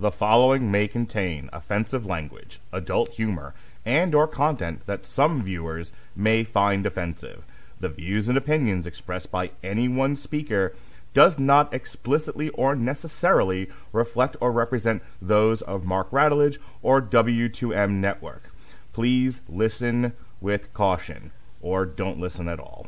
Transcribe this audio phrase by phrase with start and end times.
[0.00, 6.44] The following may contain offensive language, adult humor, and or content that some viewers may
[6.44, 7.44] find offensive.
[7.80, 10.72] The views and opinions expressed by any one speaker
[11.14, 18.50] does not explicitly or necessarily reflect or represent those of Mark Radulich or W2M Network.
[18.92, 22.86] Please listen with caution or don't listen at all.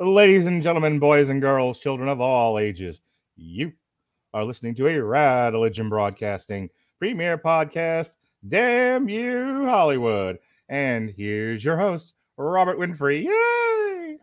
[0.00, 3.02] Ladies and gentlemen, boys and girls, children of all ages,
[3.36, 3.74] you
[4.32, 8.12] are listening to a Rad Religion Broadcasting premiere podcast.
[8.48, 10.38] Damn you, Hollywood.
[10.70, 13.24] And here's your host, Robert Winfree.
[13.24, 14.16] Yay!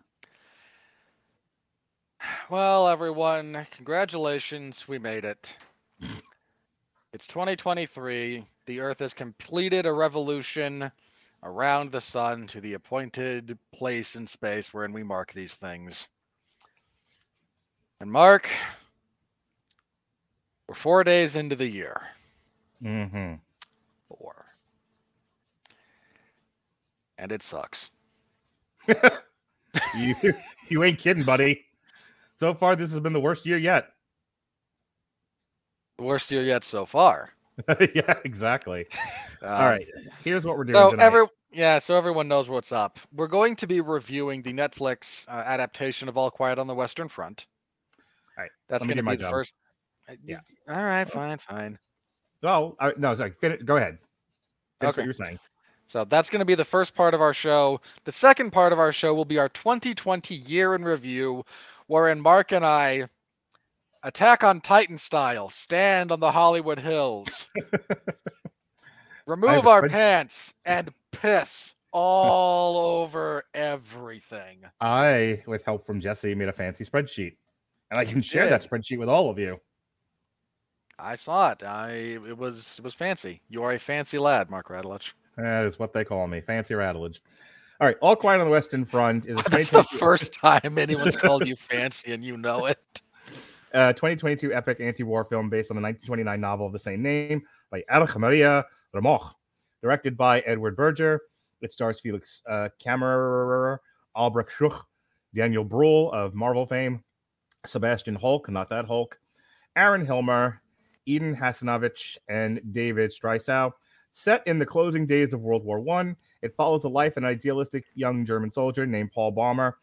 [2.49, 4.87] Well, everyone, congratulations.
[4.87, 5.55] We made it.
[7.13, 8.43] It's 2023.
[8.65, 10.91] The Earth has completed a revolution
[11.47, 16.09] around the sun to the appointed place in space wherein we mark these things.
[18.01, 18.49] And Mark,
[20.67, 22.01] we're four days into the year.
[22.83, 23.35] Mm-hmm.
[24.09, 24.45] Four.
[27.17, 27.89] And it sucks.
[29.95, 30.15] You,
[30.69, 31.65] you ain't kidding, buddy.
[32.37, 33.89] So far, this has been the worst year yet.
[35.97, 37.29] The worst year yet so far.
[37.95, 38.85] yeah, exactly.
[39.41, 39.87] All Um, right.
[40.23, 41.05] Here's what we're doing So tonight.
[41.05, 42.99] every yeah, so everyone knows what's up.
[43.13, 47.07] We're going to be reviewing the Netflix uh, adaptation of All Quiet on the Western
[47.07, 47.47] Front.
[48.37, 49.31] All right, that's going to be the job.
[49.31, 49.53] first.
[50.09, 50.39] uh, Yeah.
[50.69, 51.79] All right, fine, fine.
[52.43, 53.31] Oh, uh, no, sorry.
[53.31, 53.97] Fin- go ahead.
[54.81, 55.01] Finish Okay.
[55.01, 55.39] what you're saying.
[55.87, 57.79] So that's going to be the first part of our show.
[58.03, 61.43] The second part of our show will be our 2020 year in review,
[61.87, 63.07] wherein Mark and I,
[64.07, 67.45] Attack on Titan style, stand on the Hollywood Hills,
[69.27, 74.59] remove our pants, and piss all over everything.
[74.79, 77.35] I, with help from Jesse, made a fancy spreadsheet,
[77.91, 79.59] and I can share that spreadsheet with all of you.
[80.97, 81.63] I saw it.
[81.63, 81.89] I
[82.25, 83.41] it was it was fancy.
[83.49, 85.11] You are a fancy lad, Mark Radulich.
[85.35, 87.19] That is what they call me, fancy Radulich.
[87.81, 91.17] All right, All Quiet on the Western Front is a That's the first time anyone's
[91.17, 93.01] called you fancy, and you know it.
[93.77, 97.83] Uh, 2022 epic anti-war film based on the 1929 novel of the same name by
[97.91, 99.35] Erich Maria Remarque,
[99.83, 101.21] directed by Edward Berger.
[101.61, 103.77] It stars Felix uh, Kammerer,
[104.15, 104.81] Albrecht Schuch,
[105.35, 107.03] Daniel Brühl of Marvel fame,
[107.67, 109.19] Sebastian Hülk, not that Hulk,
[109.75, 110.57] Aaron Hilmer,
[111.07, 113.71] Edin Hasanovic, and Devid Striesow.
[114.11, 117.29] Set in the closing days of World War One, it follows the life of an
[117.29, 119.73] idealistic young German soldier named Paul Bäumer.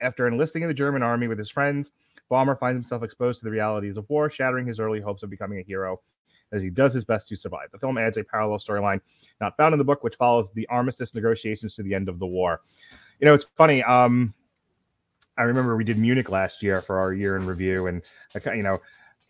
[0.00, 1.92] After enlisting in the German army with his friends,
[2.30, 5.58] Bäumer finds himself exposed to the realities of war, shattering his early hopes of becoming
[5.58, 6.00] a hero
[6.52, 7.68] as he does his best to survive.
[7.72, 9.00] The film adds a parallel storyline
[9.40, 12.26] not found in the book, which follows the armistice negotiations to the end of the
[12.26, 12.60] war.
[13.20, 13.82] You know, it's funny.
[13.82, 14.34] Um,
[15.36, 18.02] I remember we did Munich last year for our year in review, and
[18.46, 18.78] you know,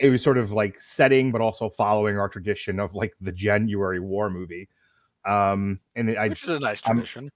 [0.00, 4.00] it was sort of like setting, but also following our tradition of like the January
[4.00, 4.68] war movie.
[5.24, 7.30] Um, and I, Which is a nice tradition.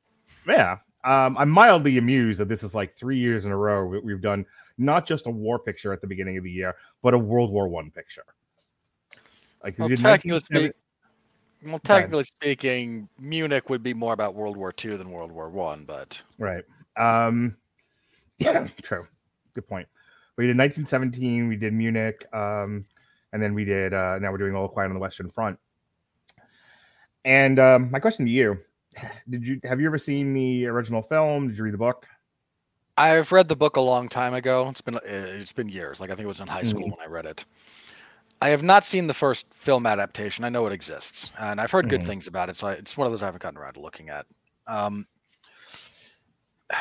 [0.46, 4.20] yeah, um, I'm mildly amused that this is like three years in a row we've
[4.20, 4.44] done
[4.78, 7.68] not just a war picture at the beginning of the year, but a World War
[7.68, 8.24] One picture.
[9.62, 10.72] Like Well, technically, speak,
[11.64, 15.84] well, technically speaking, Munich would be more about World War II than World War One,
[15.84, 16.64] but Right.
[16.96, 17.56] Um,
[18.38, 19.06] yeah, true.
[19.54, 19.88] Good point.
[20.36, 21.48] We did 1917.
[21.48, 22.84] We did Munich, um,
[23.32, 23.92] and then we did.
[23.92, 25.58] Uh, now we're doing All Quiet on the Western Front.
[27.24, 28.58] And um, my question to you:
[29.28, 31.48] Did you have you ever seen the original film?
[31.48, 32.06] Did you read the book?
[32.96, 34.68] I've read the book a long time ago.
[34.68, 36.00] It's been uh, it's been years.
[36.00, 36.90] Like I think it was in high school Mhm.
[36.96, 37.44] when I read it.
[38.40, 40.44] I have not seen the first film adaptation.
[40.44, 42.06] I know it exists, and I've heard good Mhm.
[42.06, 42.56] things about it.
[42.56, 44.26] So I, it's one of those I haven't gotten around to looking at.
[44.66, 45.06] Um,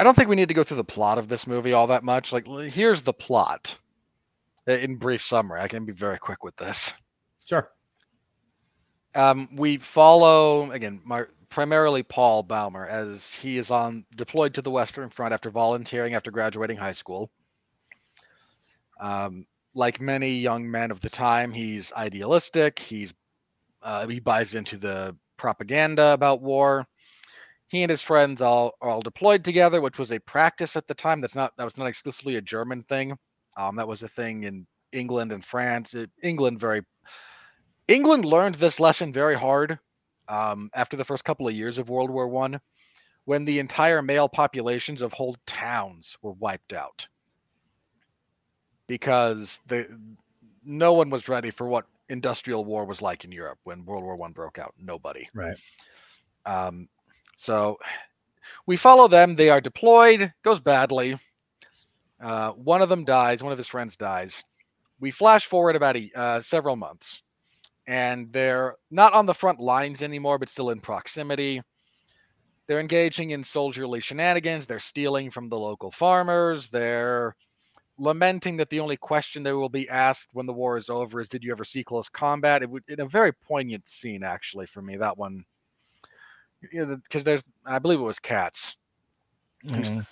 [0.00, 2.04] I don't think we need to go through the plot of this movie all that
[2.04, 2.32] much.
[2.32, 3.76] Like, here's the plot
[4.66, 5.60] in brief summary.
[5.60, 6.94] I can be very quick with this.
[7.46, 7.68] Sure.
[9.14, 14.70] Um, we follow again, Mar- primarily Paul Bäumer, as he is on deployed to the
[14.70, 17.30] Western Front after volunteering after graduating high school.
[19.00, 22.78] Um, like many young men of the time, he's idealistic.
[22.78, 23.14] He's
[23.82, 26.86] uh, he buys into the propaganda about war.
[27.68, 30.94] He and his friends all are all deployed together, which was a practice at the
[30.94, 31.20] time.
[31.20, 33.16] That's not that was not exclusively a German thing.
[33.56, 35.94] Um, that was a thing in England and France.
[35.94, 36.82] It, England very
[37.88, 39.78] England learned this lesson very hard
[40.28, 42.60] um, after the first couple of years of World War One,
[43.24, 47.06] when the entire male populations of whole towns were wiped out
[48.86, 49.86] because the
[50.64, 54.16] no one was ready for what industrial war was like in Europe when World War
[54.16, 54.74] One broke out.
[54.78, 55.28] Nobody.
[55.34, 55.56] Right.
[56.44, 56.88] Um,
[57.36, 57.78] so
[58.66, 59.36] we follow them.
[59.36, 60.32] They are deployed.
[60.42, 61.18] Goes badly.
[62.20, 63.42] Uh, one of them dies.
[63.42, 64.42] One of his friends dies.
[65.00, 67.22] We flash forward about a, uh, several months,
[67.88, 71.60] and they're not on the front lines anymore, but still in proximity.
[72.68, 74.66] They're engaging in soldierly shenanigans.
[74.66, 76.70] They're stealing from the local farmers.
[76.70, 77.34] They're
[77.98, 81.28] lamenting that the only question they will be asked when the war is over is,
[81.28, 84.82] "Did you ever see close combat?" It would, in a very poignant scene, actually, for
[84.82, 84.96] me.
[84.98, 85.44] That one,
[86.60, 88.76] because there's, I believe it was cats.
[89.64, 90.06] Mhm.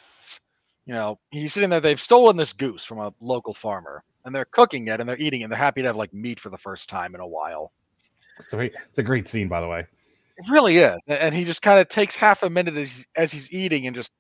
[0.87, 1.81] You know, he's sitting there.
[1.81, 5.41] They've stolen this goose from a local farmer, and they're cooking it, and they're eating
[5.41, 5.45] it.
[5.45, 7.73] And they're happy to have like meat for the first time in a while.
[8.45, 9.87] So he- it's a great scene, by the way.
[10.37, 10.99] It really is.
[11.07, 14.11] And he just kind of takes half a minute as, as he's eating and just.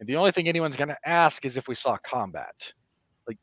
[0.00, 2.72] And the only thing anyone's going to ask is if we saw combat.
[3.26, 3.36] Like,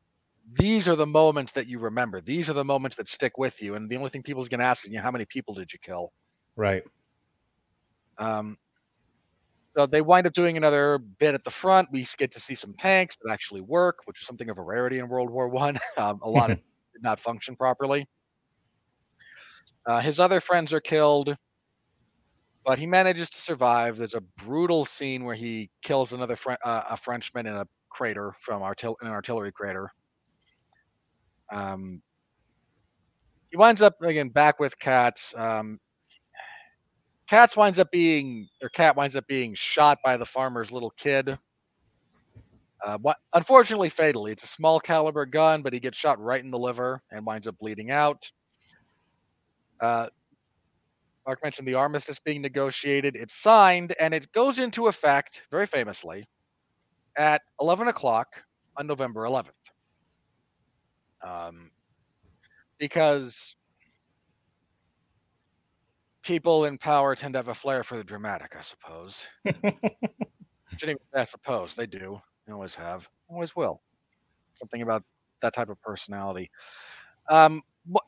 [0.58, 2.22] these are the moments that you remember.
[2.22, 3.76] These are the moments that stick with you.
[3.76, 5.72] And the only thing people's going to ask is, you know, how many people did
[5.74, 6.14] you kill?
[6.56, 6.84] Right.
[8.18, 8.58] Um,
[9.76, 11.90] so they wind up doing another bit at the front.
[11.92, 15.00] We get to see some tanks that actually work, which is something of a rarity
[15.00, 15.80] in World War One.
[15.98, 16.58] Um, a lot of
[16.94, 18.08] did not function properly.
[19.86, 21.36] Uh, his other friends are killed,
[22.66, 23.98] but he manages to survive.
[23.98, 28.34] There's a brutal scene where he kills another Fre- uh, a Frenchman in a crater
[28.42, 29.92] from artil- an artillery crater.
[31.52, 32.02] Um,
[33.52, 35.34] he winds up again back with Katz.
[35.38, 35.80] Um,
[37.28, 41.38] Katz winds up being, or Cat winds up being shot by the farmer's little kid.
[42.86, 42.98] Uh,
[43.34, 44.32] unfortunately, fatally.
[44.32, 47.48] It's a small caliber gun, but he gets shot right in the liver and winds
[47.48, 48.30] up bleeding out.
[49.82, 50.08] Uh,
[51.26, 53.16] Mark mentioned the armistice being negotiated.
[53.16, 56.28] It's signed and it goes into effect, very famously,
[57.18, 58.28] at 11 o'clock
[58.78, 59.50] on November 11th.
[61.26, 61.72] Um,
[62.78, 63.56] because
[66.26, 69.28] people in power tend to have a flair for the dramatic, I suppose.
[70.78, 71.76] Shouldn't I suppose.
[71.76, 72.20] They do.
[72.46, 73.08] They always have.
[73.30, 73.82] Always will.
[74.56, 75.04] Something about
[75.42, 76.50] that type of personality.
[77.30, 77.62] Um,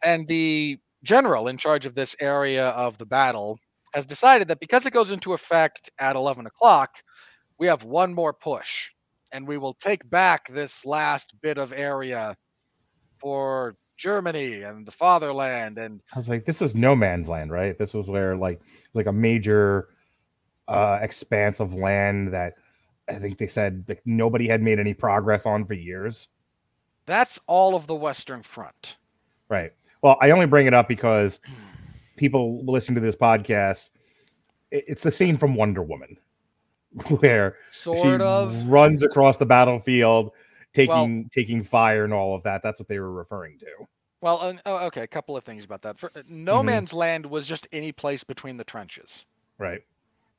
[0.03, 3.59] and the general in charge of this area of the battle
[3.93, 6.89] has decided that because it goes into effect at 11 o'clock,
[7.59, 8.89] we have one more push
[9.31, 12.35] and we will take back this last bit of area
[13.19, 17.77] for Germany and the fatherland and I was like, this is no man's land, right?
[17.77, 18.61] This was where like
[18.93, 19.89] like a major
[20.67, 22.55] uh expanse of land that
[23.09, 26.27] I think they said like nobody had made any progress on for years.
[27.05, 28.97] that's all of the western front
[29.49, 29.73] Right.
[30.01, 31.39] Well, I only bring it up because
[32.17, 33.89] people listening to this podcast,
[34.71, 36.17] it's the scene from Wonder Woman
[37.19, 40.31] where sort she of runs across the battlefield
[40.77, 42.61] taking taking fire and all of that.
[42.63, 43.67] That's what they were referring to.
[44.21, 46.65] well uh, oh, okay a couple of things about that For, uh, no Mhm.
[46.65, 49.25] man's land was just any place between the trenches
[49.59, 49.81] Right.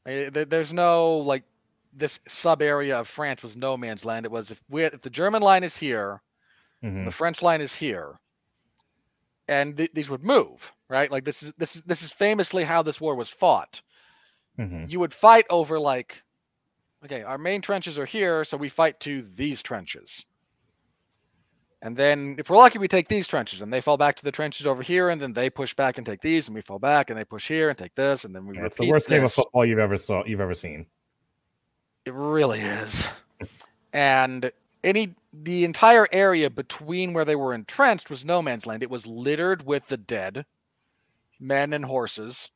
[0.06, 1.44] Uh, there- there's no like
[1.92, 5.10] this sub area of france was no man's land it was if we if the
[5.10, 6.20] german line is here
[6.82, 7.04] Mhm.
[7.06, 8.16] the French line is here,
[9.48, 11.10] and th- these would move, right?
[11.10, 13.80] Like this is this is this is famously how this war was fought.
[14.58, 14.88] Mhm.
[14.88, 16.22] You would fight over like,
[17.04, 20.24] okay, our main trenches are here, so we fight to these trenches,
[21.82, 24.32] and then if we're lucky, we take these trenches, and they fall back to the
[24.32, 27.10] trenches over here, and then they push back and take these, and we fall back
[27.10, 28.56] and they push here and take this, and then we.
[28.56, 30.86] Yeah, it's the worst game of football you've ever saw you've ever seen.
[32.04, 33.04] It really is.
[33.92, 34.50] And
[34.82, 38.82] any the entire area between where they were entrenched was no man's land.
[38.82, 40.44] It was littered with the dead,
[41.38, 42.50] men and horses.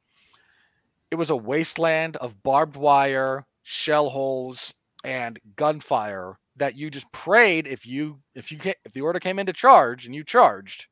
[1.12, 4.74] It was a wasteland of barbed wire, shell holes,
[5.04, 9.46] and gunfire that you just prayed if you if you if the order came in
[9.46, 10.86] to charge and you charged.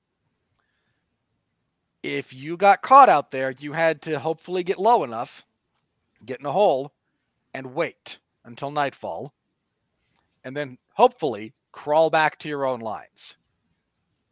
[2.03, 5.45] If you got caught out there you had to hopefully get low enough
[6.25, 6.93] get in a hole
[7.55, 9.33] and wait until nightfall
[10.45, 13.37] and then hopefully crawl back to your own lines.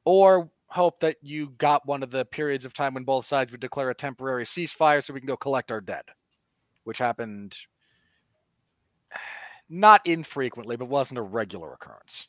[0.05, 3.61] Or hope that you got one of the periods of time when both sides would
[3.61, 6.05] declare a temporary ceasefire so we can go collect our dead
[6.89, 7.55] which happened
[9.69, 12.29] not infrequently, but wasn't a regular occurrence.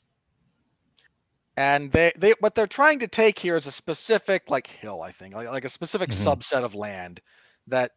[1.58, 5.12] And they, they what they're trying to take here is a specific like hill, I
[5.12, 6.42] think, like, like a specific Mhm.
[6.42, 7.22] subset of land
[7.68, 7.92] that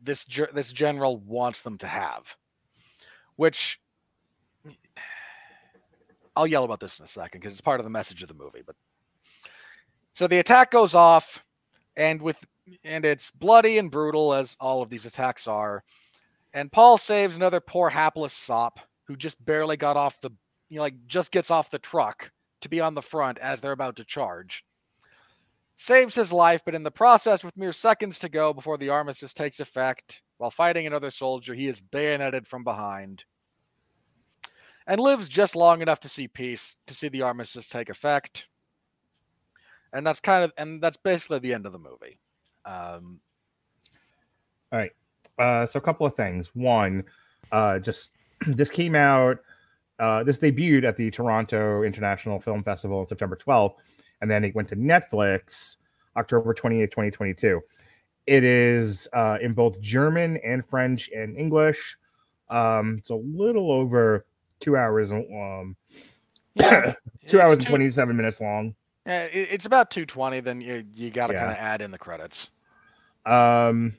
[0.00, 2.36] this this general wants them to have.
[3.36, 3.80] Which
[6.36, 8.34] I'll yell about this in a second because it's part of the message of the
[8.34, 8.62] movie.
[8.64, 8.76] But
[10.14, 11.44] so the attack goes off,
[11.96, 12.38] and with
[12.84, 15.82] and it's bloody and brutal as all of these attacks are
[16.54, 20.30] and Paul saves another poor hapless sop who just barely got off the
[20.70, 22.30] you know like just gets off the truck
[22.62, 24.64] to be on the front as they're about to charge.
[25.74, 29.34] Saves his life, but in the process, with mere seconds to go before the armistice
[29.34, 33.24] takes effect, while fighting another soldier, he is bayoneted from behind.
[34.86, 38.46] And lives just long enough to see peace, to see the armistice take effect.
[39.92, 42.18] And that's kind of and that's basically the end of the movie.
[42.64, 43.20] Um,
[45.38, 46.50] Uh, so a couple of things.
[46.54, 47.04] One,
[47.52, 48.12] uh, just
[48.46, 49.38] this came out.
[50.00, 53.74] Uh, this debuted at the Toronto International Film Festival on September 12th,
[54.20, 55.76] and then it went to Netflix
[56.16, 57.60] October 28th, 2022.
[58.26, 61.96] It is uh, in both German and French and English.
[62.50, 64.26] Um, it's a little over
[64.60, 65.12] two hours.
[65.12, 65.76] Um,
[66.54, 66.94] yeah,
[67.28, 68.74] two hours and two- 27 minutes long.
[69.06, 70.40] Yeah, it's about 220.
[70.40, 71.40] Then you you got to Yeah.
[71.40, 72.48] kind of add in the credits.
[73.26, 73.92] Um,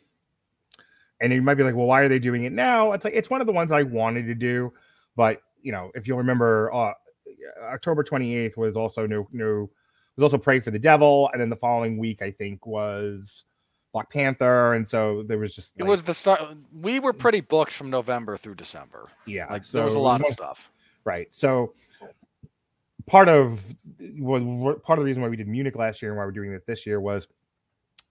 [1.21, 2.91] and you might be like, well, why are they doing it now?
[2.93, 4.71] It's like it's one of the ones I wanted to do,
[5.15, 6.93] but you know, if you'll remember, uh,
[7.63, 9.69] October 28th was also new, new
[10.17, 13.43] was also Pray for the Devil, and then the following week, I think, was
[13.93, 16.41] Black Panther, and so there was just It was the start.
[16.73, 19.07] We were pretty booked from November through December.
[19.25, 20.69] yeah, Like so there was a lot of stuff.
[21.03, 21.27] right.
[21.31, 21.73] So
[23.07, 23.73] part of
[24.17, 26.51] what- part of the reason why we did Munich last year and why we're doing
[26.51, 27.27] it this year was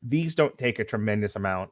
[0.03, 1.71] these don't take a tremendous amount.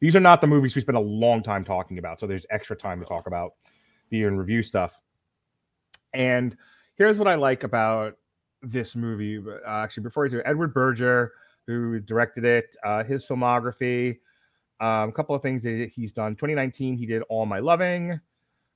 [0.00, 2.76] These are not the movies we spend a long time talking about, so there's extra
[2.76, 3.54] time to talk about
[4.10, 4.98] the year in review stuff.
[6.12, 6.56] And
[6.96, 8.16] here's what I like about
[8.62, 9.38] this movie.
[9.38, 11.32] Uh, actually, before we do, Edward Berger,
[11.66, 14.18] who directed it, uh, his filmography,
[14.80, 16.32] um, a couple of things that he's done.
[16.32, 18.20] 2019, he did All My Loving.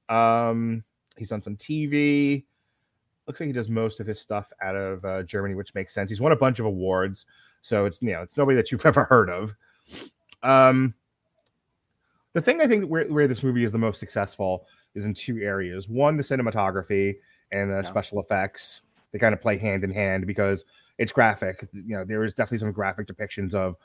[0.09, 0.83] Um,
[1.17, 2.45] he's done some TV.
[3.27, 6.11] Looks like he does most of his stuff out of uh, Germany, which makes sense.
[6.11, 7.27] He's won a bunch of awards,
[7.61, 9.55] so it's you know it's nobody that you've ever heard of.
[10.43, 10.95] Um,
[12.35, 15.39] the thing I think where, where this movie is the most successful is in two
[15.39, 15.89] areas.
[15.89, 17.17] One, the cinematography
[17.53, 17.83] and the Yeah.
[17.83, 18.83] special effects.
[19.13, 20.65] They kind of play hand in hand because
[20.99, 21.67] it's graphic.
[21.73, 23.77] You know, there is definitely some graphic depictions of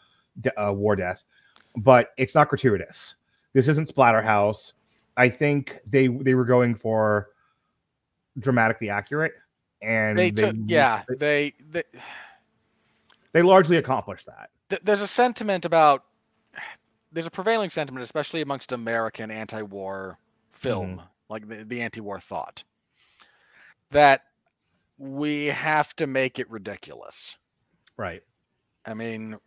[0.58, 1.24] uh, war death,
[1.78, 3.16] but it's not gratuitous.
[3.54, 4.74] This isn't Splatterhouse.
[5.16, 7.30] I think they they were going for
[8.40, 9.34] dramatically accurate,
[9.82, 11.84] and They they took, yeah, they, they
[13.32, 14.50] they largely accomplished that.
[14.70, 16.06] th- there's a sentiment about
[17.14, 20.18] there's a prevailing sentiment, especially amongst American anti-war
[20.52, 22.64] film, like the, the anti-war thought,
[23.92, 24.22] that
[24.98, 27.36] we have to make it ridiculous.
[27.98, 28.22] Right.
[28.86, 29.38] I mean,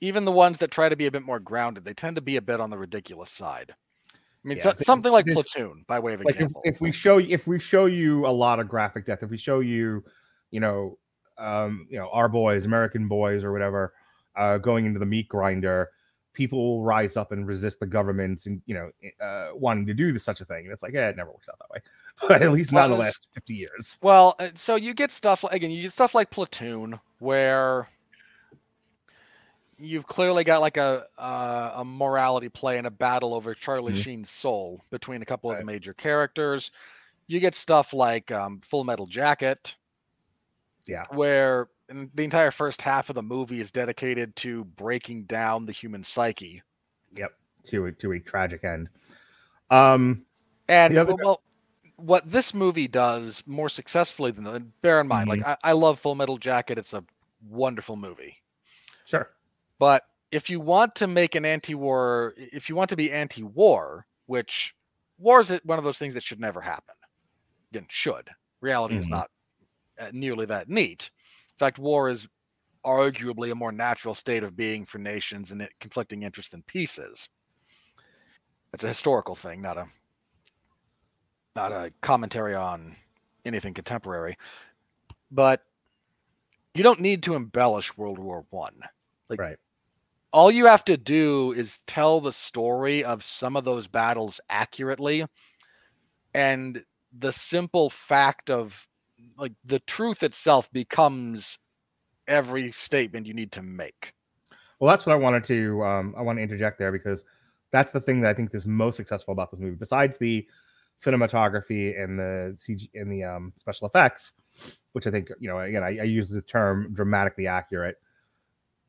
[0.00, 2.36] even the ones that try to be a bit more grounded, they tend to be
[2.36, 3.74] a bit on the ridiculous side.
[4.14, 6.62] I mean, Yeah, so- something like Platoon, by way of like if, example.
[6.64, 9.60] if we show if we show you a lot of graphic death if we show
[9.60, 10.04] you
[10.52, 10.96] you know
[11.38, 13.92] um you know our boys american boys or whatever
[14.36, 15.90] uh going into the meat grinder
[16.34, 18.90] people will rise up and resist the governments and you know
[19.24, 21.48] uh wanting to do this, such a thing and it's like yeah it never works
[21.48, 21.80] out that way
[22.28, 25.42] but at least not in the last 50 years Well, uh, so you get stuff
[25.44, 27.88] like again, you get stuff like Platoon, where
[29.78, 34.02] you've clearly got like a uh, a morality play and a battle over Charlie Mhm.
[34.02, 36.70] Sheen's soul between a couple of the major characters.
[37.28, 39.76] You get stuff like um, Full Metal Jacket,
[40.88, 45.72] yeah where the entire first half of the movie is dedicated to breaking down the
[45.72, 46.62] human psyche.
[47.14, 47.32] yep
[47.64, 48.88] to a to a tragic end
[49.70, 50.24] um
[50.68, 51.42] And well,
[51.96, 55.98] what this movie does more successfully than the, bear in mind, like I, I love
[55.98, 56.78] Full Metal Jacket.
[56.78, 57.04] It's a
[57.48, 58.36] wonderful movie.
[59.04, 59.30] sure
[59.78, 64.74] But if you want to make an anti-war, if you want to be anti-war, which
[65.18, 66.94] war is it one of those things that should never happen.
[67.72, 68.30] Again, should.
[68.60, 69.10] Reality is Mhm.
[69.10, 69.30] not
[70.12, 71.10] nearly that neat.
[71.54, 72.28] In fact, war is
[72.84, 77.28] arguably a more natural state of being for nations and conflicting interest in pieces.
[78.74, 79.86] It's a historical thing, not a
[81.56, 82.96] not a commentary on
[83.44, 84.36] anything contemporary,
[85.30, 85.62] but
[86.74, 88.80] you don't need to embellish World War One.
[89.28, 89.58] Like Right.
[90.32, 95.26] all you have to do is tell the story of some of those battles accurately
[96.34, 96.84] and
[97.18, 98.87] the simple fact of
[99.36, 101.58] like the truth itself becomes
[102.26, 104.12] every statement you need to make
[104.78, 107.24] Well, that's what I wanted to um, I want to interject there because
[107.70, 110.46] that's the thing that I think is most successful about this movie, besides the
[111.00, 114.32] cinematography and the CG and the um, special effects,
[114.92, 117.96] which I think you know again I, I use the term dramatically accurate.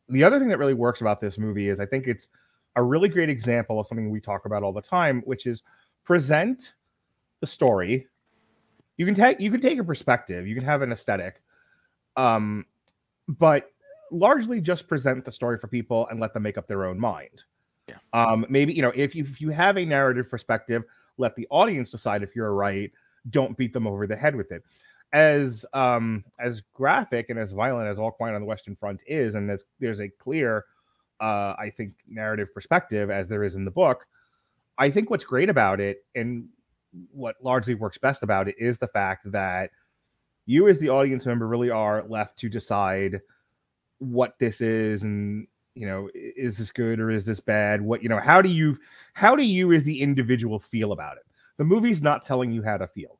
[0.10, 2.30] The other thing that really works about this movie is I think it's
[2.76, 5.64] a really great example of something we talk about all the time, which is
[6.04, 6.74] present
[7.42, 8.08] the story.
[9.00, 11.42] You can take you can take a perspective, you can have an aesthetic,
[12.18, 12.66] um,
[13.30, 13.72] but
[14.12, 17.46] largely just present the story for people and let them make up their own mind.
[17.88, 17.96] Yeah.
[18.12, 20.84] Um, maybe you know if you if you have a narrative perspective,
[21.18, 22.92] let the audience decide if you're right.
[23.30, 24.64] Don't beat them over the head with it.
[25.14, 29.34] As um as graphic and as violent as All Quiet on the Western Front is,
[29.34, 30.66] and there's there's a clear,
[31.22, 34.06] uh, I think narrative perspective as there is in the book.
[34.78, 36.50] I think what's great about it and
[37.12, 39.72] what largely works best about it is the fact that
[40.46, 43.22] you as the audience member really are left to decide
[44.00, 47.82] what this is and you know is this good or is this bad?
[47.82, 48.78] What you know how do you
[49.14, 51.24] how do you as the individual feel about it?
[51.58, 53.20] The movie's not telling you how to feel.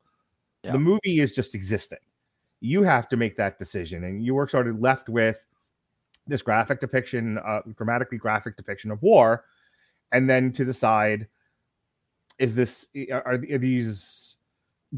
[0.64, 0.72] Yeah.
[0.72, 1.98] the movie is just existing.
[2.60, 5.46] You have to make that decision and you were sort of left with
[6.26, 9.44] this graphic depiction uh dramatically graphic depiction of war
[10.12, 11.26] and then to decide
[12.40, 14.36] is this are, are these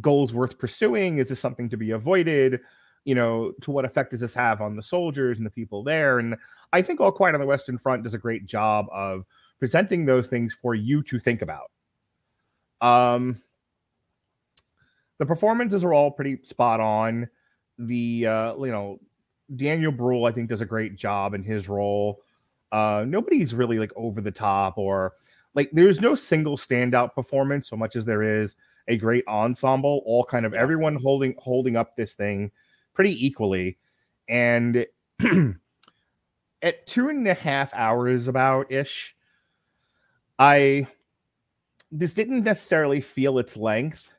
[0.00, 1.18] goals worth pursuing?
[1.18, 2.60] Is this something to be avoided?
[3.04, 6.20] You know to what effect does this have on the soldiers and the people there?
[6.20, 6.36] And
[6.72, 9.24] i think all quiet on the western front does a great job of
[9.58, 11.70] presenting those things for you to think about.
[12.80, 13.36] Um
[15.18, 17.28] the performances are all pretty spot on.
[17.78, 19.00] The uh you know
[19.56, 22.22] daniel Brühl, i think does a great job in his role.
[22.70, 25.14] Uh nobody's really like over the top or
[25.54, 28.56] like there's no single standout performance so much as there is
[28.88, 32.50] a great ensemble all kind of everyone holding holding up this thing
[32.94, 33.78] pretty equally.
[34.28, 34.86] And
[36.62, 39.14] at two and a half hours about ish
[40.38, 40.86] i
[41.90, 44.10] this didn't necessarily feel its length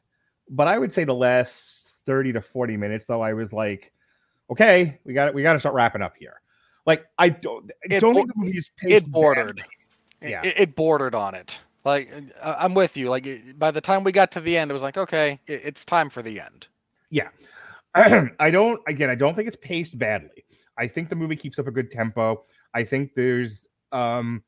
[0.50, 3.92] but i would say the last 30 to 40 minutes though i was like
[4.50, 6.42] okay we got it, we got to start wrapping up here.
[6.86, 9.58] Like i don't I don't think the movie is paced it bordered.
[9.58, 9.64] badly.
[10.24, 10.42] It- Yeah.
[10.44, 12.10] it, it bordered on it like
[12.42, 13.28] i'm with you like
[13.60, 16.10] by the time we got to the end it was like okay it, it's time
[16.10, 16.68] for the end
[17.12, 17.30] Yeah,
[18.40, 20.46] I don't again, I don't think it's paced badly.
[20.78, 22.44] I think the movie keeps up a good tempo.
[22.74, 24.44] I think there's um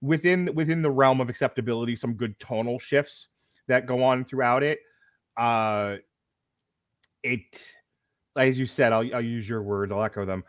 [0.00, 3.28] within within the realm of acceptability some good tonal shifts
[3.68, 4.80] that go on throughout it.
[5.36, 5.98] Uh
[7.22, 7.62] it
[8.36, 10.42] as you said, I'll I'll use your word, I'll echo them.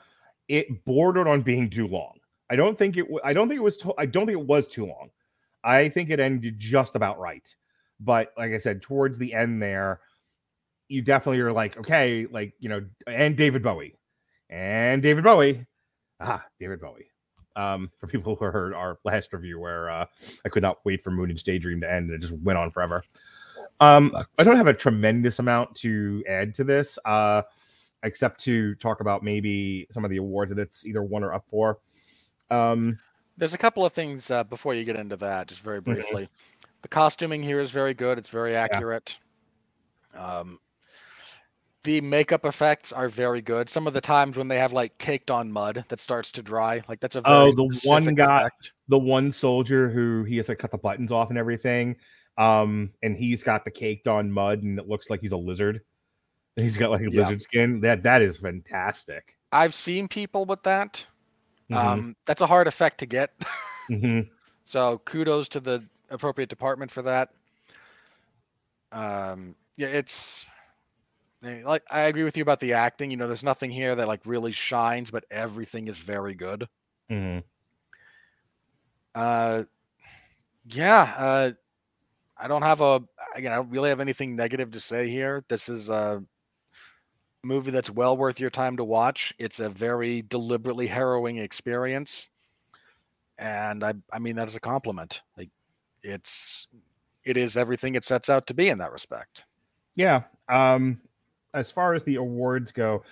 [0.48, 2.15] It bordered on being too long.
[2.50, 4.68] I don't think it I don't think it was to- I don't think it was
[4.68, 5.10] too long.
[5.64, 7.48] I think it ended just about right.
[8.00, 10.02] But like I said, towards the end there,
[10.88, 13.96] you definitely are like, okay, like you know, and David Bowie,
[14.50, 15.66] and David Bowie,
[16.20, 17.10] ah, David Bowie.
[17.58, 20.06] Um, for people who heard our last review where uh,
[20.46, 23.04] I could not wait for Moonage Daydream to end, and it just went on forever.
[23.80, 27.44] Um, I don't have a tremendous amount to add to this, uh,
[28.04, 31.46] except to talk about maybe some of the awards that it's either won or up
[31.48, 31.80] for.
[32.52, 32.98] Um,
[33.38, 35.86] there's a couple of things uh, before you get into that just very Mhm.
[35.96, 36.30] briefly
[36.82, 39.18] the costuming here is very good it's very accurate
[40.14, 40.60] um,
[41.84, 45.30] the makeup effects are very good some of the times when they have like caked
[45.32, 48.72] on mud that starts to dry like that's a very Oh, the one guy- effect.
[48.88, 51.98] the one soldier who he has to cut the buttons off and everything.
[52.38, 55.82] Um, and he's got the caked on mud and it looks like he's a lizard.
[56.56, 57.22] He's got like a Yeah.
[57.22, 57.82] lizard skin.
[57.82, 59.36] That that is fantastic.
[59.52, 61.06] i've seen people with that
[61.70, 63.32] Mhm, um, that's a hard effect to get
[63.90, 64.30] mhm.
[64.66, 67.30] So kudos to the appropriate department for that.
[68.92, 70.48] Um, yeah, it's
[71.42, 73.12] like I agree with you about the acting.
[73.12, 76.68] You know, there's nothing here that like really shines, but everything is very good.
[77.10, 77.44] Mhm.
[79.16, 79.64] Uh,
[80.66, 81.14] yeah.
[81.18, 81.52] Uh,
[82.38, 83.02] I don't have a
[83.36, 83.52] again.
[83.52, 85.44] I don't really have anything negative to say here.
[85.50, 86.24] This is a
[87.46, 89.34] movie that's well worth your time to watch.
[89.38, 92.30] It's a very deliberately harrowing experience,
[93.38, 95.22] and I I mean that as a compliment.
[95.38, 95.50] Like,
[96.04, 96.68] it's
[97.24, 99.46] it is everything it sets out to be in that respect.
[99.96, 100.24] Yeah.
[100.50, 101.00] Um,
[101.54, 103.04] as far as the awards go,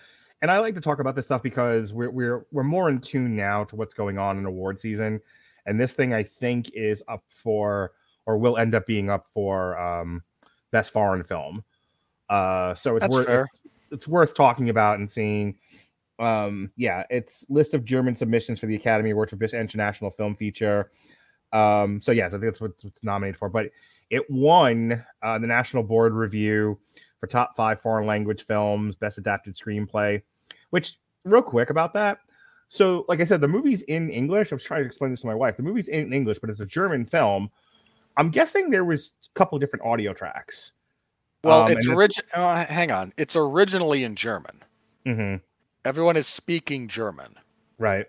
[0.42, 3.36] and I like to talk about this stuff because we're we're we're more in tune
[3.36, 5.22] now to what's going on in award season,
[5.66, 7.92] and this thing I think is up for
[8.26, 10.24] or will end up being up for um
[10.72, 11.64] best foreign film.
[12.30, 13.48] Uh, so it's That's worth fair.
[13.94, 15.58] It's worth talking about and seeing.
[16.20, 20.36] Um, yeah, it's list of German submissions for the Academy Award for Best International Film
[20.36, 20.92] Feature.
[21.52, 23.50] Um, so yes, I think that's what it's nominated for.
[23.50, 23.68] But
[24.10, 26.80] it won uh, the National Board Review
[27.20, 30.22] for top five foreign language films, best adapted screenplay.
[30.72, 32.20] Which, real quick about that.
[32.70, 34.52] So, like I said, the movie's in English.
[34.52, 35.58] I was trying to explain this to my wife.
[35.58, 37.50] The movie's in English, but it's a German film.
[38.18, 40.74] I'm guessing there was a couple different audio tracks.
[41.44, 42.24] Well, Um, it's and it- origin.
[42.34, 44.64] Uh, hang on, it's originally in German.
[45.06, 45.42] Mhm,
[45.86, 47.36] Everyone is speaking German.
[47.78, 48.08] right.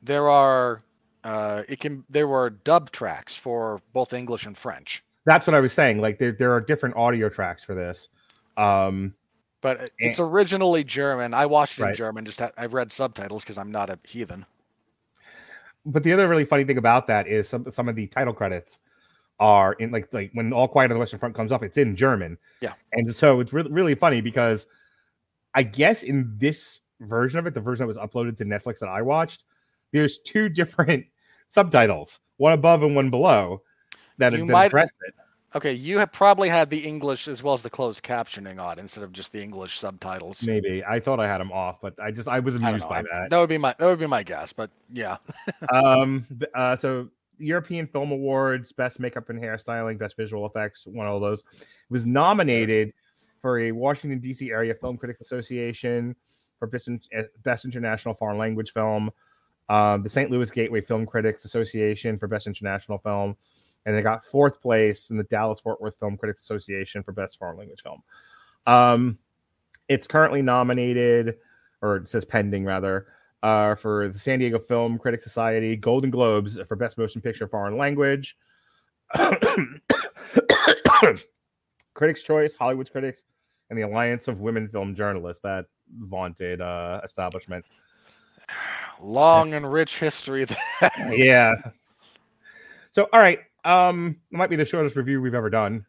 [0.00, 0.84] There are,
[1.24, 2.04] uh, it can.
[2.08, 5.98] There were dub tracks for both English and French, That's what I was saying.
[5.98, 8.08] Like there, there are different audio tracks for this.
[8.56, 9.12] Um,
[9.60, 11.34] but it- it's originally German.
[11.34, 12.24] I watched it in German.
[12.24, 14.46] Just ha- I've read subtitles because I'm not a heathen.
[15.84, 18.78] but the other really funny thing about that is some some of the title credits
[19.40, 21.94] are in like like when All Quiet on the Western Front comes up, it's in
[21.96, 22.38] German.
[22.60, 22.72] Yeah.
[22.92, 24.66] and so it's really really funny because
[25.54, 28.88] I guess in this version of it, the version that was uploaded to Netflix that
[28.88, 29.44] I watched,
[29.92, 31.06] there's two different
[31.48, 33.62] subtitles, one above and one below,
[34.18, 35.14] that, You that might- address it.
[35.54, 39.02] Okay, you have probably had the English as well as the closed captioning on instead
[39.02, 40.42] of just the English subtitles.
[40.42, 42.88] Maybe I thought I had them off, but I just I was amused know.
[42.90, 43.30] by I- that.
[43.30, 45.16] That would be my that would be my guess, but yeah.
[45.72, 46.22] um
[46.54, 51.42] uh so european film awards best makeup and hairstyling best visual effects one of those
[51.90, 52.92] was nominated
[53.40, 56.14] for a washington dc area film critics association
[56.58, 59.10] for best, eh, best international foreign language film
[59.68, 63.36] um, the st louis gateway film critics association for best international film
[63.88, 67.38] and they got fourth place in the dallas fort worth film critics association for best
[67.38, 68.02] foreign language film.
[68.66, 69.18] Um,
[69.88, 71.36] it's currently nominated
[71.80, 73.06] or it says pending rather
[73.42, 77.76] uh, for the San Diego Film Critics Society, Golden Globes for Best Motion Picture Foreign
[77.76, 78.36] Language,
[81.94, 83.24] Critics' Choice, Hollywood Critics,
[83.70, 85.66] and the Alliance of Women Film Journalists, that
[86.00, 87.64] vaunted uh, establishment.
[89.00, 90.58] Long and rich history there.
[91.10, 91.54] Yeah.
[92.90, 93.40] So, all right.
[93.64, 95.84] Um, it might be the shortest review we've ever done.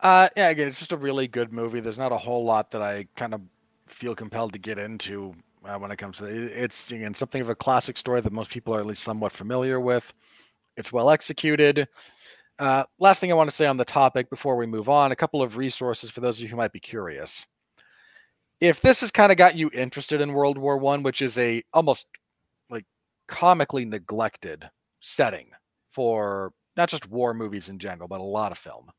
[0.00, 1.80] Uh, yeah, again, it's just a really good movie.
[1.80, 3.40] There's not a whole lot that I kind of
[3.86, 5.34] feel compelled to get into
[5.68, 6.34] uh, when it comes to it.
[6.34, 9.78] It's again something of a classic story that most people are at least somewhat familiar
[9.78, 10.10] with.
[10.76, 11.86] It's well executed.
[12.58, 15.16] Uh, last thing I want to say on the topic before we move on: a
[15.16, 17.46] couple of resources for those of you who might be curious.
[18.60, 21.62] If this has kind of got you interested in World War One, which is a
[21.72, 22.06] almost
[22.70, 22.84] like
[23.28, 24.68] comically neglected
[25.00, 25.50] setting
[25.92, 28.90] for not just war movies in general, but a lot of film.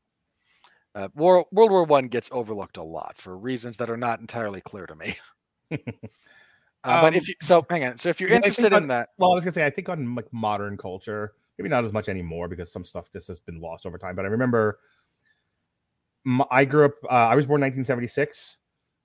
[0.94, 4.60] Uh, War, World War One gets overlooked a lot for reasons that are not entirely
[4.60, 5.16] clear to me.
[6.84, 7.98] uh, but if Um, you, so, hang on.
[7.98, 9.70] So if you're yeah, I think interested in that, Well, I was gonna say, I
[9.70, 13.40] think on like modern culture, maybe not as much anymore because some stuff just has
[13.40, 14.16] been lost over time.
[14.16, 14.78] But I remember,
[16.50, 16.94] I grew up.
[17.04, 18.56] Uh, I was born 1976.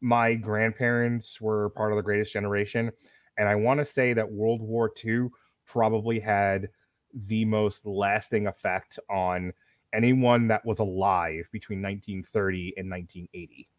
[0.02, 2.92] My grandparents were part of the Greatest Generation,
[3.38, 5.30] and I want to say that World War II
[5.66, 6.70] probably had
[7.14, 9.54] the most lasting effect on
[9.94, 13.70] anyone that was alive between 1930 and 1980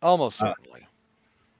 [0.00, 0.86] almost uh, certainly.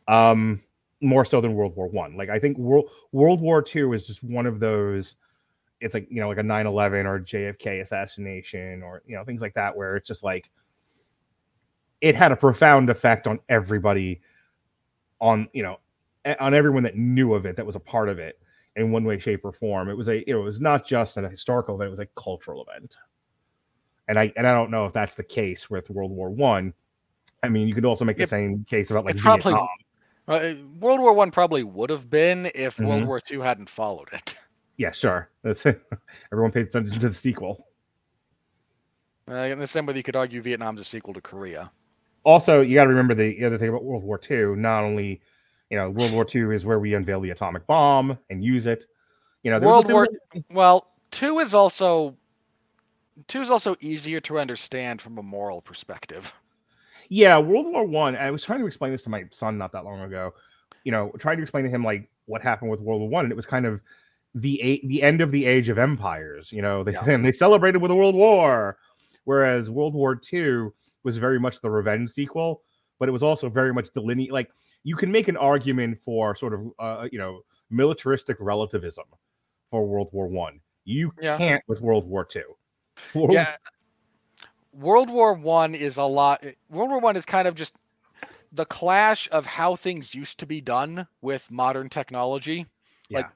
[0.06, 0.60] um
[1.02, 4.22] more so than world war one like i think world world war two is just
[4.22, 5.16] one of those
[5.80, 9.52] it's like you know like a 9-11 or jfk assassination or you know things like
[9.54, 10.48] that where it's just like
[12.00, 14.20] it had a profound effect on everybody
[15.20, 15.78] on you know
[16.40, 18.38] on everyone that knew of it that was a part of it
[18.76, 21.16] in one way shape or form it was a you know it was not just
[21.16, 22.96] a historical event it was a cultural event
[24.08, 26.72] and i and i don't know if that's the case with world war one
[27.42, 27.48] I.
[27.48, 29.68] mean you could also make the It- same case about like probably- Vietnam.
[30.28, 33.06] Uh, uh, World War One probably would have been if World Mhm.
[33.06, 34.34] War Two hadn't followed it.
[34.78, 35.28] Yeah, sure.
[35.42, 35.80] That's it.
[36.32, 37.68] Everyone pays attention to the sequel.
[39.28, 41.70] Uh, in the same way, that you could argue Vietnam's a sequel to Korea.
[42.24, 44.56] Also, you got to remember the other thing about World War II.
[44.56, 45.20] Not only,
[45.70, 48.86] you know, World War II is where we unveil the atomic bomb and use it.
[49.42, 52.16] You know, there was a World War Well, two is also
[53.28, 56.32] two is also easier to understand from a moral perspective.
[57.08, 58.16] Yeah, World War One.
[58.16, 58.26] I.
[58.26, 60.34] I was trying to explain this to my son not that long ago.
[60.84, 63.32] You know, trying to explain to him like what happened with World War One, and
[63.32, 63.80] it was kind of
[64.34, 66.50] the a- the end of the age of empires.
[66.52, 67.04] You know, they Yeah.
[67.08, 68.78] and they celebrated with a World War,
[69.24, 70.72] whereas World War Two
[71.04, 72.62] was very much the revenge sequel,
[72.98, 74.32] but it was also very much delineate.
[74.32, 74.50] Like
[74.84, 79.04] you can make an argument for sort of uh, you know militaristic relativism
[79.70, 80.60] for World War One.
[80.84, 81.36] You Yeah.
[81.38, 82.56] can't with World War Two.
[83.14, 83.56] World- Yeah.
[84.72, 86.44] World War One is a lot.
[86.70, 87.74] World War One is kind of just
[88.52, 92.66] the clash of how things used to be done with modern technology.
[93.10, 93.28] Like,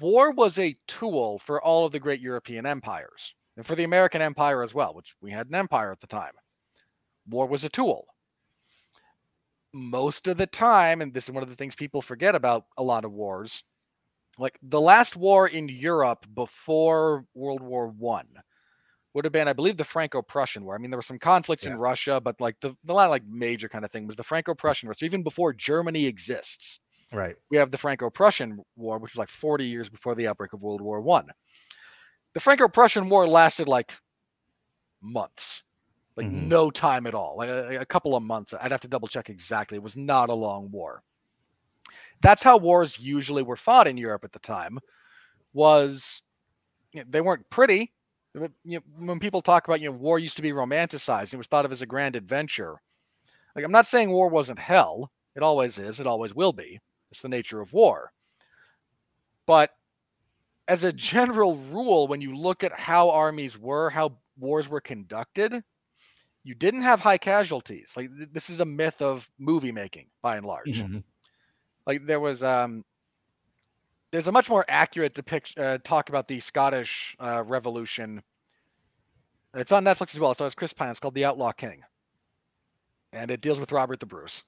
[0.00, 4.22] war was a tool for all of the great European empires and for the American
[4.22, 6.32] Empire as well, which we had an empire at the time.
[7.28, 8.06] war was a tool.
[9.72, 12.82] Most of the time, and this is one of the things people forget about a
[12.82, 13.62] lot of wars,
[14.38, 18.28] like the last war in Europe before World War One
[19.14, 20.74] would have been, I believe, the Franco-Prussian War.
[20.74, 23.68] I mean, there were some conflicts in Russia, but like the the la- like major
[23.68, 24.94] kind of thing was the Franco-Prussian War.
[24.98, 26.80] So even before Germany exists,
[27.12, 27.36] Right.
[27.50, 30.80] we have the Franco-Prussian War, which was like 40 years before the outbreak of World
[30.80, 31.28] War One.
[32.34, 33.92] The Franco-Prussian War lasted like
[35.00, 35.62] months,
[36.16, 36.48] like Mhm.
[36.48, 38.52] no time at all, like a, a couple of months.
[38.60, 39.76] I'd have to double check exactly.
[39.76, 41.02] It was not a long war.
[42.20, 44.78] That's how wars usually were fought in Europe at the time.
[45.52, 46.22] Was
[46.92, 47.92] you know, they weren't pretty.
[48.34, 51.46] You know, when people talk about you know war used to be romanticized, it was
[51.46, 52.80] thought of as a grand adventure.
[53.54, 55.10] Like I'm not saying war wasn't hell.
[55.36, 56.00] It always is.
[56.00, 56.80] It always will be.
[57.10, 58.12] It's the nature of war.
[59.46, 59.70] But
[60.68, 65.62] as a general rule, when you look at how armies were, how wars were conducted,
[66.44, 67.92] you didn't have high casualties.
[67.96, 70.86] Like th- this is a myth of movie making by and large.
[70.86, 71.02] Mhm.
[71.86, 72.84] Like there was um
[74.14, 78.22] there's a much more accurate depiction uh, talk about the Scottish uh, Revolution.
[79.54, 80.34] It's on Netflix as well.
[80.34, 80.90] So it's Chris Pine.
[80.90, 81.82] It's called The Outlaw King,
[83.12, 84.44] and it deals with Robert the Bruce.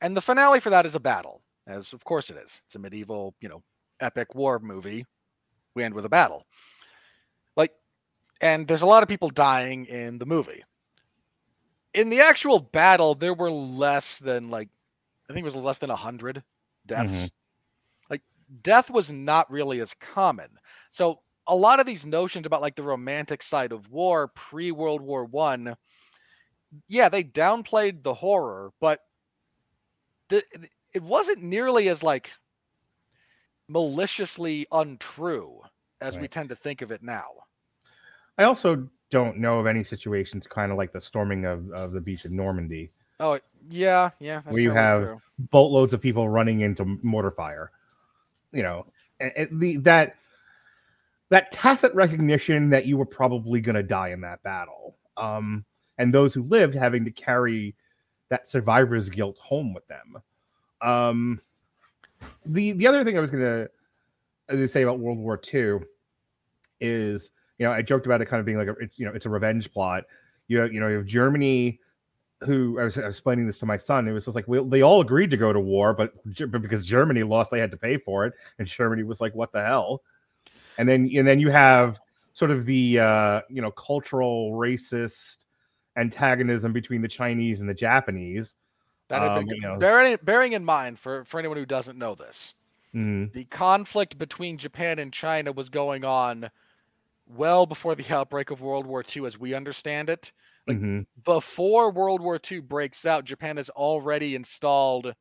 [0.00, 2.62] And the finale for that is a battle, as of course it is.
[2.66, 3.62] It's a medieval, you know,
[4.00, 5.06] epic war movie.
[5.74, 6.46] We end with a battle.
[7.56, 7.72] Like,
[8.40, 10.64] and there's a lot of people dying in the movie.
[11.94, 14.68] In the actual battle, there were less than like,
[15.28, 16.44] I think it was less than a hundred
[16.86, 17.30] deaths.
[17.30, 17.35] Mhm.
[18.62, 20.48] Death was not really as common.
[20.90, 25.00] So a lot of these notions about like the romantic side of war pre World
[25.00, 25.76] War One,
[26.88, 29.00] yeah, they downplayed the horror, but
[30.28, 30.42] the,
[30.92, 32.32] it wasn't nearly as like
[33.68, 35.60] maliciously untrue
[36.00, 37.26] as we tend to think of it now.
[38.38, 42.00] I also don't know of any situations kind of like the storming of, of the
[42.00, 44.42] beach of Normandy, Oh yeah, yeah.
[44.42, 45.20] Where you have- true.
[45.38, 47.70] boatloads of people running into mortar fire.
[48.52, 48.86] You know,
[49.50, 50.16] the that
[51.28, 55.64] that tacit recognition that you were probably going to die in that battle, um,
[55.98, 57.74] and those who lived having to carry
[58.28, 60.22] that survivor's guilt home with them.
[60.80, 61.40] Um,
[62.44, 63.68] the the other thing I was going
[64.48, 65.80] to say about World War II
[66.80, 69.12] is, you know, I joked about it kind of being like a, it's you know,
[69.12, 70.04] it's a revenge plot.
[70.48, 71.80] You you know, you have Germany
[72.44, 74.06] who I was, I was explaining this to my son.
[74.08, 76.84] It was just like, well, they all agreed to go to war, but, but because
[76.86, 80.02] Germany lost, they had to pay for it, and Germany was like, what the hell?
[80.78, 81.98] And then and then you have
[82.34, 85.46] sort of the uh, you know cultural racist
[85.96, 88.54] antagonism between the Chinese and the Japanese.
[89.08, 91.96] That had um, been- you know- bearing, bearing in mind for, for anyone who doesn't
[91.98, 92.54] know this,
[92.94, 96.48] Mm, the conflict between Japan and China was going on
[97.26, 100.32] well before the outbreak of World War II, as we understand it.
[100.66, 105.12] Like, mhm, Before World War II breaks out, Japan has already installed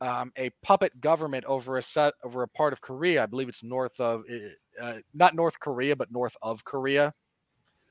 [0.00, 3.22] um, a puppet government over a set over a part of Korea.
[3.22, 7.12] I believe it's north of, uh, uh, not North Korea, but north of Korea.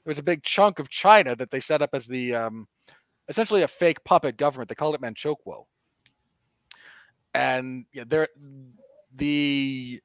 [0.03, 2.67] There was a big chunk of China that they set up as the um,
[3.29, 4.69] essentially a fake puppet government.
[4.69, 5.65] They called it Manchukuo.
[7.33, 8.27] And yeah, there,
[9.15, 10.01] the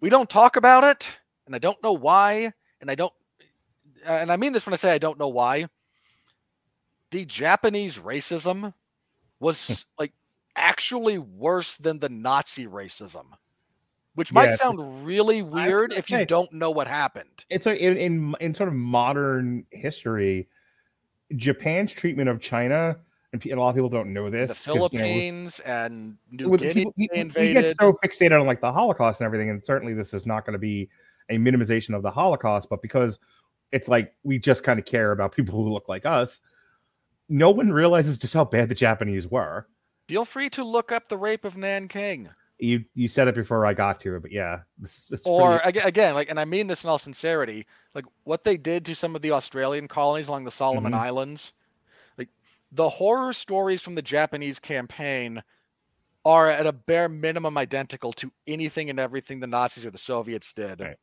[0.00, 1.08] we don't talk about it,
[1.46, 3.12] and I don't know why, and I don't,
[4.04, 5.66] and I mean this when I say I don't know why.
[7.10, 8.72] The Japanese racism
[9.40, 10.02] was hmm.
[10.02, 10.12] like
[10.56, 13.24] actually worse than the Nazi racism,
[14.14, 17.44] which might Yeah, sound really weird if you don't know what happened.
[17.50, 20.48] It's a in, in in sort of modern history,
[21.36, 22.96] Japan's treatment of China,
[23.32, 24.50] and a lot of people don't know this.
[24.50, 27.92] The 'cause, you know, Philippines and New with Guinea people, we, they we get so
[28.04, 30.88] fixated on like the Holocaust and everything, and certainly this is not going to be
[31.30, 33.18] a minimization of the Holocaust, but because
[33.74, 36.40] it's like we just kind of care about people who look like us,
[37.28, 39.66] no one realizes just how bad the Japanese were.
[40.08, 42.28] Feel free to look up the rape of Nanking.
[42.58, 45.80] You you said it before I got to it, but yeah, it's, it's or pretty-
[45.80, 49.16] again, like, and I mean this in all sincerity, like what they did to some
[49.16, 50.98] of the Australian colonies along the Solomon Mhm.
[50.98, 51.52] Islands,
[52.16, 52.28] like
[52.70, 55.42] the horror stories from the Japanese campaign
[56.24, 60.52] are at a bare minimum identical to anything and everything the Nazis or the Soviets
[60.52, 60.80] did.
[60.80, 60.96] Right.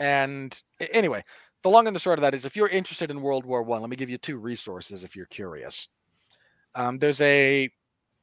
[0.00, 1.22] And anyway,
[1.64, 3.80] the long and the short of that is, if you're interested in World War One,
[3.80, 5.88] let me give you two resources if you're curious.
[6.74, 7.70] Um, there's a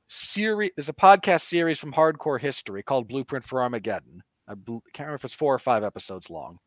[0.07, 4.21] series, there's a podcast series from Hardcore History called Blueprint for Armageddon.
[4.47, 6.59] I bel- can't remember if it's four or five episodes long.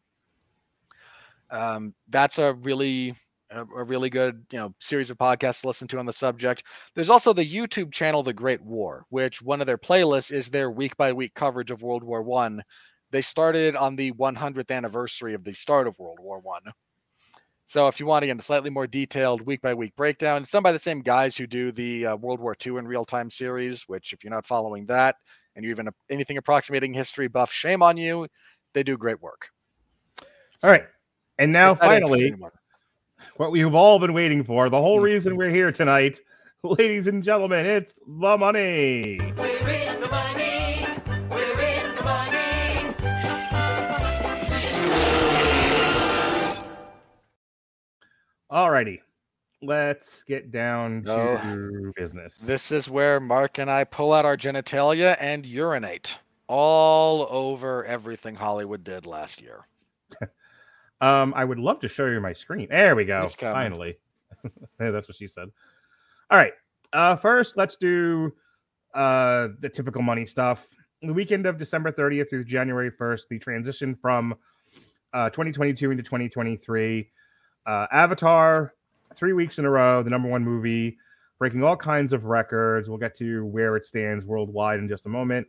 [1.50, 3.14] Um, that's a really
[3.50, 6.64] a, a really good you know series of podcasts to listen to on the subject.
[6.96, 10.72] There's also the YouTube channel The Great War, which one of their playlists is their
[10.72, 12.64] week by week coverage of World War One.
[13.14, 16.62] They started on the 100th anniversary of the start of World War One,
[17.64, 20.50] So if you want to get a slightly more detailed week by week breakdown, it's
[20.50, 23.30] done by the same guys who do the uh, World War II in real time
[23.30, 23.84] series.
[23.86, 25.14] Which, if you're not following that
[25.54, 28.26] and you're even a- anything approximating history buff, shame on you.
[28.72, 29.46] They do great work.
[30.64, 30.82] All right.
[31.38, 32.50] And now It's not interesting finally,
[33.36, 35.04] what we've all been waiting for, the whole Mm-hmm.
[35.04, 36.18] reason we're here tonight,
[36.64, 39.20] ladies and gentlemen, it's the money.
[48.54, 49.02] All righty.
[49.62, 51.92] Let's get down to Oh.
[51.96, 52.36] business.
[52.36, 56.14] This is where Mark and I pull out our genitalia and urinate
[56.46, 59.66] all over everything Hollywood did last year.
[61.00, 62.68] Um, I would love to show you my screen.
[62.70, 63.28] There we go.
[63.28, 63.98] Finally.
[64.78, 65.50] That's what she said.
[66.30, 66.52] All right.
[66.94, 68.32] Uh, first, let's do
[68.94, 70.68] uh the typical money stuff.
[71.02, 74.36] The weekend of December 30th through January 1st, the transition from
[75.12, 77.10] uh 2022 into 2023.
[77.66, 78.72] Uh Avatar,
[79.14, 80.98] three weeks in a row, the number one movie,
[81.38, 82.88] breaking all kinds of records.
[82.88, 85.46] We'll get to where it stands worldwide in just a moment.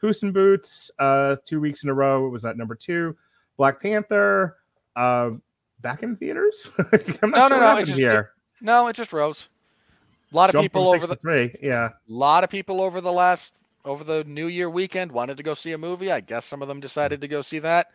[0.00, 2.26] Puss in Boots, uh, two weeks in a row.
[2.26, 3.16] It was at number two.
[3.56, 4.56] Black Panther,
[4.94, 5.30] uh,
[5.80, 6.68] back in theaters.
[7.22, 8.30] I'm No, not no, sure what no, it just- here.
[8.60, 9.48] No, it just rose.
[10.32, 11.54] A lot of Jumped people over the three.
[11.62, 11.86] Yeah.
[11.88, 13.52] A lot of people over the last
[13.84, 16.12] over the New Year weekend wanted to go see a movie.
[16.12, 17.86] I guess some of them decided to go see that.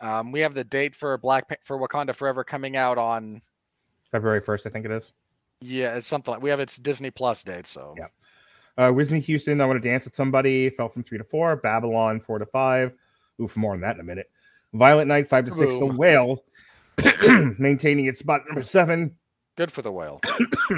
[0.00, 3.40] Um, we have the date for Black Pa- for Wakanda Forever coming out on
[4.10, 5.12] February 1st, I think it is.
[5.60, 7.66] yeah, it's something like we have its Disney Plus date.
[7.66, 8.06] So Yeah.
[8.78, 11.56] Uh, Whitney Houston, I want to dance with somebody, fell from three to four.
[11.56, 12.92] Babylon, four to five.
[13.40, 14.30] Oof, more on that in a minute.
[14.74, 15.74] Violent Night, five to six.
[15.74, 16.44] The Whale,
[17.58, 19.16] maintaining its spot number seven.
[19.56, 20.20] good for the whale.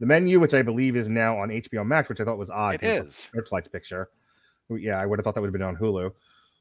[0.00, 2.76] The Menu, which I believe is now on HBO Max, which I thought was odd.
[2.76, 3.28] It is.
[3.34, 4.08] Searchlight picture.
[4.70, 6.12] Yeah, I would have thought that would have been on Hulu,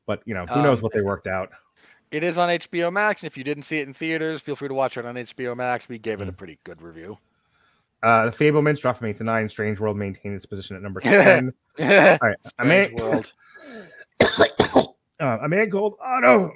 [0.08, 1.52] but you know, who knows Um, what they worked out.
[2.10, 4.70] It is on HBO Max, and if you didn't see it in theaters, feel free
[4.70, 5.88] to watch it on HBO Max.
[5.88, 6.38] We gave it a Mm.
[6.38, 7.18] pretty good review.
[8.02, 9.50] Uh, the Fabelmans dropped from eight to nine.
[9.50, 11.54] Strange World maintained its position at number ten.
[11.80, 13.34] All right, Strange World.
[15.20, 16.54] uh, a man called Otto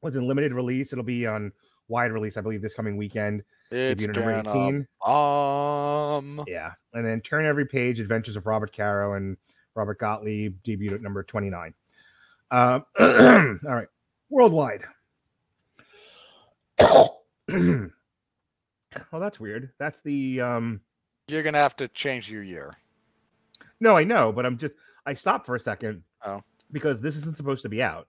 [0.00, 0.92] was in limited release.
[0.92, 1.52] It'll be on
[1.88, 3.42] wide release, I believe, this coming weekend.
[3.70, 4.86] It's number eighteen.
[5.04, 6.44] bomb.
[6.46, 9.36] Yeah, and then Turn Every Page: Adventures of Robert Caro and
[9.74, 11.74] Robert Gottlieb debuted at number twenty nine.
[12.54, 12.84] Um,
[13.66, 13.88] all right,
[14.30, 14.82] worldwide.
[16.78, 17.90] well,
[19.12, 19.72] that's weird.
[19.78, 20.80] That's the um.
[21.26, 22.72] You're gonna have to change your year.
[23.80, 26.02] No, I know, but I'm just I stopped for a second.
[26.24, 26.42] Oh.
[26.72, 28.08] because this isn't supposed to be out.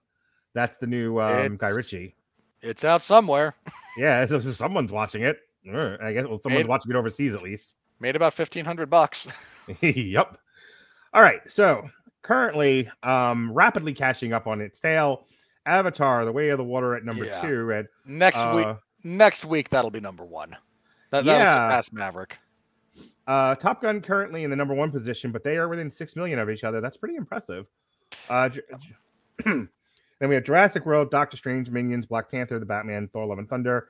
[0.54, 2.14] That's the new um, Guy Ritchie.
[2.62, 3.54] It's out somewhere.
[3.98, 5.38] Yeah, so, so someone's watching it.
[5.66, 7.72] Uh, I guess well, someone's Maybe- watching it overseas at least.
[7.98, 9.26] Made about fifteen hundred bucks.
[9.80, 10.38] yep.
[11.14, 11.40] All right.
[11.50, 11.88] So
[12.26, 15.26] currently, um, rapidly catching up on its tail.
[15.64, 17.40] Avatar: The Way of the Water at number Yeah.
[17.40, 17.72] two.
[17.72, 20.50] At Next week, uh, next week that'll be number one.
[21.10, 21.54] That, that'll Yeah.
[21.54, 22.38] surpass Maverick.
[23.26, 26.38] uh, Top Gun currently in the number one position, but they are within six million
[26.38, 26.80] of each other.
[26.80, 27.66] That's pretty impressive.
[28.28, 28.48] Uh,
[29.44, 29.68] then
[30.20, 33.88] we have Jurassic World, Doctor Strange, Minions, Black Panther, The Batman, Thor: Love and Thunder,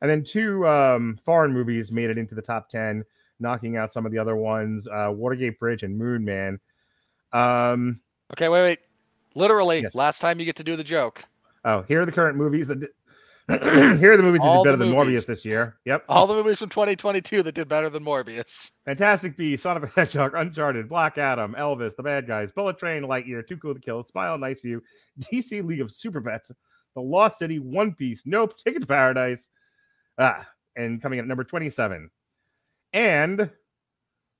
[0.00, 3.04] and then two um, foreign movies made it into the top ten,
[3.40, 6.58] knocking out some of the other ones: uh, Watergate Bridge and Moon Man.
[7.32, 8.00] Um,
[8.32, 8.78] Okay, wait, wait.
[9.34, 9.94] Literally, Yes.
[9.94, 11.22] last time you get to do the joke.
[11.64, 12.80] oh, here are the current movies that.
[12.80, 12.90] Did,
[13.98, 14.90] here are the movies that All did better than.
[14.92, 15.76] Morbius this year.
[15.84, 16.04] Yep.
[16.08, 18.72] All the movies from 2022 that did better than Morbius.
[18.86, 23.46] Fantastic Beasts, Sonic the Hedgehog, Uncharted, Black Adam, Elvis, The Bad Guys, Bullet Train, Lightyear,
[23.46, 24.82] Too Cool to Kill, Smile, Nice View,
[25.20, 26.50] DC League of Super Pets,
[26.96, 29.48] The Lost City, One Piece, Nope, Ticket to Paradise,
[30.18, 32.10] ah, and coming in at number 27.
[32.92, 33.48] And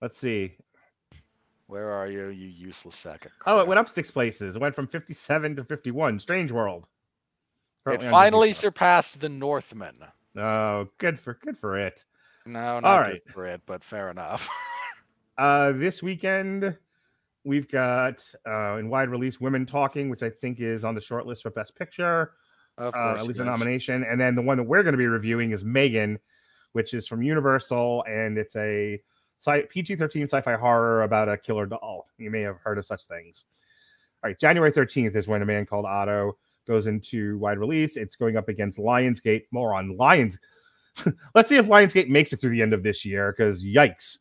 [0.03, 0.57] let's see.
[1.69, 4.55] Where are you, you useless sack of Oh, it went up six places.
[4.57, 6.21] It went from 57 to 51.
[6.21, 6.85] Strange World.
[6.85, 9.97] It Currently on finally surpassed the Northman.
[9.99, 10.11] Plus.
[10.45, 12.05] Oh, good for good for it.
[12.45, 14.49] No, not All good for it, but fair enough.
[15.39, 16.75] Uh, this weekend,
[17.45, 21.27] we've got uh, in wide release Women Talking, which I think is on the short
[21.27, 22.33] list for Best Picture,
[22.79, 24.03] of uh, at least a nomination.
[24.05, 26.19] And then the one that we're going to be reviewing is Megan,
[26.73, 28.99] which is from Universal, and it's a
[29.39, 32.07] sci- PG 13 sci fi horror about a killer doll.
[32.19, 33.45] You may have heard of such things.
[34.25, 37.97] All right, January 13th is when a man called Otto goes into wide release.
[37.97, 39.45] It's going up against Lionsgate.
[39.51, 40.39] More on Lions.
[41.35, 44.19] Let's see if Lionsgate makes it through the end of this year because yikes.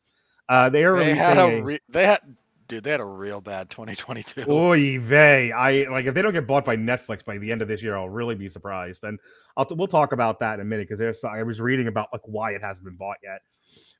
[0.50, 2.20] Uh, they are They releasing had a- re- they had
[2.68, 4.46] dude, they had a real bad 2022.
[4.50, 5.52] Oy vey.
[5.52, 7.96] I like if they don't get bought by Netflix by the end of this year,
[7.96, 9.04] I'll really be surprised.
[9.06, 9.18] And
[9.58, 12.22] I'll we'll talk about that in a minute because there's I was reading about like
[12.26, 13.42] why it hasn't been bought yet.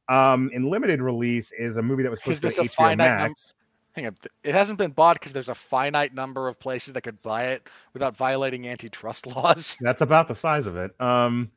[0.08, 2.72] Um, in limited release is a movie that was supposed to this go a to
[2.72, 3.54] HBO finite num- Max.
[3.94, 7.22] Hang on, it hasn't been bought because there's a finite number of places that could
[7.22, 9.78] buy it without violating antitrust laws.
[9.80, 10.92] That's about the size of it.
[11.00, 11.50] Um,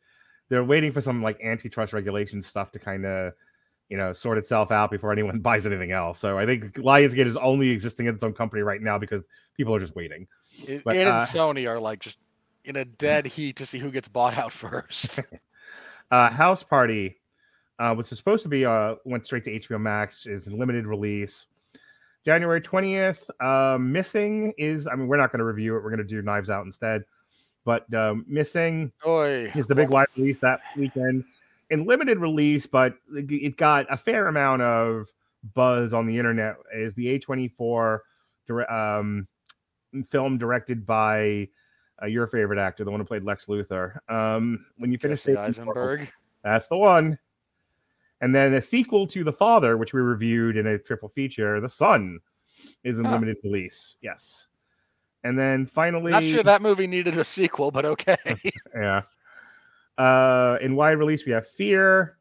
[0.48, 3.32] they're waiting for some like antitrust regulation stuff to kind of,
[3.88, 6.20] you know, sort itself out before anyone buys anything else.
[6.20, 9.24] So I think Lionsgate is only existing as its own company right now because
[9.56, 10.28] people are just waiting.
[10.66, 12.18] It, But, it uh, and Sony are like just
[12.64, 15.20] in a dead heat to see who gets bought out first.
[16.10, 17.17] Uh, House Party
[17.78, 21.46] uh, was supposed to be uh went straight to HBO Max is in limited release.
[22.24, 23.30] January 20th.
[23.40, 25.82] Uh, missing is I mean we're not going to review it.
[25.82, 27.04] We're going to do Knives Out instead.
[27.64, 29.52] But um, missing Oy.
[29.54, 31.24] is the big wide release that weekend
[31.70, 35.08] in limited release, but it got a fair amount of
[35.54, 36.56] buzz on the internet.
[36.72, 37.98] Is the A24
[38.68, 39.28] um,
[40.06, 41.48] film directed by
[42.02, 43.98] uh, your favorite actor, the one who played Lex Luthor?
[44.08, 46.10] Um, when you finish Jesse Eisenberg.
[46.42, 47.18] that's the one.
[48.20, 51.68] And then a sequel to The Father, which we reviewed in a triple feature, The
[51.68, 52.18] Son,
[52.82, 53.12] is in Huh.
[53.12, 53.96] limited release.
[54.00, 54.46] Yes.
[55.24, 58.16] And then finally, Not sure that movie needed a sequel, but okay.
[58.74, 59.02] yeah.
[59.96, 62.16] Uh, in wide release, we have Fear,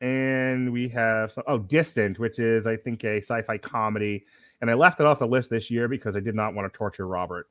[0.00, 4.24] and we have some, oh Distant, which is I think a sci-fi comedy,
[4.60, 6.76] and I left it off the list this year because I did not want to
[6.76, 7.48] torture Robert.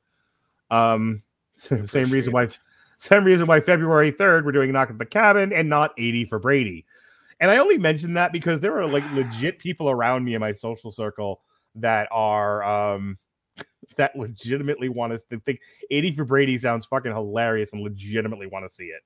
[0.70, 1.20] Um,
[1.54, 2.48] same reason why,
[2.98, 6.38] same reason why February third we're doing Knock at the Cabin and not eighty for
[6.38, 6.86] Brady.
[7.40, 10.52] And I only mention that because there are like legit people around me in my
[10.52, 11.40] social circle
[11.76, 13.16] that are um
[13.96, 15.60] that legitimately want us to think
[15.90, 19.02] 80 for Brady sounds fucking hilarious and legitimately want to see it.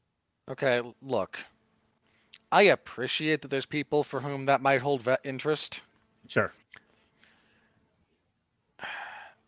[0.51, 1.39] Okay, look.
[2.53, 5.81] I appreciate that there's people for whom that might hold interest.
[6.29, 6.53] Sure.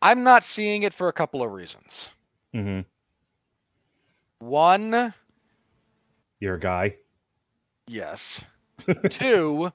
[0.03, 2.11] I'm not seeing it for a couple of reasons.
[2.55, 2.80] Mm-hmm.
[4.39, 5.14] One,
[6.41, 6.97] You're a guy.
[7.87, 8.45] yes.
[9.11, 9.72] Two,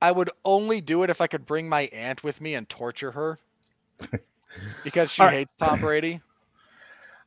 [0.00, 3.10] I would only do it if I could bring my aunt with me and torture
[3.10, 3.38] her
[4.84, 5.38] because she All right.
[5.38, 6.20] hates Tom Brady.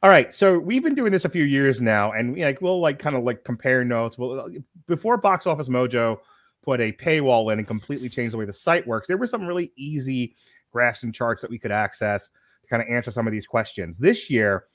[0.03, 2.79] All right, so we've been doing this a few years now, and we, like we'll
[2.79, 4.17] like kind of like compare notes.
[4.17, 4.49] Well,
[4.87, 6.17] before Box Office Mojo
[6.63, 9.45] put a paywall in and completely changed the way the site works, there were some
[9.45, 10.33] really easy
[10.71, 12.29] graphs and charts that we could access
[12.61, 13.99] to kind of answer some of these questions.
[13.99, 14.65] This year,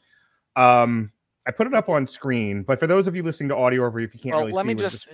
[0.55, 1.11] um,
[1.47, 4.01] I put it up on screen, but for those of you listening to audio over,
[4.01, 5.09] if you can't Well, really let see me what it just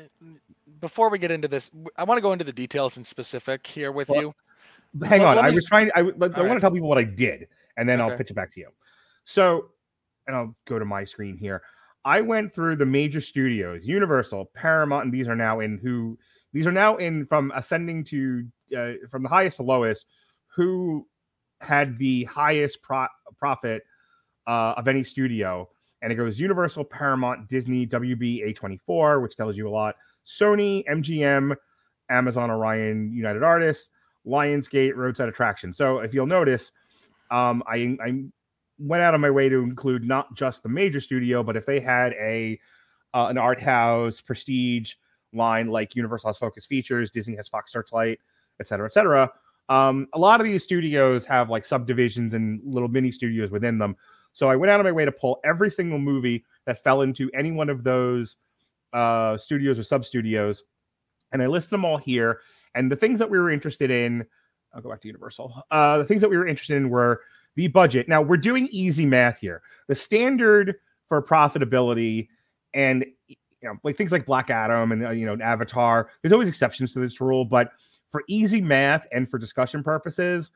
[0.80, 3.93] before we get into this, I want to go into the details in specific here
[3.93, 4.35] with Well, you.
[5.05, 5.37] hang on.
[5.37, 5.91] let I me- was trying.
[5.95, 6.55] I, All want right.
[6.55, 8.68] to tell people what I did, and then I'll pitch it back to you.
[9.24, 9.70] So,
[10.26, 11.62] and I'll go to my screen here.
[12.05, 16.18] I went through the major studios: Universal, Paramount, and these are now in who.
[16.55, 20.07] These are now in from ascending to uh, from the highest to lowest.
[20.57, 21.07] Who
[21.61, 23.07] had the highest pro-
[23.39, 23.85] profit
[24.47, 25.68] uh, of any studio?
[26.03, 29.94] And it goes Universal, Paramount, Disney, WB, A24, which tells you a lot.
[30.26, 31.57] Sony, MGM,
[32.11, 33.90] Amazon, Orion, United Artists,
[34.26, 35.72] Lionsgate, Roadside Attraction.
[35.72, 36.72] So if you'll notice,
[37.30, 38.24] um, I I
[38.78, 41.80] went out of my way to include not just the major studio, but if they
[41.80, 42.59] had a
[43.14, 44.94] uh, an art house prestige
[45.32, 48.18] line like Universal has Focus Features, Disney has Fox Searchlight,
[48.61, 49.30] et cetera, et cetera.
[49.68, 53.96] Um, a lot of these studios have like subdivisions and little mini studios within them.
[54.33, 57.30] So I went out of my way to pull every single movie that fell into
[57.35, 58.37] any one of those
[58.93, 60.64] uh, studios or sub studios,
[61.33, 62.41] and I listed them all here.
[62.74, 64.26] And the things that we were interested in,
[64.74, 65.62] I'll go back to Universal.
[65.70, 67.20] Uh, the things that we were interested in were
[67.57, 68.09] the budget.
[68.09, 69.62] Now we're doing easy math here.
[69.89, 70.76] The standard
[71.07, 72.28] for profitability
[72.74, 76.11] and you know like things like Black Adam and uh, you know Avatar.
[76.22, 77.72] There's always exceptions to this rule, but
[78.09, 80.51] for easy math and for discussion purposes,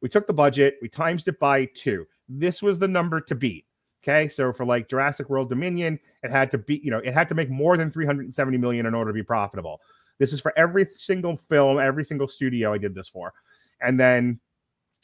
[0.00, 2.06] we took the budget, we times it by two.
[2.28, 3.64] This was the number to beat.
[4.02, 7.28] Okay, so for like Jurassic World Dominion, it had to be, you know, it had
[7.30, 9.80] to make more than 370 million in order to be profitable.
[10.18, 13.32] This is for every single film, every single studio I did this for.
[13.80, 14.40] And then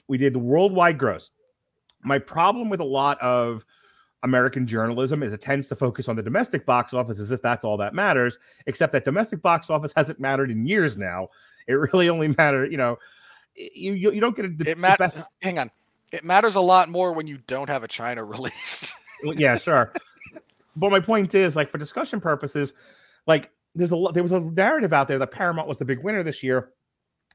[0.08, 1.30] we did the worldwide gross.
[2.02, 3.64] My problem with a lot of
[4.22, 7.64] American journalism is it tends to focus on the domestic box office as if that's
[7.64, 11.28] all that matters, except that domestic box office hasn't mattered in years now.
[11.66, 12.98] It really only mattered, you know,
[13.56, 15.70] you, you, you don't get a, It the best Hang on.
[16.14, 18.92] It matters a lot more when you don't have a China release.
[19.24, 19.92] Yeah, sure.
[20.76, 22.72] but my point is, like, for discussion purposes,
[23.26, 26.22] like, there's a there was a narrative out there that Paramount was the big winner
[26.22, 26.70] this year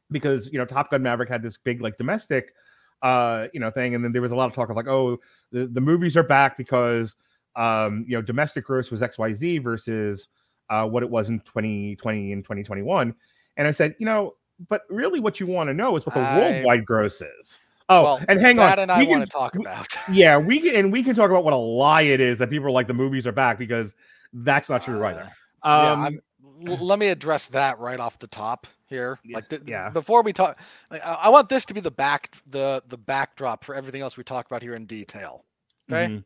[0.10, 2.54] because you know Top Gun Maverick had this big like domestic,
[3.02, 5.20] uh, you know, thing, and then there was a lot of talk of like, oh,
[5.52, 7.18] the the movies are back because
[7.58, 10.30] um, you know, domestic gross was X Y Z versus
[10.70, 13.14] uh what it was in 2020 and 2021,
[13.58, 14.36] and I said, you know,
[14.70, 17.60] but really, what you want to know is what the I- worldwide gross is.
[17.90, 19.88] Oh, well, and hang that on, and I we want to talk about.
[20.12, 22.68] yeah, we can and we can talk about what a lie it is that people
[22.68, 23.96] are like the movies are back because
[24.34, 25.30] that's not true either.
[25.64, 26.20] Uh, yeah, Um,
[26.68, 29.20] l- let me address that right off the top here.
[29.24, 29.90] Yeah, Like, th- yeah.
[29.90, 30.60] before we talk,
[30.92, 34.18] like, I, I want this to be the back the the backdrop for everything else
[34.18, 35.46] we talk about here in detail.
[35.92, 36.14] Okay.
[36.14, 36.24] Mhm.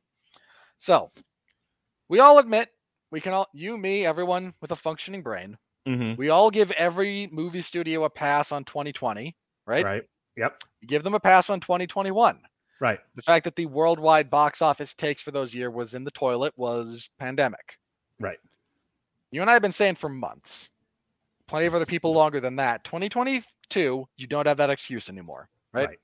[0.78, 1.12] So,
[2.10, 2.70] we all admit
[3.12, 5.58] we can all you, me, everyone with a functioning brain.
[5.88, 6.18] Mhm.
[6.18, 9.36] We all give every movie studio a pass on 2020,
[9.66, 9.86] right?
[9.86, 10.04] Right.
[10.38, 10.64] Yep.
[10.82, 12.40] We give them a pass on 2021.
[12.80, 13.00] Right.
[13.16, 16.54] The fact that the worldwide box office takes for those year was in the toilet
[16.58, 17.78] was pandemic.
[18.20, 18.40] Right.
[19.32, 20.70] You and I have been saying for months,
[21.48, 22.84] plenty of other people longer than that.
[22.84, 25.88] 2022, you don't have that excuse anymore, right?
[25.88, 26.00] Right.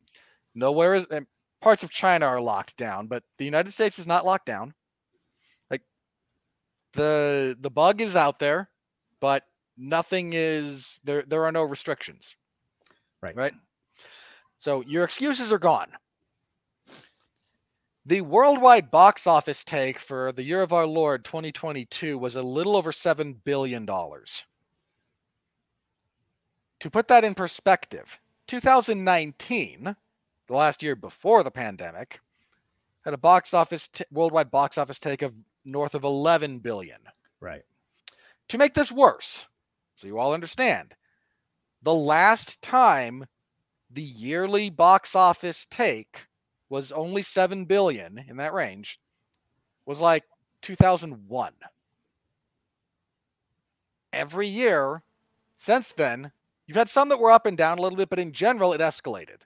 [0.55, 1.27] Nowhere is and
[1.61, 4.73] parts of China are locked down, but the United States is not locked down.
[5.69, 5.81] Like
[6.93, 8.69] the the bug is out there,
[9.19, 9.43] but
[9.77, 12.35] nothing is there there are no restrictions.
[13.21, 13.35] Right.
[13.35, 13.53] Right?
[14.59, 15.89] So your excuses are gone.
[18.05, 22.75] The worldwide box office take for the year of our Lord 2022 was a little
[22.75, 23.85] over $7 billion.
[23.85, 24.25] To
[26.91, 29.95] put that in perspective, 2019,
[30.47, 32.19] the last year before the pandemic,
[33.05, 35.33] had a box office t- worldwide box office take of
[35.63, 36.99] north of 11 billion.
[37.39, 37.63] Right.
[38.49, 39.45] To make this worse,
[39.95, 40.93] so you all understand,
[41.83, 43.25] the last time
[43.91, 46.27] the yearly box office take
[46.69, 48.99] was only 7 billion in that range
[49.85, 50.23] was like
[50.61, 51.53] 2001.
[54.13, 55.01] Every year
[55.57, 56.31] since then,
[56.67, 58.81] you've had some that were up and down a little bit, but in general, it
[58.81, 59.41] escalated.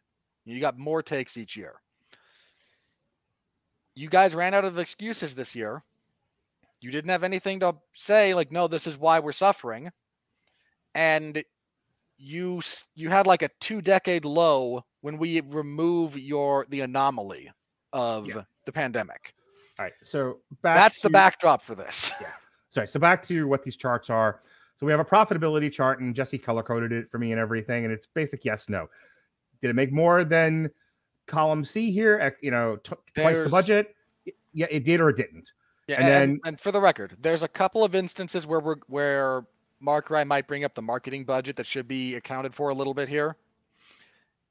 [0.45, 1.75] You got more takes each year.
[3.95, 5.83] You guys ran out of excuses this year.
[6.81, 9.91] You didn't have anything to say, like, no, this is why we're suffering.
[10.93, 11.43] And
[12.23, 12.61] you
[12.95, 17.51] you had like a two decade low when we remove your the anomaly
[17.91, 18.43] of Yeah.
[18.65, 19.33] the pandemic.
[19.77, 19.93] All right.
[20.03, 22.09] So back That's the backdrop for this.
[22.21, 22.27] Yeah.
[22.69, 22.87] Sorry.
[22.87, 24.39] So back to what these charts are.
[24.77, 27.83] So we have a profitability chart, and Jesse color coded it for me and everything,
[27.85, 28.87] and it's basic yes no.
[29.61, 30.71] Did it make more than
[31.27, 32.17] column C here?
[32.17, 33.95] At, you know, t- twice the budget.
[34.53, 35.51] Yeah, it did or it didn't.
[35.87, 38.77] Yeah, And and, then- and for the record, there's a couple of instances where we're
[38.87, 39.45] where
[39.83, 42.93] Mark I might bring up the marketing budget that should be accounted for a little
[42.93, 43.35] bit here.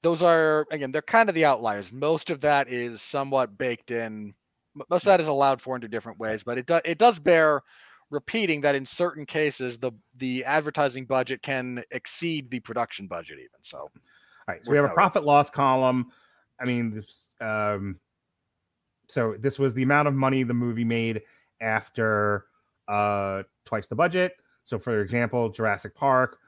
[0.03, 1.91] Those are again, they're kind of the outliers.
[1.91, 4.35] Most of that is somewhat baked in.
[4.75, 7.63] Most of that is allowed for into different ways, but it does it does bear
[8.11, 13.63] repeating that in certain cases the the advertising budget can exceed the production budget even.
[13.63, 13.91] So All
[14.49, 14.65] right.
[14.65, 16.13] So we have a profit loss column.
[16.61, 17.99] I mean, this, um,
[19.09, 21.23] so this was the amount of money the movie made
[21.61, 22.47] after
[22.87, 24.35] uh, twice the budget.
[24.65, 26.39] So, for example, Jurassic Park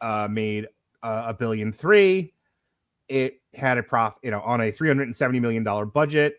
[0.00, 0.66] uh, made
[1.02, 2.32] uh, a billion three.
[3.08, 6.36] It had a profit, you know, on a three hundred and seventy million dollar budget.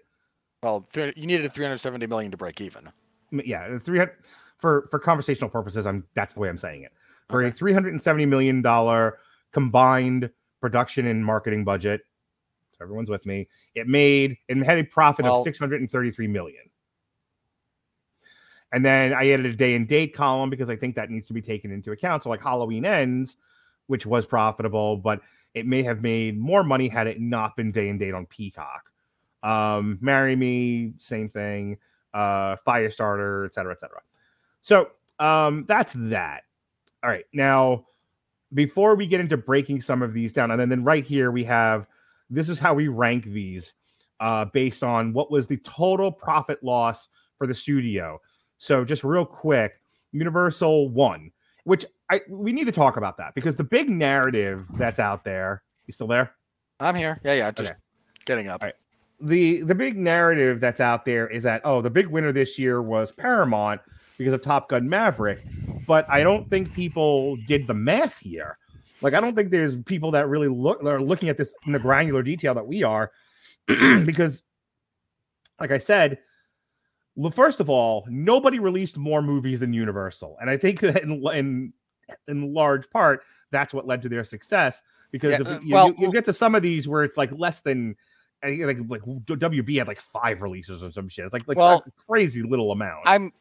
[0.62, 2.89] well, you needed 370 million to break even.
[3.32, 4.18] Yeah, three hundred
[4.57, 5.88] for for conversational purposes.
[5.88, 6.91] I'm that's the way I'm saying it.
[7.30, 9.20] For a three hundred and seventy million dollar
[9.51, 10.30] combined
[10.62, 12.01] production and marketing budget,
[12.78, 13.47] so everyone's with me.
[13.76, 16.68] It made it had a profit Well- of six hundred and thirty three million.
[18.72, 21.34] And then I added a day and date column because I think that needs to
[21.34, 22.24] be taken into account.
[22.24, 23.36] So like Halloween ends,
[23.88, 25.22] which was profitable, but
[25.55, 28.91] it may have made more money had it not been day and date on Peacock.
[29.41, 31.78] Um, Marry Me, same thing.
[32.13, 34.01] Uh, Firestarter, et cetera, et cetera.
[34.61, 36.43] So um, that's that.
[37.03, 37.26] All right.
[37.34, 37.86] Now,
[38.53, 41.43] before we get into breaking some of these down, and then, then right here we
[41.45, 41.88] have
[42.30, 43.74] this is how we rank these
[44.20, 47.07] uh, based on what was the total profit loss
[47.38, 48.20] for the studio.
[48.60, 49.82] So just real quick,
[50.12, 51.32] Universal won,
[51.64, 55.64] which I we need to talk about that because the big narrative that's out there.
[55.88, 56.32] You still there?
[56.80, 57.20] I'm here.
[57.24, 57.80] Yeah, yeah, just Okay.
[58.26, 58.62] getting up.
[58.62, 58.76] All right.
[59.22, 62.82] the the big narrative that's out there is that oh the big winner this year
[62.82, 63.82] was Paramount
[64.18, 65.39] because of Top Gun Maverick,
[65.88, 68.57] but I don't think people did the math here.
[69.01, 71.72] Like I don't think there's people that really look that are looking at this in
[71.72, 73.12] the granular detail that we are,
[73.68, 74.43] because,
[75.60, 76.20] like I said,
[77.32, 81.74] first of all, nobody released more movies than Universal, and I think that in in,
[82.28, 84.82] in large part that's what led to their success.
[85.11, 87.17] Because Yeah, if uh, you, well, you, you get to some of these where it's
[87.17, 87.95] like less than
[88.43, 91.26] like like WB had like five releases or some shit.
[91.26, 93.01] It's like like Well, a crazy little amount.
[93.05, 93.34] I'm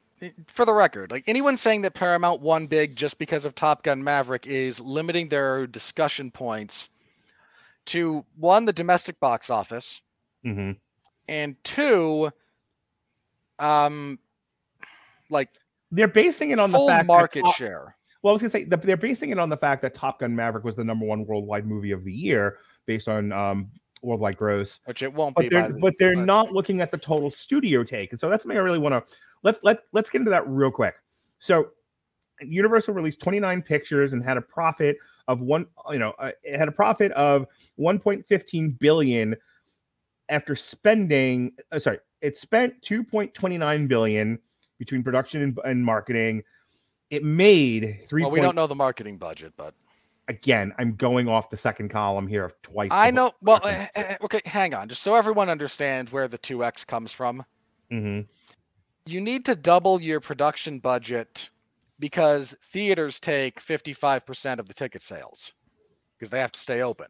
[0.48, 4.02] for the record, like anyone saying that Paramount won big just because of Top Gun
[4.02, 6.88] Maverick is limiting their discussion points
[7.86, 10.00] to one, the domestic box office,
[10.44, 10.76] Mhm.
[11.28, 12.30] and two,
[13.58, 14.18] um,
[15.30, 15.48] like
[15.90, 17.96] They're basing it on the fact market Top- share.
[18.22, 20.64] Well, I was gonna say they're basing it on the fact that Top Gun Maverick
[20.64, 23.70] was the number one worldwide movie of the year based on um
[24.02, 24.80] worldwide gross.
[24.86, 25.44] Which it won't be.
[25.44, 28.18] But they're by the- but they're but- not looking at the total studio take, and
[28.20, 30.94] so that's something I really want to let's let let's get into that real quick.
[31.38, 31.70] So,
[32.40, 34.96] Universal released 29 pictures and had a profit
[35.28, 37.46] of one, you know, uh, it had a profit of
[37.78, 39.36] 1.15 billion
[40.28, 44.38] after spending, uh, sorry, it spent 2.29 billion
[44.78, 46.42] between production and, and marketing.
[47.10, 48.22] It made three.
[48.22, 49.74] Well, we don't know the marketing budget, but
[50.28, 52.90] Again, I'm going off the second column here of twice.
[52.92, 53.32] I know.
[53.40, 53.88] Well, production.
[53.94, 57.42] eh, eh, okay, hang on, just so everyone understands where the two X comes from.
[57.90, 58.26] Mhm.
[59.06, 61.48] You need to double your production budget
[61.98, 65.52] because theaters take 55% of the ticket sales
[66.18, 67.06] because they have to stay open.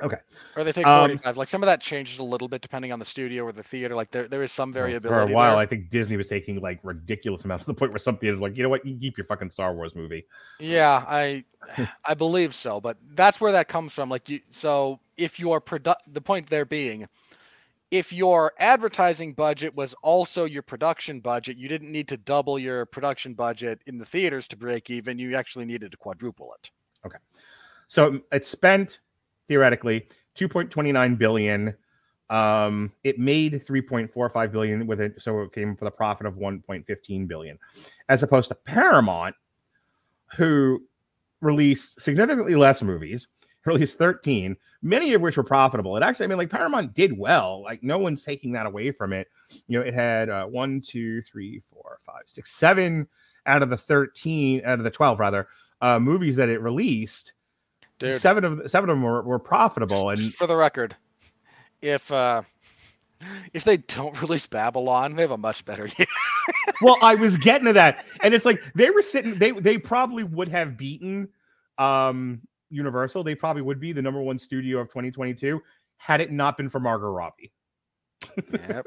[0.00, 0.16] Okay.
[0.56, 1.36] Or they take Um, 45.
[1.36, 3.94] like some of that changes a little bit depending on the studio or the theater.
[3.94, 5.08] Like there, there is some variability.
[5.08, 5.62] For a while, there.
[5.62, 8.56] I think Disney was taking like ridiculous amounts to the point where some theaters like,
[8.56, 10.24] you know what, you keep your fucking Star Wars movie.
[10.58, 11.44] Yeah, I
[12.04, 14.08] I believe so, but that's where that comes from.
[14.08, 17.06] Like you so if your produ- the point there being
[17.92, 22.86] if your advertising budget was also your production budget, you didn't need to double your
[22.86, 25.18] production budget in the theaters to break even.
[25.18, 26.70] You actually needed to quadruple it.
[27.04, 27.18] Okay.
[27.88, 29.00] So it spent
[29.48, 31.74] theoretically 2.29 billion.
[32.30, 37.28] Um, it made 3.45 billion with it, so it came with a profit of 1.15
[37.28, 37.58] billion,
[38.08, 39.34] as opposed to Paramount,
[40.36, 40.82] who
[41.42, 43.28] released significantly less movies,
[43.66, 45.96] released 13, many of which were profitable.
[45.96, 47.62] It actually, I mean, like Paramount did well.
[47.62, 49.28] Like no one's taking that away from it.
[49.68, 53.08] You know, it had uh, one, two, three, four, five, six, seven
[53.46, 55.48] out of the 13, out of the 12 rather,
[55.80, 57.32] uh, movies that it released
[58.02, 60.96] Dude, seven of seven of them were, were profitable just- and for the record,
[61.80, 62.42] if uh
[63.52, 66.06] if they don't release Babylon, they have a much better year.
[66.82, 70.24] well i was getting to that and it's like they were sitting they they probably
[70.24, 71.28] would have beaten
[71.78, 72.40] um
[72.70, 75.62] universal they probably would be the number one studio of 2022
[75.98, 77.52] had it not been for margot robbie
[78.52, 78.84] yep.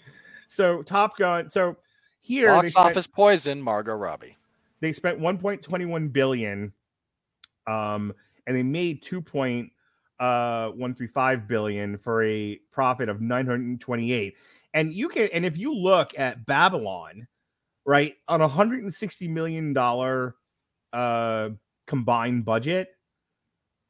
[0.48, 1.76] so top gun so
[2.20, 4.36] here Box spent, office poison, Margot Robbie.
[4.80, 6.72] they spent 1.21 billion
[7.68, 8.12] um
[8.46, 9.18] and they made 2.
[10.18, 14.36] uh 135 billion for a profit of 928
[14.74, 17.26] and you can and if you look at babylon
[17.84, 20.36] right on a 160 million dollar
[20.92, 21.50] uh
[21.86, 22.88] combined budget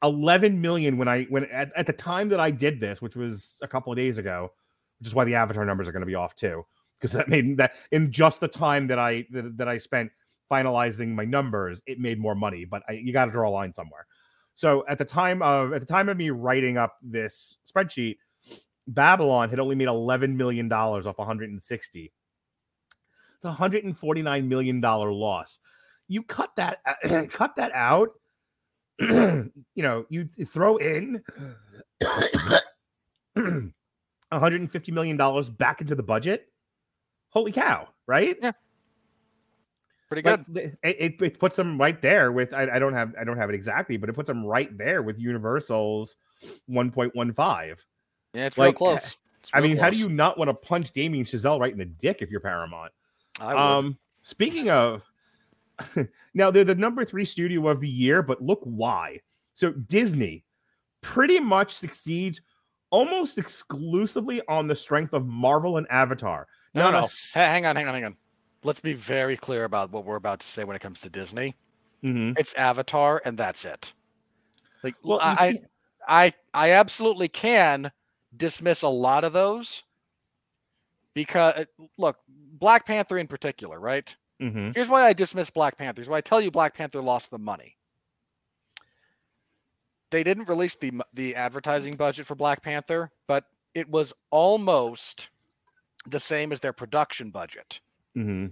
[0.03, 3.57] 11 million when i when at, at the time that i did this which was
[3.61, 4.51] a couple of days ago
[4.99, 6.63] which is why the avatar numbers are going to be off too
[6.99, 10.11] because that made that in just the time that i that, that i spent
[10.51, 13.73] finalizing my numbers it made more money but I, you got to draw a line
[13.73, 14.05] somewhere
[14.57, 18.17] so at the time of at the time of me writing up this spreadsheet,
[18.87, 22.11] Babylon had only made eleven million dollars off 160.
[23.35, 25.59] It's a 149 million dollar loss.
[26.07, 26.79] You cut that
[27.31, 28.09] cut that out.
[28.99, 31.23] you know, you throw in
[33.35, 36.47] 150 million dollars back into the budget.
[37.29, 37.89] Holy cow!
[38.07, 38.37] Right?
[40.07, 40.45] Pretty good.
[40.47, 43.37] Like, it, it, it puts them right there with I, I don't have I don't
[43.37, 46.15] have it exactly, but it puts them right there with Universal's
[46.69, 47.83] 1.15.
[48.33, 49.15] yeah, it's like, real close.
[49.41, 51.77] It's I real mean, how do you not want to punch Damien Chazelle right in
[51.77, 52.91] the dick if you're Paramount?
[53.39, 53.53] I.
[53.53, 55.03] Um, speaking of,
[56.33, 59.19] now they're the number three studio of the year, but look why.
[59.55, 60.45] So Disney
[61.01, 62.41] pretty much succeeds
[62.89, 66.47] almost exclusively on the strength of Marvel and Avatar.
[66.73, 67.05] no, Not no, no.
[67.05, 68.17] Ha- hang on, hang on, hang on.
[68.63, 71.55] Let's be very clear about what we're about to say when it comes to Disney.
[72.03, 72.37] Mhm.
[72.37, 73.93] It's Avatar, and that's it.
[74.83, 75.59] Like, Well, I,
[76.07, 77.91] I, I, absolutely can
[78.35, 79.83] dismiss a lot of those
[81.13, 81.65] because,
[81.97, 84.15] look, Black Panther in particular, right?
[84.41, 84.73] mhm.
[84.73, 86.01] Here's why I dismiss Black Panther.
[86.01, 87.77] Here's why I tell you Black Panther lost the money.
[90.11, 95.29] They didn't release the the advertising budget for Black Panther, but it was almost
[96.07, 97.79] the same as their production budget.
[98.17, 98.51] Mhm.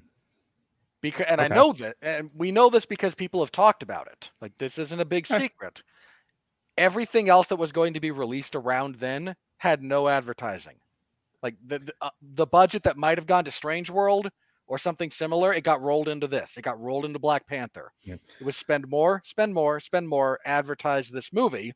[1.02, 4.32] Because and I know that and we know this because people have talked about it.
[4.42, 5.82] Like this isn't a big secret.
[6.78, 10.76] Everything else that was going to be released around then had no advertising.
[11.44, 14.30] Like the the, uh, the budget that might have gone to Strange World
[14.68, 16.58] or something similar, it got rolled into this.
[16.58, 17.92] It got rolled into Black Panther.
[18.04, 18.20] Yep.
[18.40, 21.74] It was spend more, spend more, spend more, advertise this movie.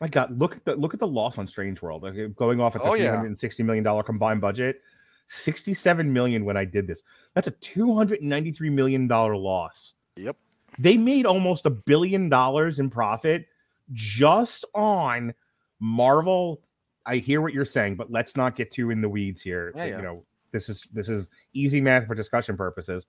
[0.00, 2.04] My God, look at the look at the loss on Strange World.
[2.04, 3.10] Okay, going off at the Oh, yeah.
[3.10, 4.80] 360 million dollar combined budget,
[5.28, 7.02] 67 million when I did this.
[7.34, 9.94] That's a 293 million dollar loss.
[10.16, 10.36] Yep.
[10.78, 13.46] They made almost a billion dollars in profit
[13.92, 15.34] just on
[15.80, 16.62] Marvel.
[17.06, 19.72] I hear what you're saying, but let's not get too in the weeds here.
[19.76, 23.06] Yeah, You know, this is this is easy math for discussion purposes.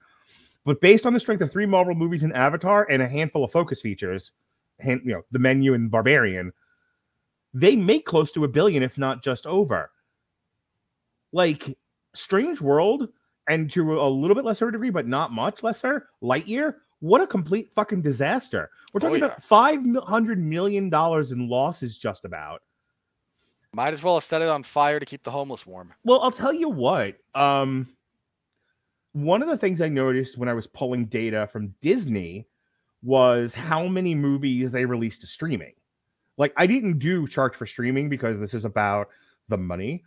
[0.66, 3.51] But based on the strength of three Marvel movies and Avatar and a handful of
[3.51, 4.32] focus features,
[4.80, 6.51] hand, you know, the menu and Barbarian,
[7.53, 9.91] they make close to a billion, if not just over.
[11.32, 11.78] Like
[12.16, 13.09] Strange World,
[13.47, 17.72] and to a little bit lesser degree, but not much lesser, Lightyear What a complete
[17.74, 18.72] fucking disaster.
[18.93, 19.26] We're Oh, talking yeah.
[19.26, 22.61] about five hundred million dollars in losses just about.
[23.74, 25.93] Might as well have set it on fire to keep the homeless warm.
[26.05, 27.18] Well, I'll tell you what.
[27.36, 27.88] Um,
[29.11, 32.47] one of the things I noticed when I was pulling data from Disney
[33.03, 35.74] was how many movies they released to streaming.
[36.38, 39.09] Like, I didn't do charge for streaming because this is about
[39.47, 40.03] the money,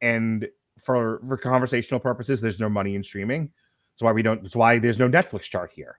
[0.00, 0.48] and
[0.78, 3.50] for for conversational purposes, there's no money in streaming.
[3.94, 4.42] That's why we don't.
[4.42, 5.98] That's why there's no Netflix chart here.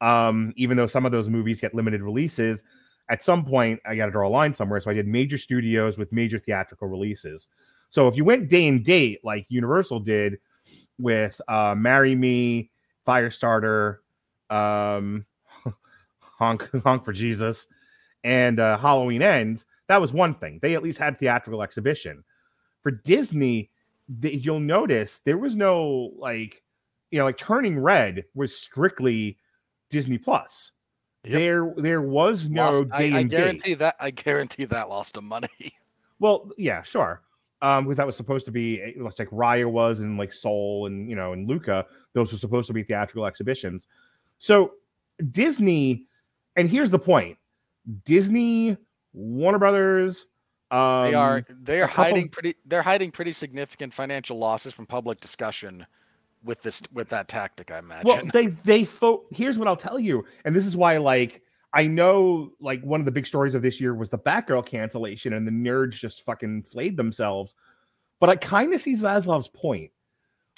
[0.00, 2.62] Um, even though some of those movies get limited releases,
[3.08, 4.80] at some point I got to draw a line somewhere.
[4.80, 7.48] So I did major studios with major theatrical releases.
[7.90, 10.38] So if you went day and date like Universal did
[10.98, 12.70] with uh Marry Me,
[13.06, 13.98] Firestarter,
[14.50, 15.24] um
[16.20, 17.66] Honk Honk for Jesus,
[18.22, 20.58] and uh Halloween Ends, that was one thing.
[20.62, 22.24] They at least had theatrical exhibition.
[22.82, 23.70] For Disney,
[24.20, 26.62] you'll notice there was no like
[27.10, 29.38] you know like Turning Red was strictly
[29.90, 30.72] Disney Plus.
[31.24, 31.32] Yep.
[31.32, 33.30] There there was no Lost- day I, I date.
[33.30, 33.96] guarantee that.
[34.00, 35.48] I guarantee that lost them money.
[36.20, 37.22] Well, yeah, sure.
[37.60, 40.86] Um, because that was supposed to be it looks like Raya was and like Soul
[40.86, 41.84] and you know and Luca.
[42.12, 43.88] Those were supposed to be theatrical exhibitions.
[44.38, 44.74] So
[45.32, 46.06] Disney,
[46.56, 47.36] and here's the point:
[48.04, 48.76] Disney,
[49.12, 50.26] Warner Brothers,
[50.74, 52.54] um, they are they are couple- hiding pretty.
[52.66, 55.86] They're hiding pretty significant financial losses from public discussion
[56.42, 57.70] with this with that tactic.
[57.70, 58.06] I imagine.
[58.06, 61.86] Well, they they fo- here's what I'll tell you, and this is why like I
[61.86, 65.46] know like one of the big stories of this year was the Batgirl cancellation, and
[65.46, 67.54] the nerds just fucking flayed themselves.
[68.20, 69.90] But I kind of see Zaslav's point.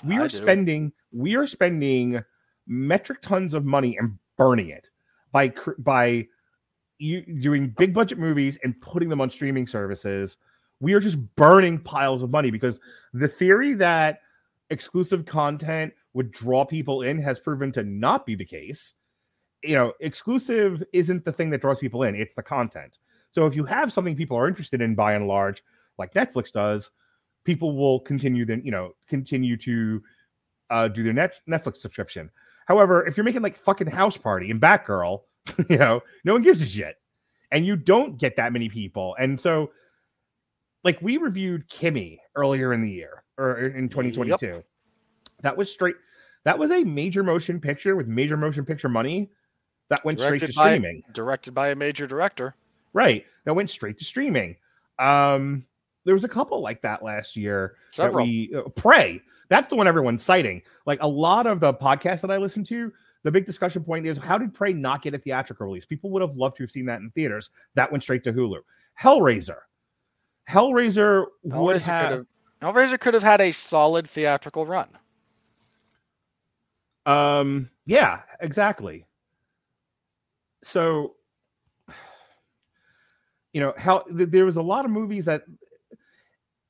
[0.05, 0.37] We I are do.
[0.37, 2.23] spending we are spending
[2.67, 4.89] metric tons of money and burning it
[5.33, 6.27] by by
[6.99, 10.37] you doing big budget movies and putting them on streaming services.
[10.81, 12.81] We are just burning piles of money because
[13.13, 14.21] the theory that
[14.71, 18.95] exclusive content would draw people in has proven to not be the case.
[19.63, 22.99] You know, exclusive isn't the thing that draws people in, it's the content.
[23.33, 25.63] So if you have something people are interested in by and large,
[25.99, 26.91] like Netflix does,
[27.45, 30.03] people will continue then, you know, continue to
[30.71, 32.31] uh, do their net Netflix subscription.
[32.67, 35.21] However, if you're making like fucking House Party and Batgirl,
[35.69, 36.97] you know, no one gives a shit.
[37.53, 39.17] And you don't get that many people.
[39.19, 39.71] And so
[40.85, 44.63] like we reviewed Kimi earlier in the year or in 2022.
[45.43, 45.97] That was straight
[46.45, 49.31] that was a major motion picture with major motion picture money
[49.91, 51.03] that went straight to by- streaming.
[51.13, 52.55] directed by a major director.
[52.93, 53.27] Right.
[53.45, 54.57] That went straight to streaming.
[54.99, 55.65] Um
[56.05, 58.19] there was a couple like that last year Several.
[58.19, 62.21] that we uh, Prey that's the one everyone's citing like a lot of the podcasts
[62.21, 62.93] that i listen to
[63.27, 65.85] the big discussion point is how did prey not get a theatrical release?
[65.85, 67.51] People would have loved to have seen that in theaters.
[67.75, 68.61] That went straight to hulu.
[69.03, 69.59] Hellraiser.
[70.49, 72.27] Hellraiser would Hellraiser have could have
[72.63, 74.89] Hellraiser could have had a solid theatrical run.
[77.05, 79.05] um yeah exactly.
[80.63, 81.17] So
[83.53, 85.43] you know how th- there was a lot of movies that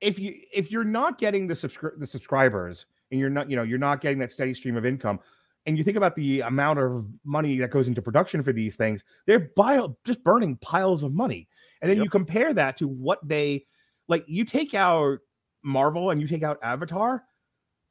[0.00, 3.62] if you if you're not getting the subscri- the subscribers and you're not you know
[3.62, 5.20] you're not getting that steady stream of income
[5.66, 9.04] and you think about the amount of money that goes into production for these things
[9.26, 11.48] they're bio, just burning piles of money.
[11.82, 12.04] And then Yep.
[12.04, 13.66] you compare that to what they
[14.08, 15.18] like you take out
[15.62, 17.24] marvel and you take out avatar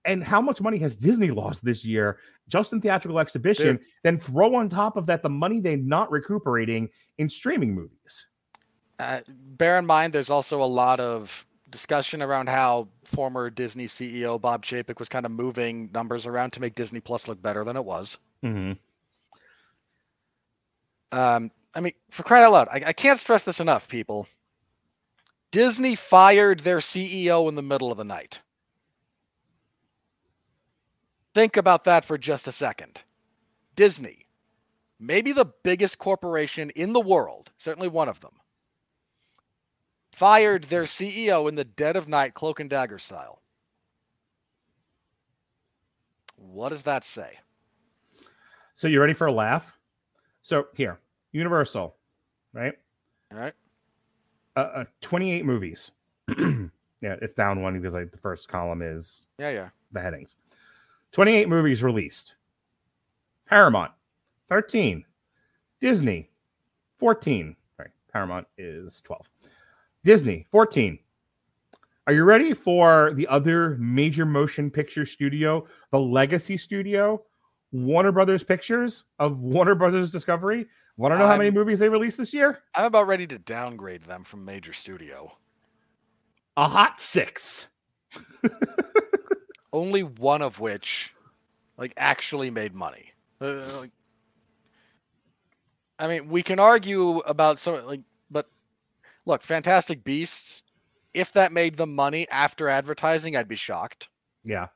[0.06, 2.20] and how much money has disney lost this year?
[2.48, 6.90] Just in theatrical exhibition then throw on top of that the money they're not recuperating
[7.18, 8.28] in streaming movies.
[8.98, 14.40] Uh, bear in mind, there's also a lot of discussion around how former Disney CEO
[14.40, 17.76] Bob Chapek was kind of moving numbers around to make Disney Plus look better than
[17.76, 18.18] it was.
[18.44, 18.74] mm-hmm.
[21.12, 24.28] Um, I mean, for crying out loud, I, I can't stress this enough, people.
[25.52, 28.42] Disney fired their CEO in the middle of the night.
[31.34, 33.00] Think about that for just a second.
[33.76, 34.26] Disney,
[35.00, 38.34] maybe the biggest corporation in the world, certainly one of them,
[40.16, 43.42] fired their CEO in the dead of night, cloak and dagger style.
[46.38, 47.38] What does that say?
[48.76, 49.78] So you ready for a laugh?
[50.42, 51.00] So here,
[51.34, 51.96] Universal,
[52.54, 52.74] right?
[53.32, 53.54] All right.
[54.56, 55.92] Uh, uh 28 movies.
[56.38, 56.68] yeah,
[57.22, 59.70] it's down one because like the first column is Yeah, yeah.
[59.92, 60.38] the headings.
[61.12, 62.36] 28 movies released.
[63.48, 63.92] Paramount,
[64.48, 65.04] 13.
[65.82, 66.30] Disney,
[67.00, 67.56] 14.
[67.78, 69.30] Right, Paramount is 12.
[70.06, 71.00] Disney, 14.
[72.06, 77.24] Are you ready for the other major motion picture studio, the Legacy Studio,
[77.72, 80.68] Warner Brothers Pictures of Warner Brothers Discovery?
[80.96, 82.60] Want to know how many movies they released this year?
[82.76, 85.36] I'm about ready to downgrade them from major studio.
[86.56, 87.68] A hot six.
[89.74, 91.16] only one of which
[91.78, 93.12] like actually made money.
[93.42, 93.92] Uh, like,
[95.98, 98.02] I mean, we can argue about some like,
[99.26, 100.64] look, Fantastic Beasts.
[101.14, 104.10] If that made them money after advertising, I'd be shocked.
[104.44, 104.68] Yeah.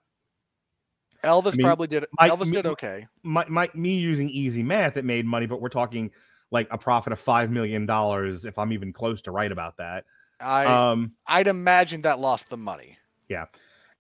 [1.24, 2.06] Elvis I mean, probably did.
[2.18, 3.08] my- Elvis me- did okay.
[3.24, 6.12] My, my me using easy math, it made money, but we're talking
[6.52, 10.06] like a profit of five million dollars if I'm even close to right about that.
[10.39, 12.97] I Um, I'd imagine that lost the money.
[13.28, 13.45] Yeah,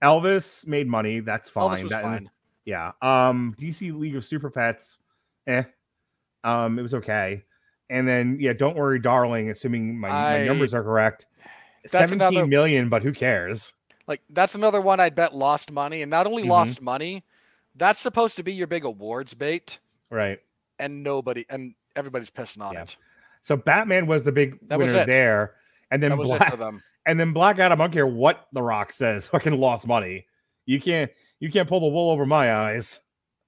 [0.01, 1.19] Elvis made money.
[1.19, 1.83] That's Elvis fine.
[1.83, 2.29] was That- fine.
[2.63, 2.91] Yeah.
[3.01, 4.99] Um, DC League of Super Pets,
[5.47, 5.63] eh.
[6.45, 7.43] Um, it was okay.
[7.89, 9.49] And then yeah, don't worry, darling.
[9.49, 11.25] Assuming my, my numbers are correct,
[11.87, 12.81] seventeen million.
[12.81, 13.73] another- but who cares?
[14.07, 16.49] Like that's another one I'd bet lost money, and not only Mhm.
[16.49, 17.23] lost money,
[17.75, 19.79] that's supposed to be your big awards bait,
[20.09, 20.39] Right.
[20.79, 22.83] and nobody and everybody's pissing on Yeah.
[22.83, 22.97] it.
[23.43, 25.55] So Batman was the big That winner there,
[25.91, 26.83] and then Black them.
[27.05, 27.79] and then Black Adam.
[27.79, 29.27] I don't care what The Rock says.
[29.29, 30.25] Fucking lost money.
[30.65, 32.99] You can't you can't pull the wool over my eyes.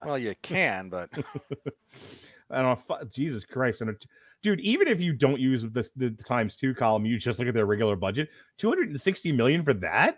[0.04, 1.10] Well, you can, but
[2.52, 3.96] I don't Jesus Christ, and a-
[4.44, 7.54] dude, even if you don't use this the, times two column, you just look at
[7.54, 8.30] their regular budget.
[8.58, 10.18] Two hundred and sixty million for that?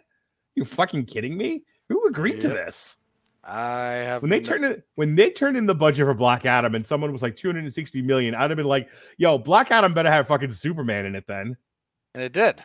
[0.56, 1.64] You fucking kidding me?
[1.90, 2.98] Who agreed to this?
[3.44, 6.46] I have When they no- turned it, when they turned in the budget for Black
[6.46, 9.38] Adam, and someone was like two hundred and sixty million, I'd have been like, "Yo,
[9.38, 11.58] Black Adam better have fucking Superman in it then."
[12.16, 12.64] and it did.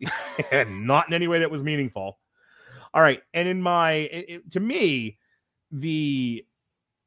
[0.52, 2.18] and not in any way that was meaningful.
[2.94, 5.18] All right, and in my it- it- to me,
[5.70, 6.44] the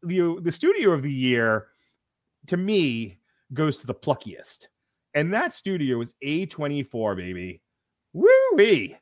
[0.03, 1.67] the the studio of the year
[2.51, 3.17] to me
[3.53, 4.67] goes to the pluckiest,
[5.13, 7.61] and that studio is A24, baby.
[8.11, 8.97] Woo wee.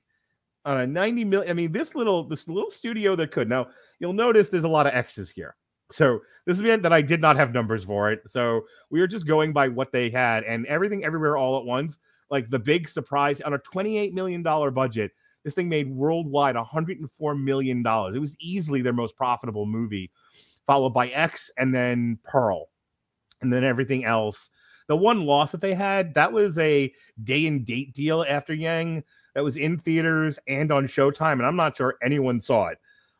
[0.65, 1.49] On uh, a 90 million.
[1.49, 3.49] I mean, this little this little studio that could.
[3.49, 3.69] Now,
[3.99, 5.55] you'll notice there's a lot of X's here.
[5.91, 8.21] So this is meant that I did not have numbers for it.
[8.27, 11.97] So we were just going by what they had and everything everywhere all at once
[12.29, 15.09] like the big surprise on a 28 million dollar budget
[15.43, 20.11] this thing made worldwide 104 million dollars it was easily their most profitable movie
[20.67, 22.67] followed by x and then pearl
[23.41, 24.49] and then everything else
[24.87, 26.91] the one loss that they had that was a
[27.23, 29.03] day and date deal after yang
[29.35, 32.77] that was in theaters and on showtime and i'm not sure anyone saw it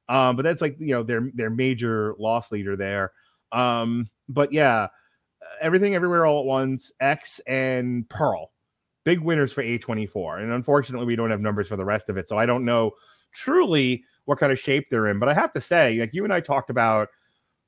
[0.07, 3.11] um but that's like you know their their major loss leader there
[3.51, 4.87] um but yeah
[5.61, 8.51] everything everywhere all at once x and pearl
[9.09, 10.43] big winners for A24.
[10.43, 12.27] And unfortunately, we don't have numbers for the rest of it.
[12.27, 12.91] So I don't know
[13.33, 15.17] truly what kind of shape they're in.
[15.17, 17.09] But I have to say, like you and I talked about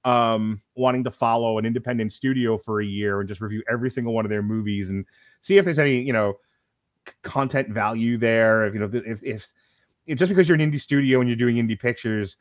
[0.04, 4.14] um wanting to follow an independent studio for a year and just review every single
[4.14, 5.06] one of their movies and
[5.42, 6.36] see if there's any, you know,
[7.24, 8.66] content value there.
[8.66, 9.50] If you know, if if,
[10.08, 12.38] if just because you're an indie studio and you're doing indie pictures,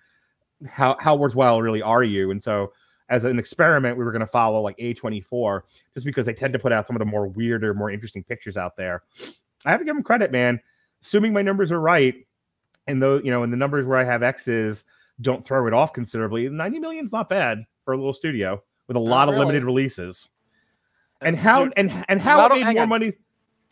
[0.69, 2.31] how how worthwhile really are you?
[2.31, 2.73] And so
[3.09, 5.63] as an experiment, we were going to follow like A24
[5.95, 8.57] just because they tend to put out some of the more weirder, more interesting pictures
[8.57, 9.03] out there.
[9.67, 10.61] I have to give them credit, man.
[11.03, 12.15] Assuming my numbers are right,
[12.87, 14.85] and though you know, and the numbers where I have X's
[15.21, 18.97] don't throw it off considerably, 90 million is not bad for a little studio with
[18.97, 19.47] a lot of really.
[19.47, 20.29] limited releases.
[21.21, 22.89] And how and and how not it made more on.
[22.89, 23.13] money.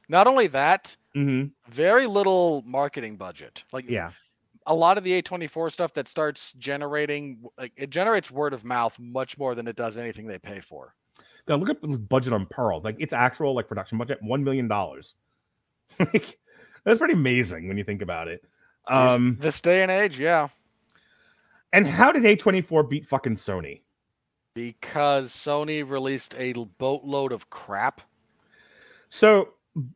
[0.09, 3.65] not only that, Mhm, very little marketing budget.
[3.73, 4.11] Like Yeah,
[4.67, 8.99] a lot of the A24 stuff that starts generating like it generates word of mouth
[8.99, 10.95] much more than it does anything they pay for.
[11.49, 12.83] Now, look at the budget on Pearl.
[12.83, 15.15] Like its actual like production budget, one million dollars.
[15.99, 16.39] like
[16.85, 18.45] that's pretty amazing when you think about it.
[18.89, 20.49] Um, this day and age, yeah,
[21.73, 23.83] and how did A24 beat fucking Sony?
[24.55, 28.01] because Sony released a boatload of crap.
[29.09, 29.51] So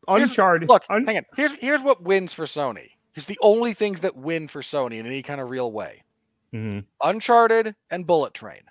[0.08, 0.68] Here's- Uncharted.
[0.68, 1.24] Look, Un- hang on.
[1.34, 2.90] Here's here's what wins for Sony.
[3.12, 6.04] Here's the only things that win for Sony in any kind of real way:
[6.54, 6.84] Mhm.
[7.02, 8.62] Uncharted and Bullet Train.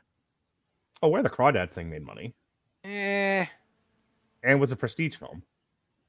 [1.03, 2.33] Oh, where the Crawdads Sing made money
[2.85, 3.45] Eh,
[4.43, 5.43] and was a prestige film.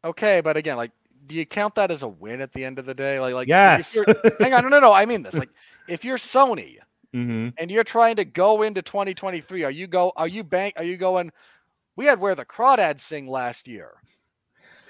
[0.04, 0.92] okay, but again, like,
[1.26, 3.18] do you count that as a win at the end of the day?
[3.18, 3.98] Like, like yes.
[4.38, 4.92] hang on, no, no, no.
[4.92, 5.34] I mean this.
[5.34, 5.50] Like,
[5.88, 6.76] if you're Sony
[7.12, 10.12] hmm and you're trying to go into 2023, are you go?
[10.16, 10.74] Are you bank?
[10.76, 11.30] Are you going?
[11.96, 13.92] We had where the crawdads sing last year.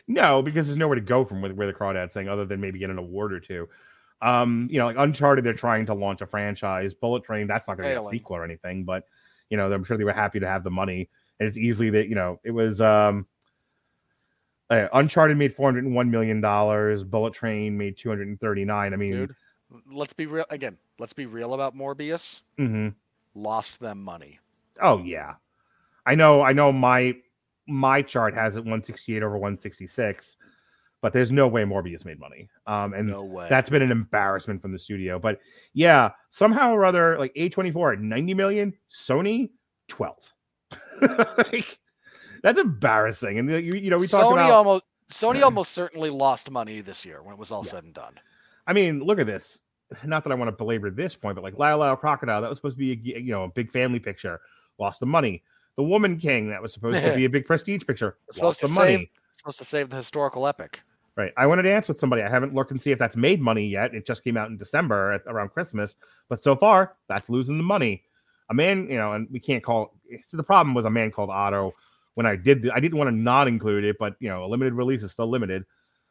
[0.09, 2.78] No, because there's nowhere to go from where, where the Crawdads sing other than maybe
[2.78, 3.68] get an award or two.
[4.20, 6.95] Um, you know, like Uncharted, they're trying to launch a franchise.
[6.95, 9.05] Bullet Train, that's not going to be a sequel or anything, but
[9.51, 11.09] you know, I'm sure they were happy to have the money.
[11.38, 13.26] And it's easily that you know, it was um
[14.70, 17.05] uh, Uncharted made 401 million dollars.
[17.05, 18.93] Bullet Train made 239.
[18.93, 19.34] I mean, Dude,
[19.91, 20.77] let's be real again.
[20.99, 22.41] Let's be real about Morbius.
[22.59, 22.95] mhm.
[23.35, 24.39] Lost them money.
[24.81, 25.35] Oh yeah,
[26.07, 26.43] I know.
[26.43, 26.70] I know.
[26.73, 27.16] My
[27.66, 30.37] my chart has it 168 over 166,
[31.01, 32.49] but there's no way Morbius made money.
[32.66, 33.47] Um, and No way.
[33.49, 35.18] that's been an embarrassment from the studio.
[35.18, 35.39] But
[35.73, 39.51] yeah, somehow or other, like A24 at 90 million, Sony
[39.89, 40.35] 12.
[41.39, 41.79] like,
[42.43, 43.39] that's embarrassing.
[43.39, 44.51] And you, you know, we talked Sony about.
[44.51, 47.70] almost Sony almost certainly lost money this year when it was all Yeah.
[47.73, 48.14] said and done.
[48.67, 49.61] I mean, look at this.
[50.05, 52.59] Not that I want to belabor this point, but like Lyle Lyle Crocodile, that was
[52.59, 54.41] supposed to be a, you know a big family picture,
[54.79, 55.43] lost the money.
[55.77, 58.69] The Woman King that was supposed to be a big prestige picture It's lost the
[58.69, 58.97] money.
[58.97, 59.09] save
[59.43, 60.81] supposed to save the historical epic.
[61.17, 61.33] Right.
[61.37, 62.23] I want to dance with somebody.
[62.23, 63.95] I haven't looked and see if that's made money yet.
[63.95, 65.97] It just came out in December at, around Christmas,
[66.29, 68.05] but so far that's losing the money.
[68.51, 69.95] A man, you know, and we can't call.
[70.27, 71.75] So the problem was a man called Otto.
[72.15, 74.47] When I did, the, I didn't want to not include it, but you know, a
[74.47, 75.65] limited release is still limited.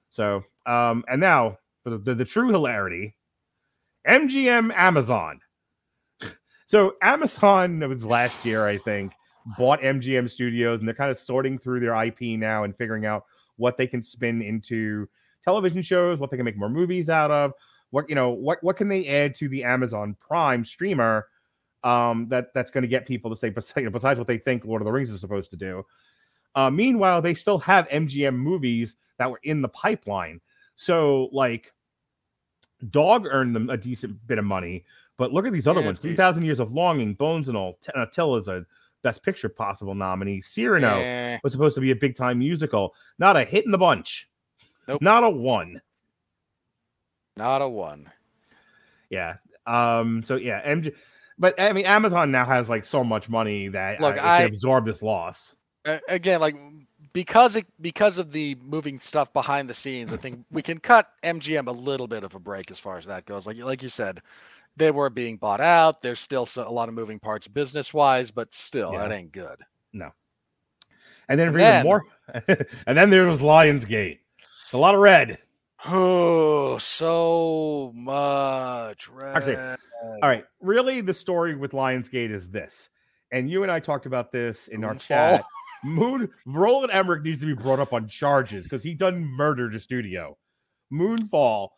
[0.10, 3.15] So, um, and now for the, the, the true hilarity,
[4.07, 5.39] MGM Amazon.
[6.67, 9.13] so Amazon, it was last year, I think,
[9.57, 13.25] bought MGM Studios, and they're kind of sorting through their IP now and figuring out
[13.57, 15.07] what they can spin into
[15.43, 17.53] television shows, what they can make more movies out of,
[17.89, 21.27] what you know, what what can they add to the Amazon Prime streamer
[21.84, 24.82] um, that that's going to get people to say besides, besides what they think Lord
[24.82, 25.86] of the Rings is supposed to do.
[26.55, 30.41] Uh, meanwhile, they still have MGM movies that were in the pipeline.
[30.86, 31.71] So, like,
[32.89, 34.84] Dog earned them a decent bit of money,
[35.17, 37.91] but look at these other Yeah, ones: 3,000 Years of Longing, Bones and All, T-
[37.93, 38.65] uh, Tilla's a
[39.03, 40.41] Best Picture possible nominee.
[40.41, 43.77] Cyrano Eh, was supposed to be a big time musical, not a hit in the
[43.77, 44.27] bunch,
[44.88, 45.03] Nope.
[45.03, 45.79] not a one.
[47.38, 48.09] not a one.
[49.11, 49.36] Yeah.
[49.67, 50.23] Um.
[50.23, 50.95] So yeah, MG.
[51.38, 54.38] But I mean, Amazon now has like so much money that Look, uh, it I-
[54.45, 55.53] can absorb this loss.
[56.09, 56.55] Again, like
[57.14, 61.12] because it because of the moving stuff behind the scenes, I think we can cut
[61.24, 63.45] MGM a little bit of a break as far as that goes.
[63.45, 64.22] Like like you said,
[64.78, 66.01] they were being bought out.
[66.01, 69.07] There's still so, a lot of moving parts business wise, but still, Yeah.
[69.07, 69.57] that ain't good.
[69.93, 70.12] No.
[71.28, 72.03] And then And then- more,
[72.47, 74.20] and then there was Lionsgate.
[74.64, 75.39] It's a lot of red.
[75.86, 79.43] Oh, so much red.
[79.43, 79.76] Okay.
[80.03, 80.45] All right.
[80.59, 82.89] Really, the story with Lionsgate is this.
[83.32, 84.97] And you and I talked about this in our oh.
[84.97, 85.43] chat.
[85.84, 89.79] Moon Roland Emmerich needs to be brought up on charges because he done murdered a
[89.79, 90.38] studio.
[90.93, 91.69] Moonfall,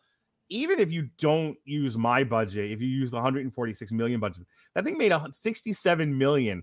[0.50, 4.84] even if you don't use my budget, if you use the 146 million budget, that
[4.84, 6.62] thing made a 67 million.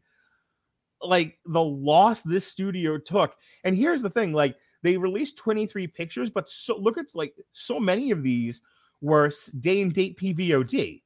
[1.02, 3.36] Like the loss this studio took.
[3.64, 7.80] And here's the thing: like they released 23 pictures, but so look at like so
[7.80, 8.62] many of these
[9.02, 11.02] were day and date PVOD.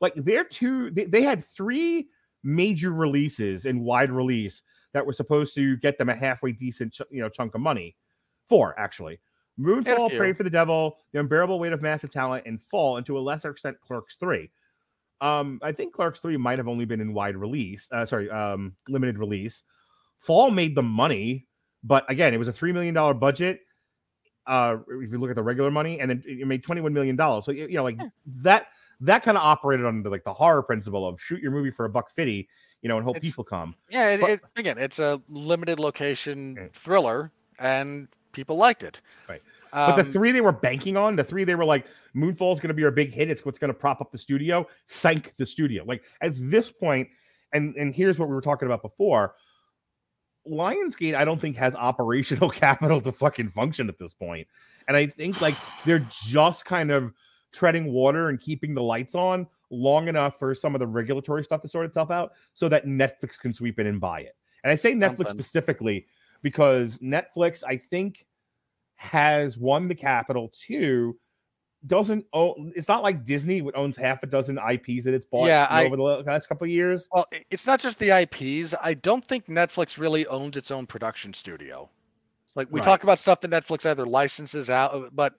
[0.00, 2.08] Like they're two, they, they had three
[2.42, 4.62] major releases in wide release
[4.92, 7.96] that were supposed to get them a halfway decent, ch- you know, chunk of money.
[8.48, 9.20] Four actually:
[9.58, 10.16] Moonfall.
[10.16, 13.20] Prey for the Devil, The Unbearable Weight of Massive Talent, and Fall, and to a
[13.20, 14.50] lesser extent, Clerks Three.
[15.20, 17.88] Um, I think Clerks Three might have only been in wide release.
[17.92, 19.62] Uh, sorry, um, limited release.
[20.18, 21.46] Fall made the money,
[21.82, 23.60] but again, it was a three million dollar budget.
[24.46, 27.16] Uh, if you look at the regular money, and then it made twenty one million
[27.16, 27.44] dollars.
[27.44, 28.68] So you know, like that
[29.00, 31.90] that kind of operated under like the horror principle of shoot your movie for a
[31.90, 32.48] buck fifty,
[32.82, 33.74] you know, and hope It's- people come.
[33.90, 36.70] Yeah, it, But- it, again, it's a limited location Okay.
[36.74, 39.00] thriller, and people liked it.
[39.28, 39.42] Right.
[39.72, 42.58] But the Um, three they were banking on, the three they were like, Moonfall is
[42.60, 43.30] going to be our big hit.
[43.30, 45.84] It's what's going to prop up the studio, sank the studio.
[45.84, 47.08] Like at this point,
[47.52, 49.34] and and here's what we were talking about before.
[50.48, 54.48] Lionsgate, I don't think has operational capital to fucking function at this point,
[54.88, 55.54] and I think like
[55.84, 57.12] they're just kind of
[57.52, 61.60] treading water and keeping the lights on long enough for some of the regulatory stuff
[61.62, 64.36] to sort itself out, so that Netflix can sweep in and buy it.
[64.64, 65.28] And I say Netflix Something.
[65.34, 66.06] specifically
[66.42, 68.26] because Netflix, I think,
[68.96, 70.52] has won the capital.
[70.54, 71.18] Two
[71.86, 72.72] doesn't own.
[72.76, 75.86] It's not like Disney which owns half a dozen IPs that it's bought Yeah, I-
[75.86, 77.08] over the last couple of years.
[77.12, 78.74] Well, it's not just the IPs.
[78.82, 81.88] I don't think Netflix really owns its own production studio.
[82.54, 82.84] Like we Right.
[82.84, 85.34] talk about stuff that Netflix either licenses out, but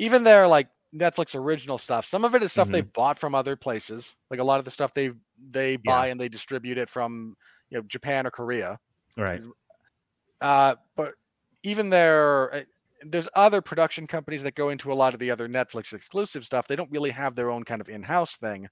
[0.00, 2.72] even their like Netflix original stuff, some of it is stuff Mhm.
[2.72, 4.14] they've bought from other places.
[4.30, 5.12] Like a lot of the stuff they
[5.50, 7.36] they buy and they distribute it from
[7.70, 8.78] you know Japan or Korea.
[9.16, 9.42] Right.
[10.40, 11.14] Uh, but
[11.62, 12.62] even their uh,
[13.04, 16.68] there's other production companies that go into a lot of the other Netflix exclusive stuff.
[16.68, 18.68] They don't really have their own kind of in-house thing.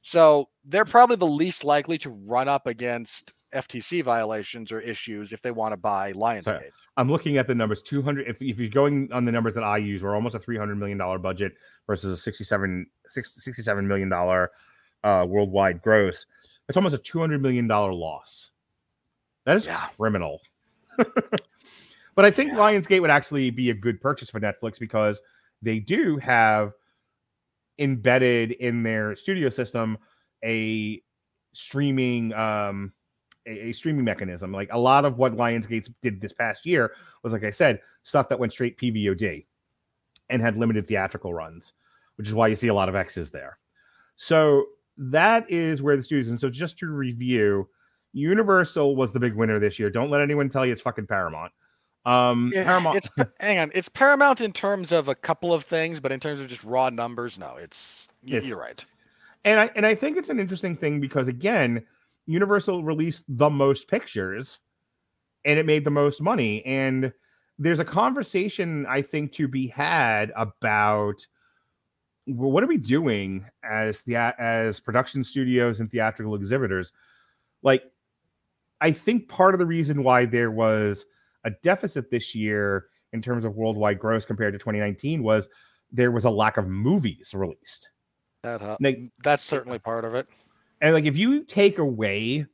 [0.00, 5.42] So they're probably the least likely to run up against FTC violations or issues if
[5.42, 6.70] they want to buy Lionsgate.
[6.96, 7.82] I'm looking at the numbers.
[7.82, 8.26] 200.
[8.26, 10.98] If, if you're going on the numbers that I use, we're almost a 300 million
[10.98, 11.52] dollar budget
[11.86, 14.50] versus a 67 six- 67 million dollar
[15.04, 16.26] uh, worldwide gross.
[16.68, 18.50] It's almost a 200 million dollar loss.
[19.44, 19.88] That is Yeah.
[19.98, 20.40] criminal.
[20.96, 22.58] but I think Yeah.
[22.58, 25.20] Lionsgate would actually be a good purchase for Netflix because
[25.60, 26.72] they do have
[27.78, 29.98] embedded in their studio system
[30.44, 31.02] a
[31.54, 32.92] streaming um
[33.46, 34.52] a, a streaming mechanism.
[34.52, 38.28] Like a lot of what Lionsgate did this past year was, like I said, stuff
[38.28, 39.44] that went straight PVOD
[40.30, 41.72] and had limited theatrical runs,
[42.16, 43.58] which is why you see a lot of X's there.
[44.16, 44.66] So
[44.96, 46.28] that is where the studios.
[46.28, 47.68] And so just to review,
[48.12, 49.90] Universal was the big winner this year.
[49.90, 51.52] Don't let anyone tell you it's fucking Paramount.
[52.04, 52.96] Um, Yeah, Paramount.
[52.98, 53.08] It's
[53.40, 53.70] hang on.
[53.74, 56.90] It's Paramount in terms of a couple of things, but in terms of just raw
[56.90, 57.56] numbers, no.
[57.56, 58.84] It's, It's- you're right.
[59.44, 61.86] and I and I think it's an interesting thing because again,
[62.26, 64.60] Universal released the most pictures
[65.44, 66.64] and it made the most money.
[66.64, 67.12] And
[67.58, 71.26] there's a conversation I think to be had about
[72.26, 76.92] well, what are we doing as the as production studios and theatrical exhibitors?
[77.62, 77.82] Like,
[78.80, 81.04] I think part of the reason why there was
[81.44, 85.48] a deficit this year in terms of worldwide gross compared to 2019 was
[85.90, 87.90] there was a lack of movies released.
[88.42, 90.26] That, uh, Like, that's certainly part of it.
[90.82, 92.44] And like if you take away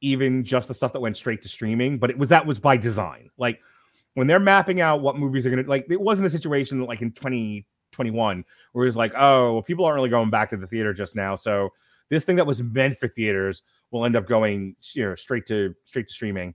[0.00, 2.76] even just the stuff that went straight to streaming, but it was that was by
[2.76, 3.28] design.
[3.36, 3.60] Like
[4.14, 7.12] when they're mapping out what movies are gonna like, it wasn't a situation like in
[7.12, 10.94] 2021 where it was like, oh, well, people aren't really going back to the theater
[10.94, 11.70] just now, so
[12.08, 15.74] this thing that was meant for theaters will end up going you know straight to
[15.84, 16.54] straight to streaming.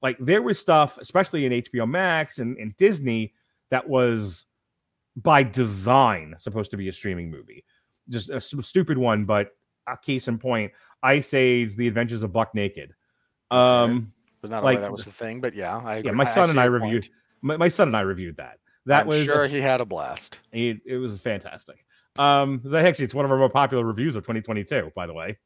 [0.00, 3.34] Like there was stuff, especially in HBO Max and, and Disney,
[3.70, 4.46] that was
[5.16, 7.64] by design supposed to be a streaming movie.
[8.08, 9.52] Just a stupid one, but
[9.86, 10.72] a case in point,
[11.02, 12.94] Ice Age: The Adventures of Buck Naked.
[13.50, 15.40] Um, But not like, that was the thing.
[15.40, 17.08] But yeah, I yeah, my son see and I reviewed.
[17.42, 18.58] My, my son and I reviewed that.
[18.86, 20.40] That I'm was sure he had a blast.
[20.52, 21.84] it, it was fantastic.
[22.18, 25.38] Um, that actually it's one of our more popular reviews of 2022, by the way.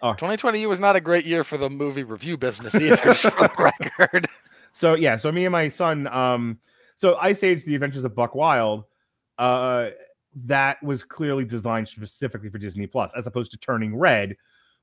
[0.00, 0.12] Oh.
[0.12, 4.26] 2020 was not a great year for the movie review business either, for the record.
[4.72, 6.58] So yeah, so me and my son, um,
[6.96, 8.84] so Ice Age: The Adventures of Buck Wild,
[9.38, 9.90] uh,
[10.34, 14.36] that was clearly designed specifically for Disney Plus, as opposed to Turning Red,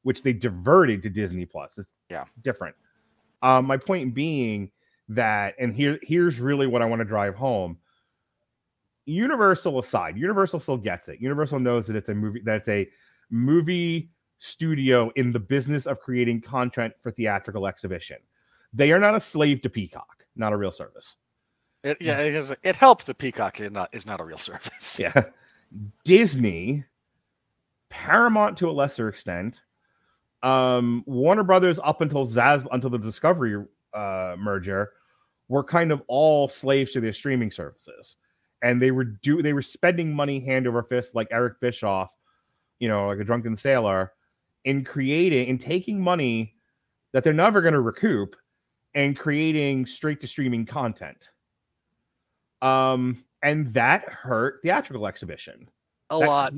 [0.04, 1.78] which they diverted to Disney Plus.
[1.78, 2.26] It's Yeah.
[2.42, 2.76] different.
[3.42, 4.72] Um, my point being
[5.08, 7.80] that, and here here's really what I want to drive home.
[9.06, 11.20] Universal aside, Universal still gets it.
[11.20, 12.90] Universal knows that it's a movie that it's a
[13.32, 18.18] movie studio in the business of creating content for theatrical exhibition.
[18.72, 21.16] They are not a slave to Peacock, not a real service.
[21.84, 25.00] It, yeah, it, is, it helps that Peacock is not is not a real service.
[25.00, 25.24] Yeah.
[26.04, 26.84] Disney,
[27.90, 29.62] Paramount to a lesser extent,
[30.44, 33.64] um, Warner Brothers up until Zaz until the Discovery
[33.94, 34.92] uh, merger
[35.48, 38.18] were kind of all slaves to their streaming services.
[38.62, 42.14] And they were do they were spending money hand over fist like Eric Bischoff,
[42.80, 44.14] you know, like a drunken sailor,
[44.66, 46.56] in creating in taking money
[47.14, 48.36] that they're never going to recoup
[48.96, 51.30] and creating straight to streaming content.
[52.62, 55.70] Um, and that hurt theatrical exhibition.
[56.10, 56.54] A That- lot.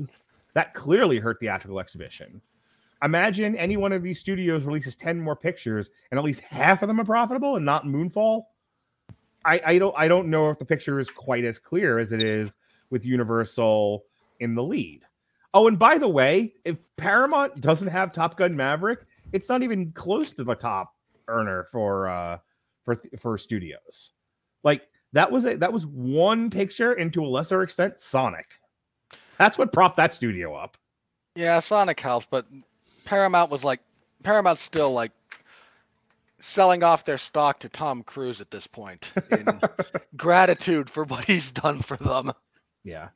[0.54, 2.42] That clearly hurt theatrical exhibition.
[3.02, 6.88] Imagine any one of these studios releases 10 more pictures and at least half of
[6.88, 8.44] them are profitable and not Moonfall.
[9.44, 12.22] I, I don't I don't know if the picture is quite as clear as it
[12.22, 12.54] is
[12.90, 14.04] with Universal
[14.40, 15.02] in the lead.
[15.54, 19.00] Oh, and by the way, if Paramount doesn't have Top Gun Maverick,
[19.32, 20.94] it's not even close to the top
[21.28, 22.38] earner for uh
[22.84, 24.12] for for studios.
[24.62, 24.82] Like
[25.12, 28.46] that was a, that was one picture and to a lesser extent Sonic.
[29.38, 30.76] That's what propped that studio up.
[31.34, 32.46] Yeah, Sonic helped, but
[33.04, 33.80] Paramount was like
[34.22, 35.12] Paramount's still like
[36.40, 39.60] selling off their stock to Tom Cruise at this point in
[40.16, 42.32] gratitude for what he's done for them.
[42.84, 43.08] Yeah.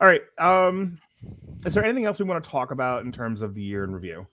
[0.00, 0.22] All right.
[0.38, 0.98] Um,
[1.64, 3.94] is there anything else we want to talk about in terms of the year in
[3.94, 4.26] review?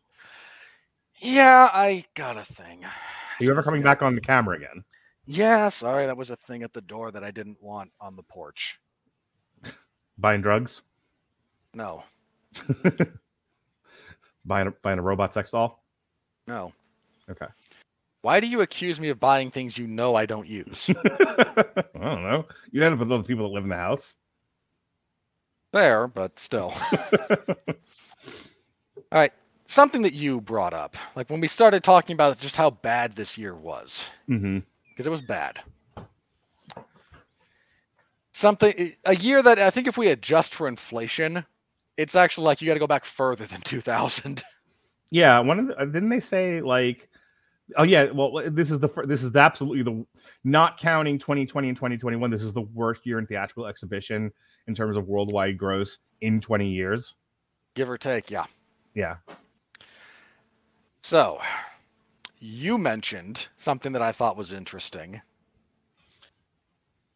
[1.20, 2.84] Yeah, I got a thing.
[2.84, 4.84] Are you ever coming back on the camera again?
[5.26, 8.24] Yeah, sorry, that was a thing at the door that I didn't want on the
[8.24, 8.80] porch.
[10.17, 10.82] Buying drugs?
[11.74, 12.03] No,
[14.45, 15.84] Buying a, buying a robot sex doll?
[16.47, 16.71] no.
[17.30, 17.47] Okay.
[18.21, 20.89] Why do you accuse me of buying things you know I don't use?
[21.05, 21.65] I
[21.95, 22.45] don't know.
[22.71, 24.15] You end up with other people that live in the house.
[25.72, 26.73] Fair, but still.
[27.68, 27.76] All
[29.11, 29.31] right,
[29.68, 33.38] something that you brought up, like when we started talking about just how bad this
[33.38, 34.60] year was, Mm-hmm.
[34.94, 35.60] Because it was bad.
[38.32, 41.45] Something a year that I think if we adjust for inflation,
[41.98, 44.44] it's actually like you got to go back further than 2000.
[45.10, 45.38] Yeah.
[45.41, 47.07] One of the, uh, didn't they say like,
[47.78, 50.03] oh yeah, well this is the this is absolutely the
[50.44, 52.32] not counting 2020 and 2021.
[52.32, 54.32] This is the worst year in theatrical exhibition
[54.65, 57.14] in terms of worldwide gross in 20 years.
[57.76, 58.45] Give or take, yeah.
[58.95, 59.18] Yeah.
[61.03, 61.40] So,
[62.44, 65.22] you mentioned something that I thought was interesting.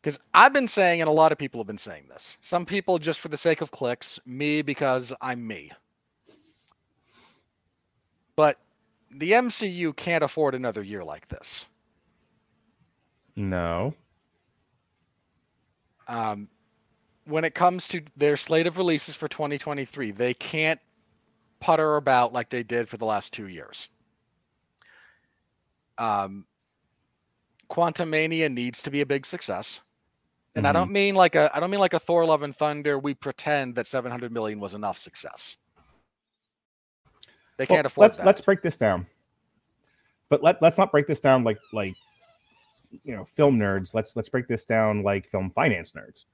[0.02, 2.38] Because I've been saying, and a lot of people have been saying this.
[2.40, 5.74] Some people just for the sake of clicks, me because I'm me.
[8.38, 8.58] But
[9.12, 11.66] the MCU can't afford another year like this.
[13.36, 13.94] No.
[16.08, 16.48] Um,
[17.26, 20.80] when it comes to their slate of releases for 2023, they can't
[21.60, 23.90] putter about like they did for the last two years.
[25.98, 26.46] Um,
[27.70, 29.82] Quantumania needs to be a big success,
[30.56, 32.98] and I don't mean like a I don't mean like a Thor: Love and Thunder.
[32.98, 35.58] We pretend that 700 million was enough success.
[37.58, 38.26] They Well, can't afford let's that.
[38.26, 39.06] let's break this down.
[40.30, 41.94] But let let's not break this down like like
[43.04, 43.94] you know film nerds.
[43.94, 46.26] Let's let's break this down like film finance nerds.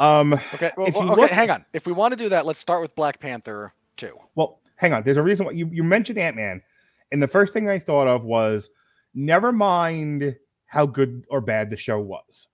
[0.00, 0.32] Um.
[0.54, 1.64] Okay, well, if you well, okay, look- hang on.
[1.72, 4.16] If we want to do that, let's start with Black Panther 2.
[4.36, 5.02] Well, hang on.
[5.02, 6.62] There's a reason why you you mentioned Ant Man,
[7.12, 8.70] and the first thing I thought of was
[9.14, 10.36] never mind
[10.66, 12.48] how good or bad the show was.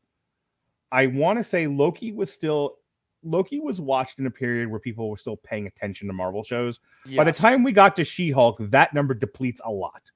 [0.92, 2.76] I want to say Loki was still
[3.24, 6.78] Loki was watched in a period where people were still paying attention to Marvel shows.
[7.16, 10.10] By the time we got to She-Hulk, that number depletes a lot.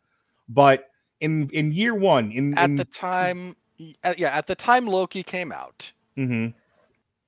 [0.49, 0.91] But
[1.21, 5.51] in in year one, in at in, the time, yeah, at the time Loki came
[5.53, 6.55] out, Mhm.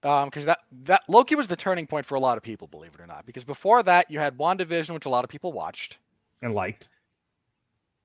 [0.02, 2.94] um, because that that Loki was the turning point for a lot of people, believe
[2.94, 3.26] it or not.
[3.26, 5.98] Because before that, you had WandaVision, which a lot of people watched.
[6.42, 6.88] and liked.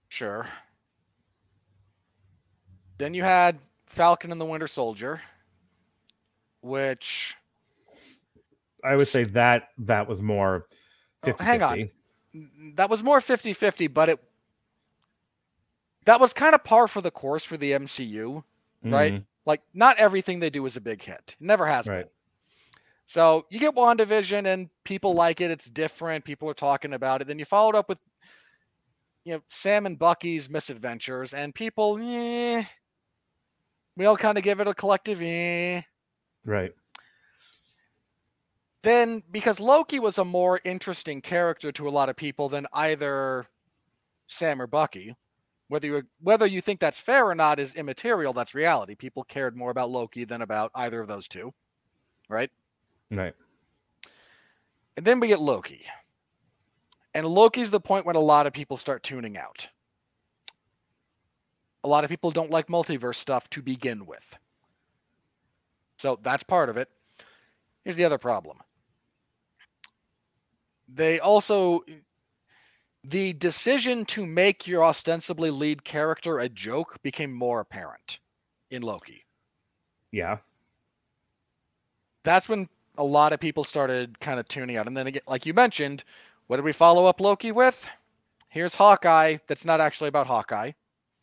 [0.09, 0.47] Sure.
[2.97, 5.21] Then you had Falcon and the Winter Soldier,
[6.61, 7.35] which
[8.83, 10.67] I would say that that was more
[11.23, 11.89] Oh, 50 hang on.
[12.75, 14.19] that was more 50-50, but it
[16.05, 18.43] that was kind of par for the course for the MCU.
[18.83, 18.93] Mm-hmm.
[18.93, 19.23] right?
[19.47, 21.19] Like not everything they do is a big hit.
[21.27, 22.01] It never has Right.
[22.01, 22.09] been.
[23.07, 25.51] So you get WandaVision and people like it.
[25.51, 26.23] It's different.
[26.25, 27.27] People are talking about it.
[27.27, 27.99] Then you followed up with
[29.25, 32.63] you know Sam and Bucky's misadventures, and people, eh,
[33.97, 35.81] we all kind of give it a collective, eh.
[36.45, 36.71] Right.
[38.83, 43.45] Then because Loki was a more interesting character to a lot of people than either
[44.27, 45.15] Sam or Bucky.
[45.69, 48.31] Whether you whether you think that's fair or not is immaterial.
[48.31, 48.93] That's reality.
[48.93, 51.51] People cared more about Loki than about either of those two,
[52.29, 52.51] right?
[53.09, 53.33] Right.
[54.95, 55.83] And then we get Loki.
[57.15, 59.69] And Loki's the point when a lot of people start tuning out.
[61.83, 64.25] A lot of people don't like multiverse stuff to begin with.
[65.99, 66.89] So that's part of it.
[67.85, 68.59] Here's the other problem.
[70.89, 71.81] They also
[73.05, 78.19] the decision to make your ostensibly lead character a joke became more apparent
[78.71, 79.25] in Loki.
[80.11, 80.37] Yeah.
[82.23, 84.87] that's when a lot of people started kind of tuning out.
[84.87, 86.03] And then again, like you mentioned,
[86.47, 87.85] what did we follow up Loki with?
[88.49, 89.37] Here's Hawkeye.
[89.47, 90.71] That's not actually about Hawkeye,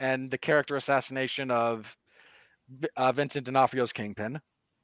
[0.00, 1.96] and the character assassination of
[2.96, 4.40] uh, Vincent D'Onofrio's Kingpin.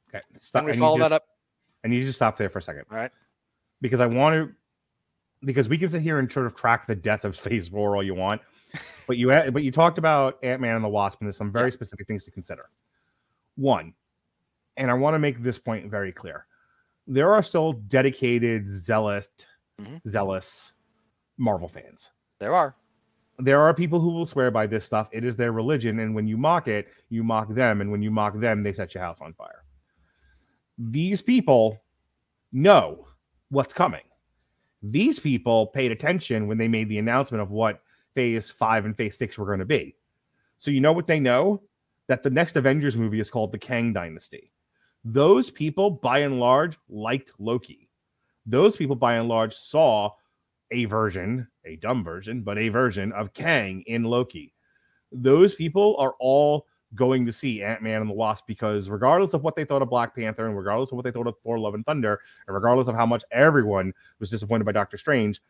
[0.08, 0.22] Okay.
[0.38, 0.62] Stop.
[0.62, 1.24] And we follow that up.
[1.84, 2.84] I need you to stop there for a second.
[2.90, 3.12] All right.
[3.80, 4.54] because I want to
[5.44, 8.02] because we can sit here and sort of track the death of Phase Four all
[8.02, 8.40] you want,
[9.06, 11.72] but you but you talked about Ant Man and the Wasp, and there's some very
[11.72, 12.70] specific things to consider.
[13.56, 13.94] One,
[14.76, 16.46] and I want to make this point very clear:
[17.06, 19.30] there are still dedicated, zealous,
[19.80, 20.00] Mhm.
[20.08, 20.72] zealous
[21.36, 22.10] Marvel fans.
[22.38, 22.74] There are.
[23.38, 25.08] There are people who will swear by this stuff.
[25.12, 28.10] It is their religion, and when you mock it, you mock them, and when you
[28.10, 29.64] mock them, they set your house on fire.
[30.78, 31.80] These people
[32.52, 33.06] know
[33.50, 34.02] what's coming.
[34.82, 37.82] These people paid attention when they made the announcement of what
[38.14, 39.96] phase five and phase six were going to be.
[40.58, 41.62] So, you know what they know?
[42.08, 44.50] That the next Avengers movie is called the Kang Dynasty.
[45.04, 47.87] Those people, by and large, liked Loki.
[48.48, 50.12] Those people, by and large, saw
[50.70, 54.54] a version, a dumb version, but a version of Kang in Loki.
[55.12, 59.42] Those people are all going to see Ant Man and the Wasp because, regardless of
[59.42, 61.74] what they thought of Black Panther, and regardless of what they thought of Thor: Love
[61.74, 65.42] and Thunder, and regardless of how much everyone was disappointed by Doctor Strange,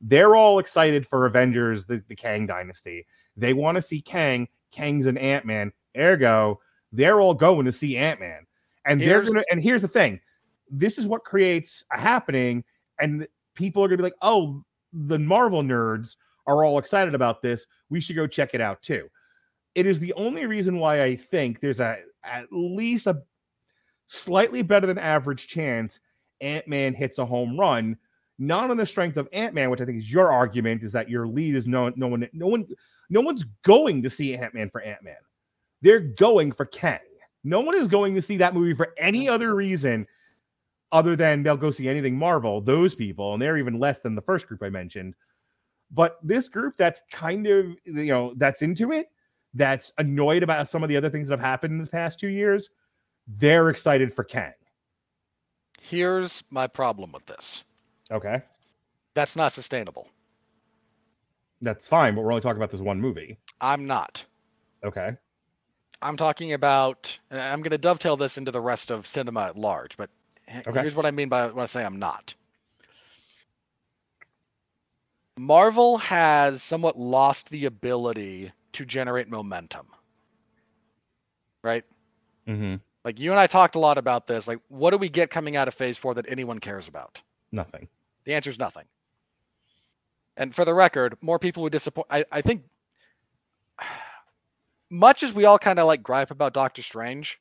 [0.00, 3.06] they're all excited for Avengers: The, the Kang Dynasty.
[3.36, 4.48] They want to see Kang.
[4.70, 5.72] Kang's an Ant Man.
[5.96, 6.60] Ergo,
[6.92, 8.46] they're all going to see Ant Man.
[8.84, 9.42] And they're gonna.
[9.50, 10.20] And here's the thing:
[10.70, 12.64] this is what creates a happening,
[13.00, 16.16] and people are gonna be like, "Oh, the Marvel nerds
[16.46, 17.66] are all excited about this.
[17.90, 19.08] We should go check it out too."
[19.74, 23.22] It is the only reason why I think there's a at least a
[24.08, 26.00] slightly better than average chance
[26.40, 27.96] Ant Man hits a home run,
[28.38, 31.08] not on the strength of Ant Man, which I think is your argument, is that
[31.08, 32.66] your lead is no no one no one
[33.08, 35.16] no one's going to see Ant Man for Ant Man.
[35.82, 36.98] They're going for Kang.
[37.44, 39.30] No one is going to see that movie for any mm.
[39.30, 40.06] other reason
[40.92, 42.60] other than they'll go see anything Marvel.
[42.60, 45.14] Those people, and they're even less than the first group I mentioned.
[45.90, 49.06] But this group that's kind of you know that's into it,
[49.54, 52.28] that's annoyed about some of the other things that have happened in the past two
[52.28, 52.70] years,
[53.26, 54.52] they're excited for Kang.
[55.80, 57.62] Here's my problem with this.
[58.10, 58.42] Okay,
[59.14, 60.08] That's not sustainable.
[61.60, 63.38] that's fine, but we're only talking about this one movie.
[63.60, 64.24] I'm not.
[64.84, 65.12] Okay,
[66.02, 69.96] I'm talking about, I'm going to dovetail this into the rest of cinema at large,
[69.96, 70.10] but
[70.48, 70.80] Okay.
[70.80, 72.34] here's what I mean by when I say I'm not.
[75.38, 79.86] Marvel has somewhat lost the ability to generate momentum.
[81.62, 81.84] Right?
[82.46, 82.76] mm-hmm.
[83.04, 84.48] Like you and I talked a lot about this.
[84.48, 87.20] Like, what do we get coming out of phase four that anyone cares about?
[87.52, 87.88] nothing.
[88.24, 88.84] The answer is nothing.
[90.36, 92.06] And for the record, more people would disappoint.
[92.10, 92.64] I, I think,
[94.90, 97.40] much as we all kind of like gripe about Doctor Strange,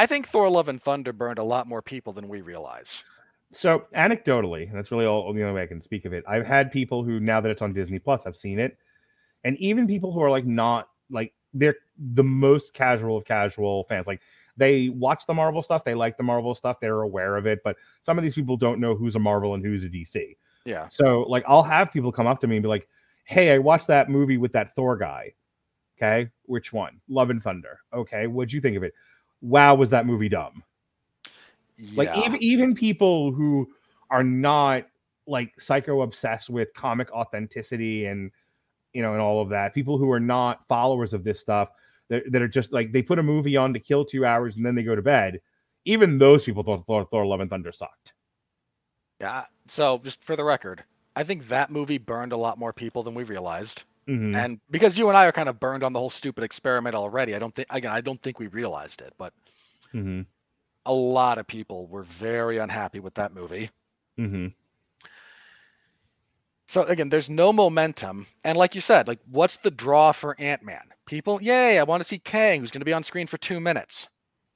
[0.00, 3.04] I think Thor: Love and Thunder burned a lot more people than we realize.
[3.52, 6.24] So anecdotally, and that's really all the only way I can speak of it.
[6.26, 8.78] I've had people who now that it's on Disney Plus, I've seen it,
[9.44, 14.06] and even people who are like not like they're the most casual of casual fans.
[14.06, 14.22] Like
[14.56, 17.76] they watch the Marvel stuff, they like the Marvel stuff, they're aware of it, but
[18.00, 20.34] some of these people don't know who's a Marvel and who's a DC.
[20.64, 20.88] Yeah.
[20.90, 22.88] So like I'll have people come up to me and be like,
[23.24, 25.34] "Hey, I watched that movie with that Thor guy."
[25.98, 27.02] Okay, which one?
[27.06, 27.80] Love and Thunder.
[27.92, 28.94] Okay, what'd you think of it?
[29.42, 30.62] Wow, was that movie dumb?
[31.94, 33.68] Like even even people who
[34.10, 34.84] are not
[35.26, 38.30] like psycho obsessed with comic authenticity and
[38.92, 41.70] you know and all of that, people who are not followers of this stuff
[42.08, 44.66] that, that are just like they put a movie on to kill two hours and
[44.66, 45.40] then they go to bed.
[45.86, 48.12] Even those people thought Thor, Thor Love and Thunder sucked.
[49.20, 49.46] Yeah.
[49.68, 50.84] So just for the record,
[51.16, 53.84] I think that movie burned a lot more people than we realized.
[54.10, 54.34] Mhm.
[54.34, 57.34] And because you and I are kind of burned on the whole stupid experiment already,
[57.36, 59.32] I don't think again, I don't think we realized it, but
[59.94, 60.26] Mhm.
[60.86, 63.70] a lot of people were very unhappy with that movie.
[64.18, 64.54] Mhm.
[66.68, 68.26] So again, there's no momentum.
[68.44, 70.92] And like you said, like what's the draw for Ant-Man?
[71.06, 73.60] People, yay, I want to see Kang who's going to be on screen for 2
[73.60, 74.08] minutes.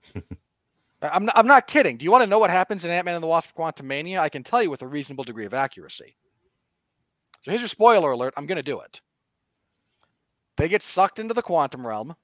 [1.03, 1.99] I'm not, I'm not kidding.
[1.99, 4.19] Do you want to know what happens in Ant-Man and the Wasp Quantumania?
[4.21, 6.17] I can tell you with a reasonable degree of accuracy.
[7.43, 8.35] So here's your spoiler alert.
[8.37, 9.01] I'm going to do it.
[10.57, 12.15] They get sucked into the quantum realm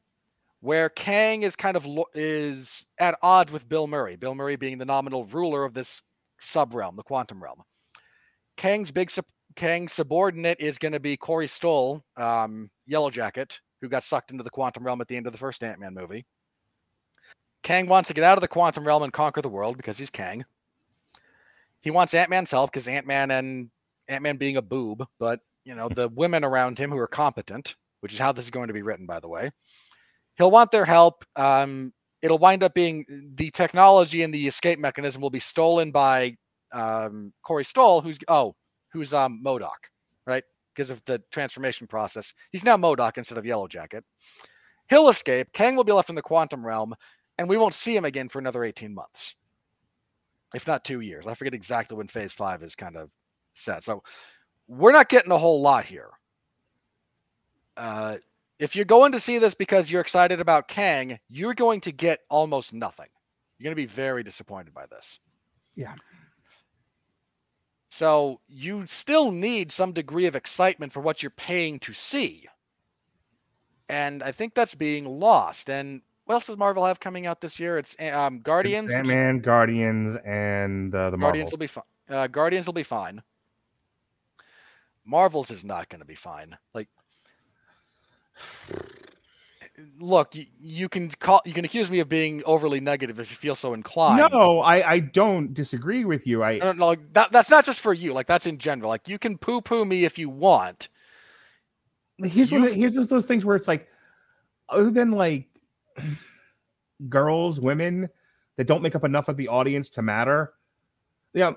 [0.60, 4.16] where Kang is kind of lo- is at odds with Bill Murray.
[4.16, 6.02] Bill Murray being the nominal ruler of this
[6.40, 7.62] sub-realm, the quantum realm.
[8.56, 9.26] Kang's big sup-
[9.56, 14.44] Kang's subordinate is going to be Corey Stoll, um, Yellow Jacket, who got sucked into
[14.44, 16.26] the quantum realm at the end of the first Ant-Man movie.
[17.62, 20.10] Kang wants to get out of the quantum realm and conquer the world because he's
[20.10, 20.44] Kang.
[21.82, 23.70] He wants Ant-Man's help because Ant-Man and
[24.08, 28.12] Ant-Man being a boob, but you know the women around him who are competent, which
[28.12, 29.50] is how this is going to be written, by the way.
[30.36, 31.24] He'll want their help.
[31.36, 33.04] Um, it'll wind up being
[33.34, 36.36] the technology and the escape mechanism will be stolen by
[36.72, 38.54] um, Corey Stoll, who's oh,
[38.92, 39.88] who's um MODOK,
[40.26, 40.44] right?
[40.74, 42.32] Because of the transformation process.
[42.52, 44.04] He's now MODOK instead of Yellow Jacket.
[44.88, 45.52] He'll escape.
[45.52, 46.94] Kang will be left in the quantum realm,
[47.38, 49.34] and we won't see him again for another 18 months.
[50.54, 51.26] If not two years.
[51.26, 53.10] I forget exactly when phase five is kind of
[53.54, 53.84] set.
[53.84, 54.02] So
[54.66, 56.10] we're not getting a whole lot here.
[57.80, 58.18] Uh,
[58.58, 62.20] if you're going to see this because you're excited about Kang, you're going to get
[62.28, 63.06] almost nothing.
[63.58, 65.18] You're going to be very disappointed by this.
[65.76, 65.94] Yeah.
[67.88, 72.46] So you still need some degree of excitement for what you're paying to see.
[73.88, 75.70] And I think that's being lost.
[75.70, 77.78] And what else does Marvel have coming out this year?
[77.78, 78.92] It's um, Guardians.
[78.92, 81.52] Ant which- Man, Guardians, and uh, the Guardians Marvels.
[81.52, 81.84] will be fine.
[82.10, 83.22] Uh, Guardians will be fine.
[85.06, 86.56] Marvels is not going to be fine.
[86.74, 86.88] Like,
[89.98, 93.36] look, you, you can call, you can accuse me of being overly negative if you
[93.36, 94.32] feel so inclined.
[94.32, 96.42] No, I, I don't disagree with you.
[96.42, 96.96] I don't know.
[97.12, 98.12] That, that's not just for you.
[98.12, 98.88] Like, that's in general.
[98.88, 100.88] Like, you can poo-poo me if you want.
[102.18, 102.62] here's one.
[102.62, 103.88] Of, You've- here's just those things where it's like,
[104.68, 105.48] other than like
[107.08, 108.08] girls, women
[108.56, 110.52] that don't make up enough of the audience to matter.
[111.32, 111.52] Yeah,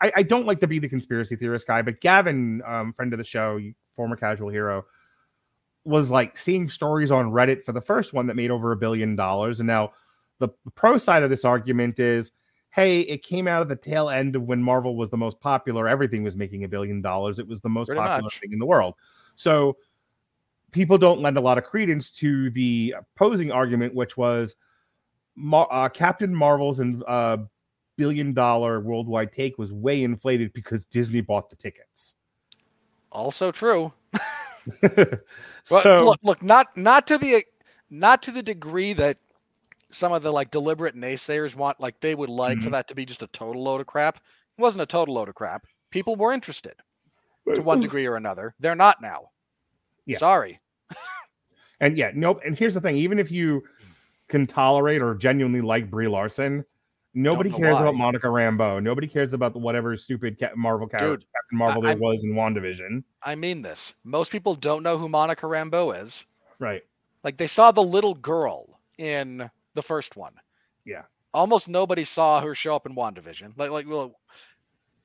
[0.00, 3.18] I, I don't like to be the conspiracy theorist guy, but Gavin, um, friend of
[3.18, 3.60] the show,
[3.94, 4.86] former casual hero,
[5.88, 9.16] was like seeing stories on Reddit for the first one that made over a billion
[9.16, 9.92] dollars, and now
[10.38, 12.30] the pro side of this argument is,
[12.70, 15.88] hey, it came out of the tail end of when Marvel was the most popular.
[15.88, 17.38] Everything was making a billion dollars.
[17.38, 18.38] It was the most Pretty popular much.
[18.40, 18.94] thing in the world.
[19.34, 19.76] So
[20.70, 24.54] people don't lend a lot of credence to the opposing argument, which was
[25.52, 27.38] uh, Captain Marvel's and uh,
[27.96, 32.14] billion dollar worldwide take was way inflated because Disney bought the tickets.
[33.10, 33.92] Also true.
[34.82, 37.44] But so look, look, not not to the
[37.90, 39.18] not to the degree that
[39.90, 41.78] some of the like deliberate naysayers want.
[41.80, 42.72] Like they would like for Mhm.
[42.72, 44.16] that to be just a total load of crap.
[44.16, 45.66] It wasn't a total load of crap.
[45.90, 46.74] People were interested
[47.54, 48.54] to one degree or another.
[48.60, 49.30] They're not now.
[50.06, 50.18] Yeah.
[50.18, 50.58] Sorry.
[51.80, 52.40] and yeah, nope.
[52.44, 53.62] And here's the thing: even if you
[54.28, 56.64] can tolerate or genuinely like Brie Larson,
[57.22, 57.82] nobody cares why.
[57.82, 58.82] about Monica Rambeau.
[58.82, 62.24] Nobody cares about whatever stupid Cap- Marvel character Dude, Captain Marvel I- there I'm- was
[62.24, 63.02] in WandaVision.
[63.22, 63.92] I mean this.
[64.04, 66.24] Most people don't know who Monica Rambeau is.
[66.58, 66.82] Right.
[67.24, 70.34] Like they saw the little girl in the first one.
[70.84, 71.02] Yeah.
[71.34, 73.52] Almost nobody saw her show up in WandaVision.
[73.56, 74.18] Like like well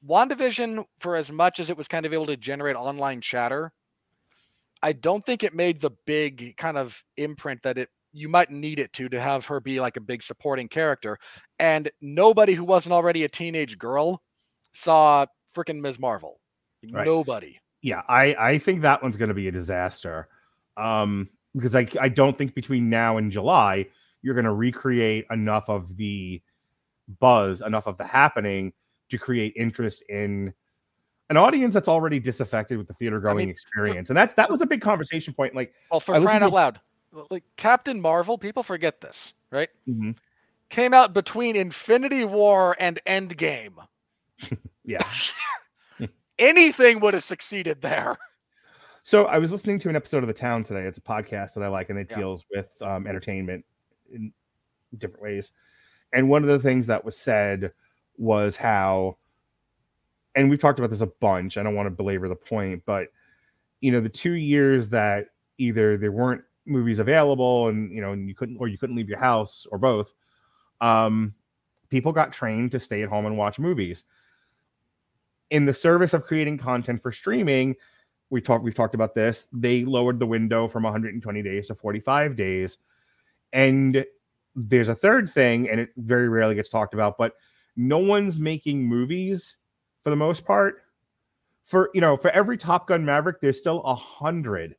[0.07, 3.71] WandaVision, for as much as it was kind of able to generate online chatter,
[4.81, 8.79] I don't think it made the big kind of imprint that it you might need
[8.79, 11.17] it to to have her be like a big supporting character.
[11.59, 14.21] And nobody who wasn't already a teenage girl
[14.71, 15.25] saw
[15.55, 15.99] freaking Ms.
[15.99, 16.39] Marvel.
[16.89, 17.05] Right.
[17.05, 17.59] Nobody.
[17.81, 20.29] Yeah, I I think that one's going to be a disaster.
[20.77, 23.87] Um, because I I don't think between now and July
[24.21, 26.41] you're going to recreate enough of the
[27.19, 28.73] buzz, enough of the happening
[29.09, 30.53] to create interest in
[31.29, 34.09] an audience that's already disaffected with the theater going mean, experience.
[34.09, 35.55] And that's that was a big conversation point.
[35.55, 36.79] Like, Well, for I crying out loud,
[37.29, 39.69] like Captain Marvel, people forget this, right?
[39.87, 40.15] mhm,
[40.69, 43.73] Came out between Infinity War and Endgame.
[44.83, 45.07] yeah.
[46.39, 48.17] Anything would have succeeded there.
[49.03, 50.83] So I was listening to an episode of The Town today.
[50.83, 52.17] It's a podcast that I like, and it Yeah.
[52.17, 53.65] deals with um, entertainment
[54.11, 54.33] in
[54.97, 55.51] different ways.
[56.13, 57.73] And one of the things that was said
[58.17, 59.17] was how,
[60.35, 61.57] and we've talked about this a bunch.
[61.57, 63.07] I don't want to belabor the point, but
[63.81, 65.27] you know, the two years that
[65.57, 69.09] either there weren't movies available, and you know, and you couldn't, or you couldn't leave
[69.09, 70.13] your house, or both.
[70.81, 71.33] Um,
[71.89, 74.05] people got trained to stay at home and watch movies.
[75.49, 77.75] In the service of creating content for streaming,
[78.33, 82.35] we talked we've talked about this they lowered the window from 120 days to 45
[82.35, 82.79] days
[83.53, 84.03] and
[84.55, 87.33] there's a third thing and it very rarely gets talked about but
[87.75, 89.57] no one's making movies
[90.01, 90.81] for the most part
[91.63, 94.75] for you know for every top gun maverick there's still a hundred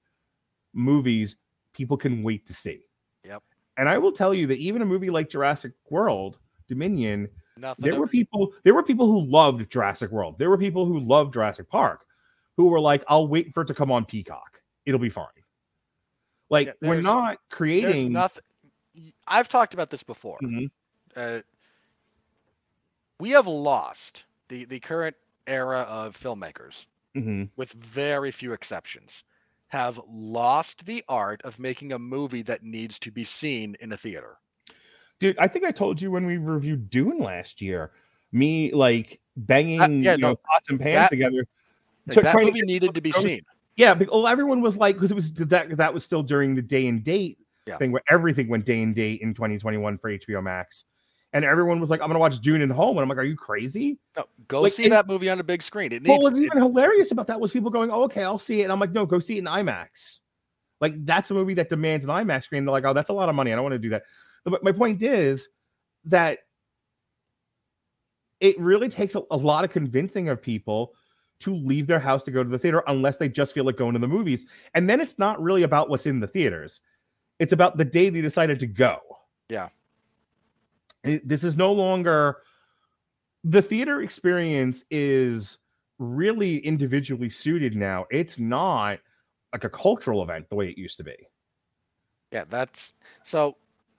[0.73, 1.36] movies
[1.75, 2.87] people can wait to see
[3.25, 3.43] Yep.
[3.77, 6.39] and i will tell you that even a movie like jurassic world
[6.69, 7.85] dominion Nothing.
[7.85, 10.39] there were people there were people who loved Jurassic World.
[10.41, 12.05] There were people who loved Jurassic Park
[12.57, 14.61] who were like, I'll wait for it to come on Peacock.
[14.87, 15.27] It'll be fine.
[16.51, 18.43] Like Yeah, we're not creating nothing.
[19.29, 20.39] I've talked about this before.
[20.43, 20.69] Mhm.
[21.15, 21.43] Uh,
[23.21, 25.15] we have lost the the current
[25.47, 27.51] era of filmmakers, Mhm.
[27.57, 29.23] with very few exceptions,
[29.75, 33.97] have lost the art of making a movie that needs to be seen in a
[33.97, 34.37] theater.
[35.21, 35.37] dude.
[35.39, 37.91] I think I told you when we reviewed Dune last year,
[38.33, 41.45] me like banging Uh, yeah, you know pots and pans that- together.
[42.07, 43.41] Like, to- that to movie get needed to be those- seen.
[43.77, 46.63] Yeah, because well, everyone was like, because it was that that was still during the
[46.63, 47.77] day and date Yeah.
[47.79, 50.85] thing where everything went day and date in 2021 for HBO Max.
[51.35, 52.97] And everyone was like, I'm gonna watch Dune at home.
[52.97, 53.98] And I'm like, Are you crazy?
[54.16, 55.93] No, go Like, see it- that movie on a big screen.
[55.93, 56.24] It What needs.
[56.24, 58.65] was it- even hilarious about that was people going, oh, okay, I'll see it.
[58.65, 60.20] And I'm like, no, go see it in IMAX.
[60.81, 62.65] Like, that's a movie that demands an IMAX screen.
[62.65, 63.52] They're like, oh, that's a lot of money.
[63.52, 64.05] I don't want to do that.
[64.44, 65.48] But my point is
[66.05, 66.39] that
[68.40, 70.93] it really takes a, a lot of convincing of people
[71.40, 73.94] to leave their house to go to the theater unless they just feel like going
[73.94, 74.44] to the movies.
[74.74, 76.81] And then it's not really about what's in the theaters,
[77.40, 78.98] it's about the day they decided to go.
[79.48, 79.69] Yeah.
[81.05, 82.39] It- this is no longer
[83.44, 85.59] the theater experience is
[85.98, 88.06] really individually suited now.
[88.10, 88.98] It's not
[89.52, 91.14] like a cultural event the way it used to be.
[92.32, 93.56] yeah, that's so.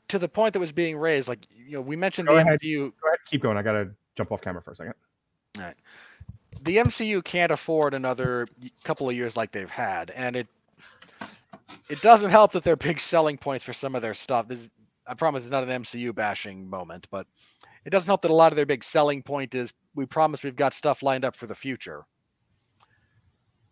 [0.09, 2.59] To the point that was being raised, like you know, we mentioned Go the ahead.
[2.61, 2.91] MCU.
[3.01, 3.57] Go ahead, keep going.
[3.57, 4.93] I gotta jump off camera for a second.
[5.57, 5.75] All right.
[6.61, 8.47] the MCU can't afford another
[8.83, 10.47] couple of years like they've had, and it
[11.89, 14.47] it doesn't help that they're big selling points for some of their stuff.
[14.47, 14.69] This, is-
[15.07, 17.27] I promise it's not an MCU bashing moment, but
[17.85, 20.55] it doesn't help that a lot of their big selling point is we promise we've
[20.55, 22.05] got stuff lined up for the future.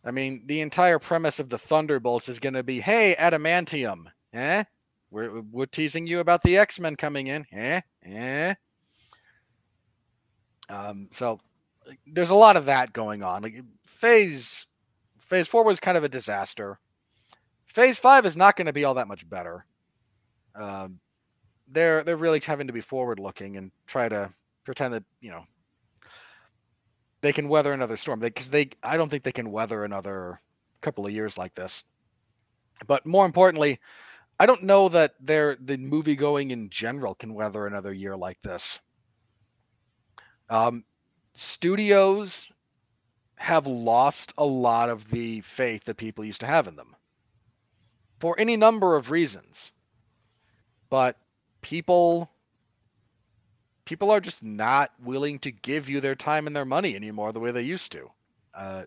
[0.06, 4.64] I mean, the entire premise of the Thunderbolts is going to be, hey, adamantium, eh?
[5.10, 7.82] We're we're teasing you about the X Men coming in, eh?
[8.04, 8.56] Eh?
[10.70, 11.40] Um, so
[12.08, 13.44] there's a lot of that going on.
[13.44, 14.66] Like phase
[15.20, 16.80] phase four was kind of a disaster.
[17.66, 19.66] Phase five is not going to be all that much better.
[20.56, 21.00] Um,
[21.68, 24.32] they're they're really having to be forward looking and try to
[24.66, 25.46] pretend that you know
[27.24, 30.42] they can weather another storm because they, I don't think they can weather another
[30.82, 31.86] couple of years like this.
[32.86, 33.80] But more importantly,
[34.38, 38.42] I don't know that they're the movie going in general can weather another year like
[38.42, 38.78] this.
[40.50, 40.84] Um,
[41.34, 42.46] studios
[43.38, 46.94] have lost a lot of the faith that people used to have in them
[48.20, 49.72] for any number of reasons.
[50.90, 51.18] But
[51.64, 52.30] people
[53.86, 57.40] people are just not willing to give you their time and their money anymore the
[57.40, 58.10] way they used to.
[58.54, 58.84] Uh,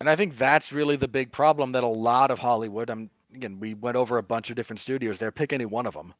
[0.00, 3.58] and I think that's really the big problem that a lot of Hollywood, I'm again,
[3.60, 6.14] we went over a bunch of different studios there, pick any one of them.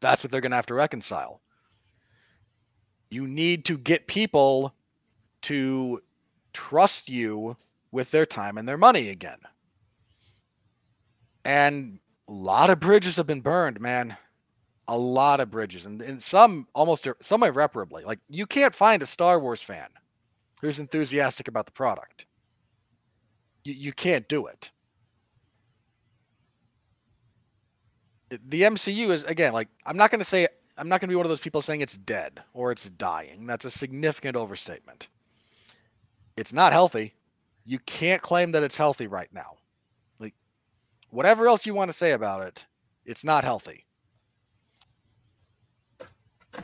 [0.00, 1.40] That's what they're going to have to reconcile
[3.10, 4.72] you need to get people
[5.42, 6.00] to
[6.52, 7.56] trust you
[7.92, 9.38] with their time and their money again.
[11.44, 11.98] And
[12.30, 14.16] a lot of bridges have been burned, man.
[14.88, 18.04] A lot of bridges, and, and some almost some irreparably.
[18.04, 19.88] Like you can't find a Star Wars fan
[20.62, 22.26] who's enthusiastic about the product.
[23.64, 24.70] You you can't do it.
[28.30, 30.48] The- The MCU is again like I'm not going to say
[30.78, 33.46] I'm not going to be one of those people saying it's dead or it's dying.
[33.46, 35.08] That's a significant overstatement.
[36.36, 37.14] It's not healthy.
[37.66, 39.56] you can't claim that it's healthy right now.
[41.10, 42.66] Whatever else you want to say about it,
[43.04, 43.84] it's not healthy.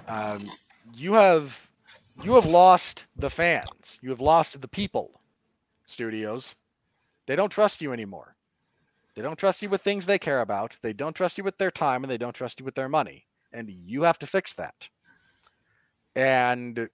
[0.08, 0.42] Um,
[0.94, 1.70] you have
[2.16, 3.98] you have lost the fans.
[4.00, 5.20] You have lost the people.
[5.84, 6.54] Studios,
[7.26, 8.34] they don't trust you anymore.
[9.14, 10.76] They don't trust you with things they care about.
[10.82, 13.26] They don't trust you with their time, and they don't trust you with their money.
[13.52, 14.88] And you have to fix that.
[16.14, 16.88] And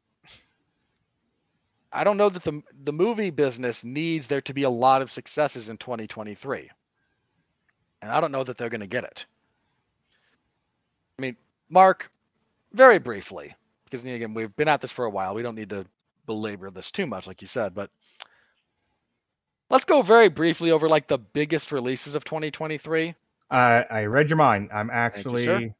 [1.92, 5.10] I don't know that the the movie business needs there to be a lot of
[5.10, 6.70] successes in 2023.
[8.02, 9.24] And I don't know that they're going to get it.
[11.18, 11.36] I mean,
[11.70, 12.10] Mark,
[12.72, 13.54] very briefly,
[13.84, 15.34] because again, we've been at this for a while.
[15.34, 15.86] We don't need to
[16.26, 17.90] belabor this too much, like you said, but
[19.70, 23.14] let's go very briefly over like the biggest releases of 2023.
[23.50, 24.70] I I read your mind.
[24.72, 25.74] I'm actually sir.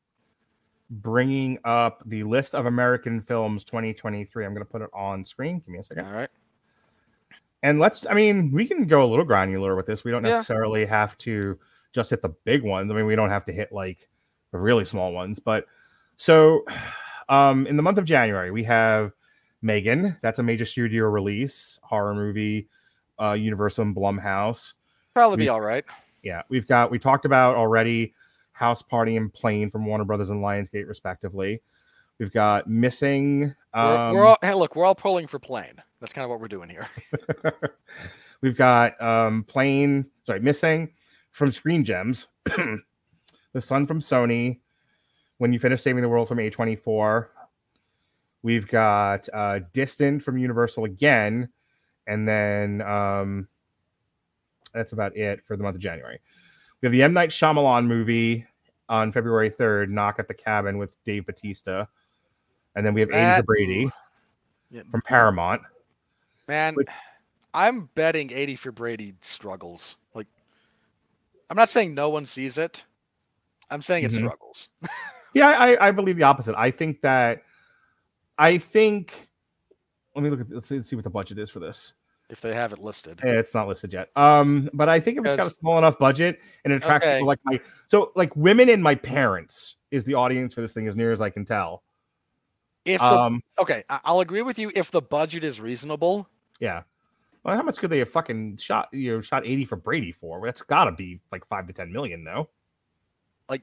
[0.91, 4.45] bringing up the list of American films 2023.
[4.45, 5.59] I'm going to put it on screen.
[5.61, 6.07] Give me a second.
[6.07, 6.31] All right.
[7.65, 10.05] And let's, I mean, we can go a little granular with this.
[10.05, 10.33] We don't Yeah.
[10.33, 11.59] necessarily have to
[11.93, 12.91] just hit the big ones.
[12.91, 14.09] I mean, we don't have to hit like
[14.51, 15.39] the really small ones.
[15.41, 15.67] But
[16.17, 16.65] so
[17.29, 19.13] um in the month of January, we have
[19.63, 20.17] Megan.
[20.23, 22.69] That's a major studio release, horror movie,
[23.19, 24.75] uh Universal and Blumhouse.
[25.15, 25.85] Probably We- be all right.
[26.23, 28.15] Yeah, we've got we talked about already
[28.53, 31.63] House Party and Plane from Warner Brothers and Lionsgate, respectively.
[32.19, 33.55] We've got Missing.
[33.75, 35.83] We're, Um, we're all hey, look, we're all pulling for plane.
[36.01, 36.87] That's kind of what we're doing here.
[38.41, 40.93] We've got um Plane, sorry, Missing
[41.33, 42.29] from Screen Gems.
[42.45, 44.61] the Sun from Sony.
[45.39, 47.27] When you finish saving the world from A24.
[48.43, 51.49] We've got uh Distant from Universal again.
[52.07, 53.49] And then um
[54.73, 56.21] that's about it for the month of January.
[56.81, 57.13] We have the M.
[57.13, 58.47] Night Shyamalan movie
[58.89, 61.89] on February 3rd, Knock at the Cabin with Dave Bautista.
[62.75, 63.91] And then we have Aiden That- Brady
[64.71, 65.63] Yeah, from Paramount.
[66.49, 66.87] Man, But-
[67.55, 69.97] I'm betting 80 for Brady struggles.
[70.15, 70.27] Like,
[71.51, 72.83] I'm not saying no one sees it.
[73.71, 74.19] I'm saying it Mhm.
[74.19, 74.69] struggles.
[75.35, 76.55] Yeah, I, I believe the opposite.
[76.59, 77.45] I think that
[78.37, 79.31] I think
[80.15, 81.95] let me look at let's see, let's see what the budget is for this.
[82.29, 83.21] If they have it listed.
[83.25, 84.11] It's not listed yet.
[84.15, 87.15] Um, but I think if it's got a small enough budget and it attracts Okay.
[87.17, 90.87] people like my so like women and my parents is the audience for this thing
[90.87, 91.83] as near as I can tell.
[92.85, 96.29] If the, Um, okay, I'll agree with you if the budget is reasonable.
[96.61, 96.83] yeah.
[97.45, 100.41] Well, how much could they have fucking shot you know shot 80 for Brady for?
[100.45, 102.49] That's gotta be like five to ten million, though.
[103.49, 103.63] Like,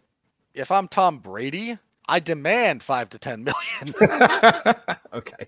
[0.54, 1.78] If I'm Tom Brady,
[2.08, 3.94] I demand five to 10 million.
[5.14, 5.46] okay.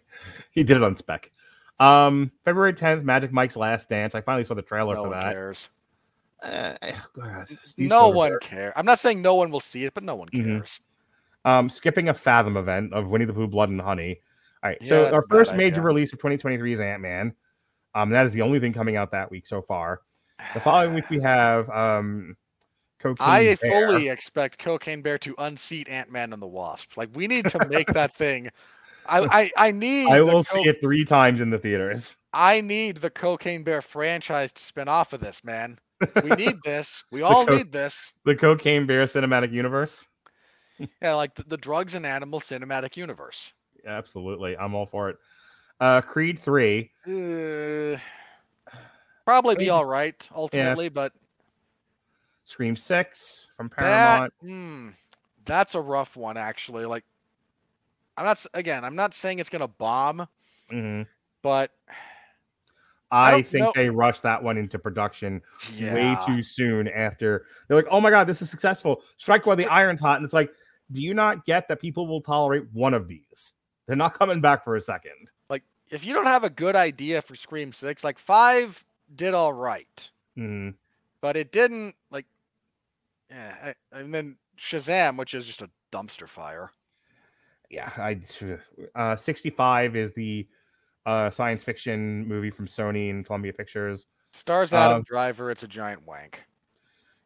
[0.51, 1.31] He did it on spec.
[1.79, 4.13] Um, February 10th, Magic Mike's Last Dance.
[4.13, 5.33] I finally saw the trailer no for one that.
[5.33, 5.69] cares.
[6.43, 6.75] Uh,
[7.15, 7.47] God,
[7.77, 8.73] no one cares.
[8.75, 10.57] I'm not saying no one will see it, but no one Mhm.
[10.57, 10.79] cares.
[11.43, 14.21] Um, skipping a Fathom event of Winnie the Pooh, Blood and Honey.
[14.63, 15.83] All right, so Yeah, that's our first major idea.
[15.83, 17.33] release of 2023 is Ant Man.
[17.93, 20.01] Um, that is the only thing coming out that week so far.
[20.53, 22.35] The following week we have um,
[22.99, 23.89] Cocaine I Bear.
[23.89, 26.95] fully expect Cocaine Bear to unseat Ant Man and the Wasp.
[26.97, 28.49] Like we need to make that thing.
[29.05, 30.09] I I, I need.
[30.11, 32.15] I will Co- see it three times in the theaters.
[32.34, 35.77] I need the Cocaine Bear franchise to spin off of this, man.
[36.23, 37.03] We need this.
[37.11, 38.13] We all co- need this.
[38.26, 40.05] The Cocaine Bear cinematic universe.
[41.01, 43.51] Yeah, like the, the drugs and animal cinematic universe.
[43.85, 45.18] Absolutely, I'm all for it.
[45.81, 46.91] Uh, Creed three.
[47.07, 47.97] Uh,
[49.25, 51.11] probably be all right ultimately, but
[52.45, 54.33] Scream Six from that Paramount.
[54.43, 54.93] mm,
[55.45, 56.85] that's a rough one actually.
[56.85, 57.03] Like
[58.15, 60.27] I'm not again, I'm not saying it's gonna bomb,
[60.71, 61.07] Mhm.
[61.41, 61.71] but
[63.09, 65.41] I I, think know- they rushed that one into production
[65.73, 65.93] yeah.
[65.95, 66.87] way too soon.
[66.89, 69.01] After they're like, "Oh my god, this is successful!
[69.17, 70.51] Strike while the iron's hot." And it's like,
[70.91, 73.53] do you not get that people will tolerate one of these?
[73.87, 75.29] They're not coming back for a second.
[75.91, 78.84] If you don't have a good idea for Scream Six, like five
[79.15, 80.76] did all right, Mhm.
[81.22, 82.26] but it didn't like.
[83.30, 86.72] Yeah, I- and then Shazam, which is just a dumpster fire.
[87.69, 88.22] Yeah, I.
[88.95, 90.47] Uh, Sixty-five is the
[91.05, 94.07] uh, science fiction movie from Sony and Columbia Pictures.
[94.34, 96.43] Stars Adam Um, Driver, it's a giant wank.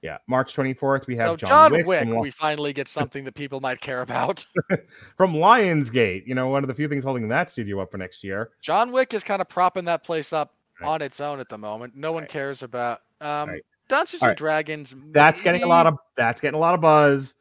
[0.06, 3.34] Yeah, March twenty-fourth we have So John, John, Wick, Wick, we finally get something that
[3.34, 4.45] people might care about.
[5.18, 6.27] from Lionsgate.
[6.27, 8.52] You know, one of the few things holding that studio up for next year.
[8.61, 10.88] John Wick is kind of propping that place up Right.
[10.90, 11.95] on its own at the moment.
[11.95, 12.30] No one Right.
[12.30, 13.61] cares about um Right.
[13.88, 14.36] Dungeons and.
[14.38, 14.94] Dragons.
[15.11, 17.34] That's getting a lot of that's getting a lot of buzz.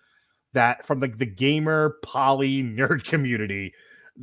[0.54, 3.74] That from like the gamer poly nerd community.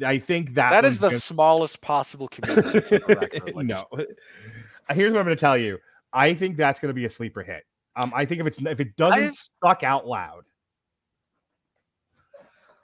[0.04, 2.80] I think that that is the smallest possible community.
[2.80, 3.56] for the record.
[3.56, 3.86] Like, no.
[4.90, 5.78] Here's what I'm going to tell you.
[6.14, 7.66] I think that's going to be a sleeper hit.
[7.96, 10.44] Um, I think if it's if it doesn't I- suck out loud,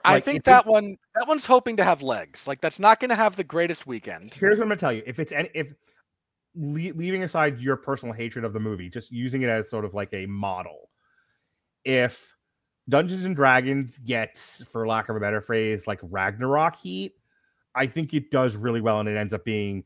[0.04, 2.46] I like, think if it- that one that one's hoping to have legs.
[2.46, 4.34] Like that's not going to have the greatest weekend.
[4.34, 5.02] here's what I'm going to tell you.
[5.06, 5.72] If it's any, if
[6.54, 9.94] le- leaving aside your personal hatred of the movie, just using it as sort of
[9.94, 10.90] like a model.
[11.84, 12.34] If
[12.88, 17.12] Dungeons and Dragons gets, for lack of a better phrase, like Ragnarok heat,
[17.74, 19.84] I think it does really well, and it ends up being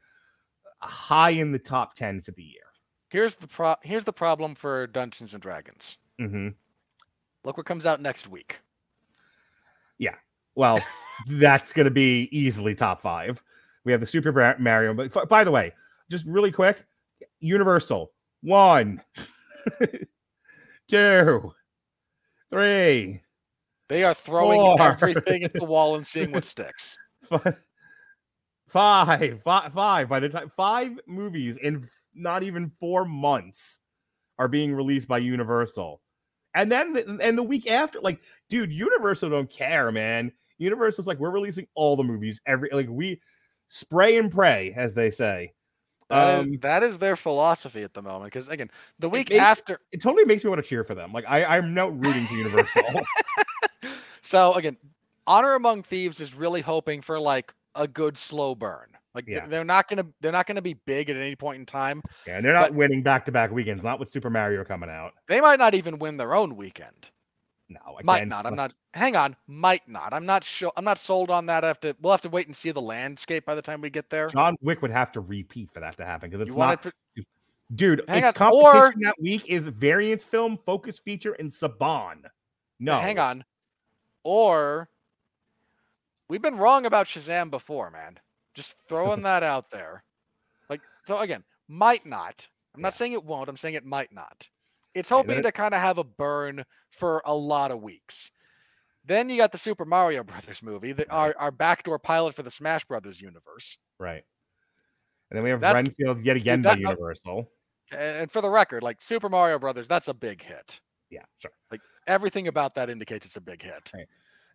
[0.81, 2.63] high in the top ten for the year.
[3.13, 3.75] Here's the pro.
[3.83, 5.99] Here's the problem for Dungeons and Dragons.
[6.19, 6.49] hmm
[7.45, 8.59] Look what comes out next week.
[9.99, 10.15] Yeah.
[10.55, 10.81] Well,
[11.27, 13.43] that's going to be easily top five.
[13.85, 14.95] We have the Super Mario.
[14.95, 15.73] But by the way,
[16.11, 16.83] just really quick
[17.41, 18.13] Universal
[18.43, 19.03] one,
[20.89, 21.53] two,
[22.51, 23.23] three,
[23.89, 24.81] They are throwing Four.
[24.83, 26.97] everything at the wall and seeing what sticks.
[27.25, 27.57] fi-
[28.69, 30.09] five, fi- five.
[30.09, 33.81] By the time five movies in not even four months
[34.39, 36.01] are being released by Universal.
[36.55, 38.21] And then the, and the week after, like,
[38.51, 40.33] dude, Universal don't care, man.
[40.59, 43.21] Universal's like, we're releasing all the movies every like we
[43.69, 45.55] spray and pray, as they say.
[46.11, 48.33] That is- Um, that is their philosophy at the moment.
[48.33, 49.81] Because again, the week makes- after.
[49.93, 51.11] it totally makes me want to cheer for them.
[51.13, 52.83] Like I, I'm not rooting for Universal.
[54.25, 54.77] So again,
[55.27, 58.87] Honor Among Thieves is really hoping for like a good slow burn.
[59.15, 59.47] Like Yeah.
[59.47, 62.03] they're not gonna they're not gonna be big at any point in time.
[62.27, 65.13] yeah, and they're not winning back to back weekends, not with Super Mario coming out.
[65.29, 67.11] They might not even win their own weekend.
[67.69, 68.75] No, I Might can't- I'm not.
[68.93, 69.35] Hang on.
[69.47, 70.13] Might not.
[70.13, 70.71] I'm not sure.
[70.77, 71.81] I'm not sold on that.
[71.83, 71.97] To.
[72.01, 74.27] We'll have to wait and see the landscape by the time we get there.
[74.29, 77.25] John Wick would have to repeat for that to happen because it's not it to,
[77.75, 82.25] Dude, Hang its on, competition or- that week is Variance Film, Focus Feature, and Saban.
[82.79, 83.43] No, hang on.
[84.23, 84.91] Or
[86.29, 88.19] we've been wrong about Shazam before, man.
[88.55, 90.03] Just throwing that out there.
[90.69, 92.47] Like so again, might not.
[92.75, 92.99] I'm not Yeah.
[92.99, 93.49] saying it won't.
[93.49, 94.49] I'm saying it might not.
[94.95, 98.31] It's hoping to kind of have a burn for a lot of weeks.
[99.05, 102.51] Then you got the Super Mario Brothers movie, the, our, our backdoor pilot for the
[102.51, 103.79] Smash Brothers universe.
[103.99, 104.23] Right.
[105.31, 107.49] And then we have That's- Renfield yet again by that- uh, Universal.
[107.91, 110.81] And, and for the record, like Super Mario Brothers, that's a big hit.
[111.11, 111.51] Yeah, sure.
[111.71, 113.91] Like everything about that indicates it's a big hit.
[113.95, 114.07] Right.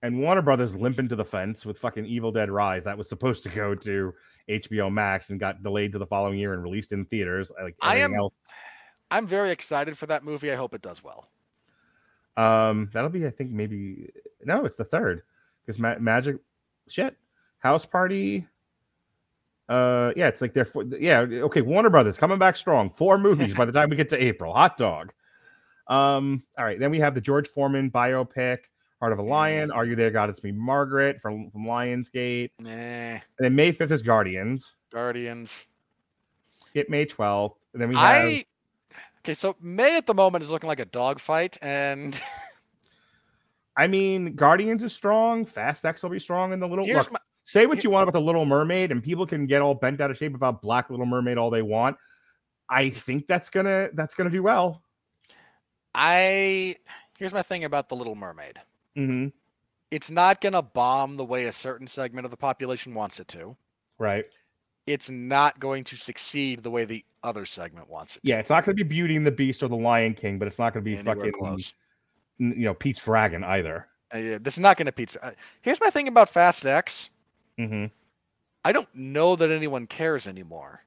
[0.04, 2.84] And Warner Brothers limping to the fence with fucking Evil Dead Rise.
[2.84, 4.14] That was supposed to go to
[4.50, 7.52] HBO Max and got delayed to the following year and released in theaters.
[7.62, 8.34] Like I am- else.
[9.10, 10.52] I'm very excited for that movie.
[10.52, 11.30] I hope it does well.
[12.36, 14.12] Um, that'll be, I think, maybe
[14.44, 15.24] no, it's the third
[15.66, 16.38] because Ma- Magic
[16.88, 17.18] shit
[17.60, 18.46] House Party.
[19.70, 21.62] Uh, yeah, it's like they're four, yeah, okay.
[21.62, 22.90] Warner Brothers coming back strong.
[22.92, 24.54] Four movies by the time we get to April.
[24.54, 25.12] Hot dog.
[25.88, 28.60] Um, all right, then we have the George Foreman biopic,
[29.00, 29.72] Heart of a Lion.
[29.72, 30.30] Are you there, God?
[30.30, 32.50] It's me, Margaret from from Lionsgate.
[32.60, 34.74] Nah, And then May fifth is Guardians.
[34.92, 35.68] Guardians.
[36.64, 37.64] Skip May twelfth.
[37.74, 38.46] And then we have I
[39.24, 39.34] okay.
[39.34, 42.20] So May at the moment is looking like a dogfight, and
[43.78, 45.46] I mean, Guardians is strong.
[45.46, 47.14] Fast X will be strong in the little here's look.
[47.14, 50.02] my Say what you want about the Little Mermaid, and people can get all bent
[50.02, 51.96] out of shape about Black Little Mermaid all they want.
[52.70, 54.84] I think that's gonna that's gonna do well.
[55.96, 56.76] I
[57.18, 58.60] here's my thing about the Little Mermaid.
[58.98, 59.28] Mm-hmm.
[59.92, 63.56] It's not gonna bomb the way a certain segment of the population wants it to.
[63.98, 64.26] Right?
[64.86, 68.22] It's not going to succeed the way the other segment wants it.
[68.24, 70.60] Yeah, it's not gonna be Beauty and the Beast or the Lion King, but it's
[70.60, 71.74] not gonna be Anywhere fucking close.
[72.38, 73.88] you know Pete's Dragon either.
[74.14, 75.24] Uh, yeah, this is not gonna pizza.
[75.24, 77.10] Uh, here's my thing about Fast X.
[77.60, 77.86] Mm-hmm.
[78.64, 80.84] I don't know that anyone cares anymore.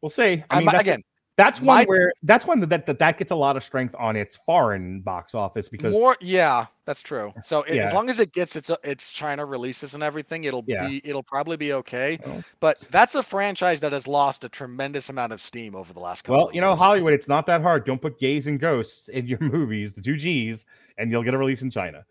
[0.00, 0.42] We'll see.
[0.48, 1.02] I mean, again,
[1.42, 4.16] that's one my- where that's one that, that that gets a lot of strength on
[4.16, 7.86] its foreign box office because more yeah that's true so i- Yeah.
[7.86, 10.86] as long as it gets its uh, its china releases and everything it'll Yeah.
[10.88, 15.08] be it'll probably be okay Well, but that's a franchise that has lost a tremendous
[15.08, 16.74] amount of steam over the last couple Well, you know.
[16.76, 17.84] Hollywood, it's not that hard.
[17.86, 20.66] Don't put gays and ghosts in your movies, the two G's,
[20.98, 22.04] and you'll get a release in China.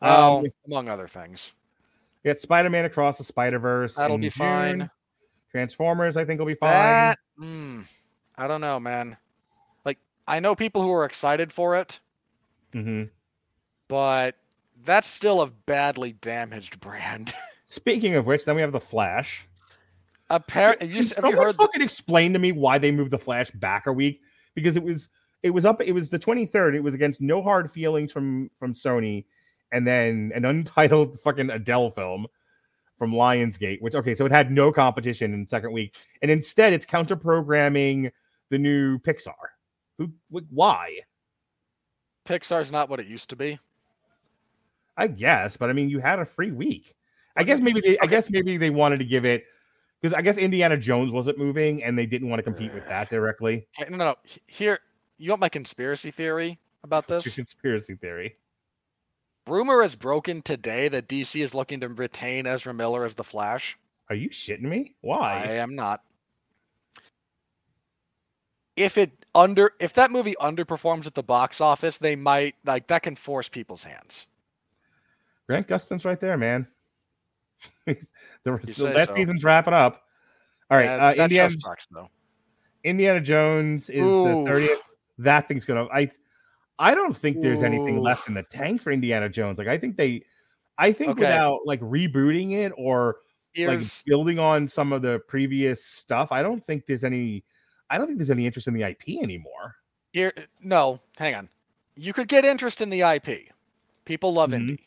[0.00, 1.52] well, Um, among other things
[2.24, 3.94] we got Spider Man Across the Spider Verse.
[3.94, 4.90] that'll be fine
[5.50, 6.70] Transformers, I think, will be fine.
[6.72, 7.84] that mm,
[8.38, 9.16] i don't know man
[9.84, 12.00] like i know people who are excited for it
[12.72, 13.04] hmm
[13.88, 14.36] but
[14.84, 17.34] that's still a badly damaged brand
[17.68, 19.46] Speaking of which, then we have the Flash.
[20.30, 23.18] apparently you, have you someone heard the, fucking explain to me why they moved the
[23.18, 24.22] Flash back a week?
[24.54, 25.10] Because it was
[25.42, 25.82] it was up.
[25.82, 26.74] It was the twenty third.
[26.74, 29.26] It was against No Hard Feelings from from Sony,
[29.70, 32.26] and then an untitled fucking Adele film
[32.96, 33.82] from Lionsgate.
[33.82, 37.16] Which okay, so it had no competition in the second week, and instead it's counter
[37.16, 38.10] programming
[38.50, 39.32] the new Pixar.
[39.98, 40.12] Who?
[40.32, 40.98] wh- Why?
[42.26, 43.58] pixar's not what it used to be
[44.98, 46.94] I guess, but I mean, you had a free week.
[47.36, 47.96] I guess maybe they.
[48.00, 49.44] I guess maybe they wanted to give it
[50.02, 53.08] because I guess Indiana Jones wasn't moving, and they didn't want to compete with that
[53.08, 53.68] directly.
[53.78, 54.16] No no no
[54.48, 54.80] here
[55.18, 58.36] you want my conspiracy theory about this conspiracy theory.
[59.46, 63.78] Rumor is broken today that DC is looking to retain Ezra Miller as the Flash.
[64.10, 64.96] Are you shitting me?
[65.00, 65.44] Why?
[65.46, 66.02] I am not.
[68.78, 73.02] If it under if that movie underperforms at the box office, they might like that
[73.02, 74.26] can force people's hands.
[75.46, 76.66] Grant Gustin's right there, man.
[77.86, 77.96] the
[78.64, 79.14] say last so.
[79.14, 80.02] season's wrapping up.
[80.70, 82.08] All right, Yeah, uh, Indiana, sucks though.
[82.84, 84.22] Indiana Jones is Ooh.
[84.22, 84.78] the thirtieth.
[85.18, 85.86] That thing's gonna.
[85.92, 86.10] I
[86.78, 89.58] I don't think there's anything left in the tank for Indiana Jones.
[89.58, 90.22] Like I think they,
[90.76, 91.22] I think Okay.
[91.22, 93.16] without like rebooting it or
[93.56, 97.44] like building on some of the previous stuff, I don't think there's any.
[97.90, 99.76] I don't think there's any interest in the IP anymore.
[100.12, 100.32] here
[100.62, 101.48] no, hang on.
[101.96, 103.50] You could get interest in the IP.
[104.04, 104.54] People love Mhm.
[104.54, 104.84] Indy.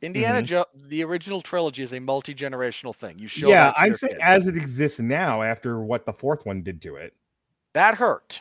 [0.00, 3.18] Indiana Jo the original trilogy is a multi generational thing.
[3.18, 4.22] You show yeah, I'm saying kids.
[4.24, 7.14] as it exists now, after what the fourth one did to it.
[7.74, 8.40] that hurt.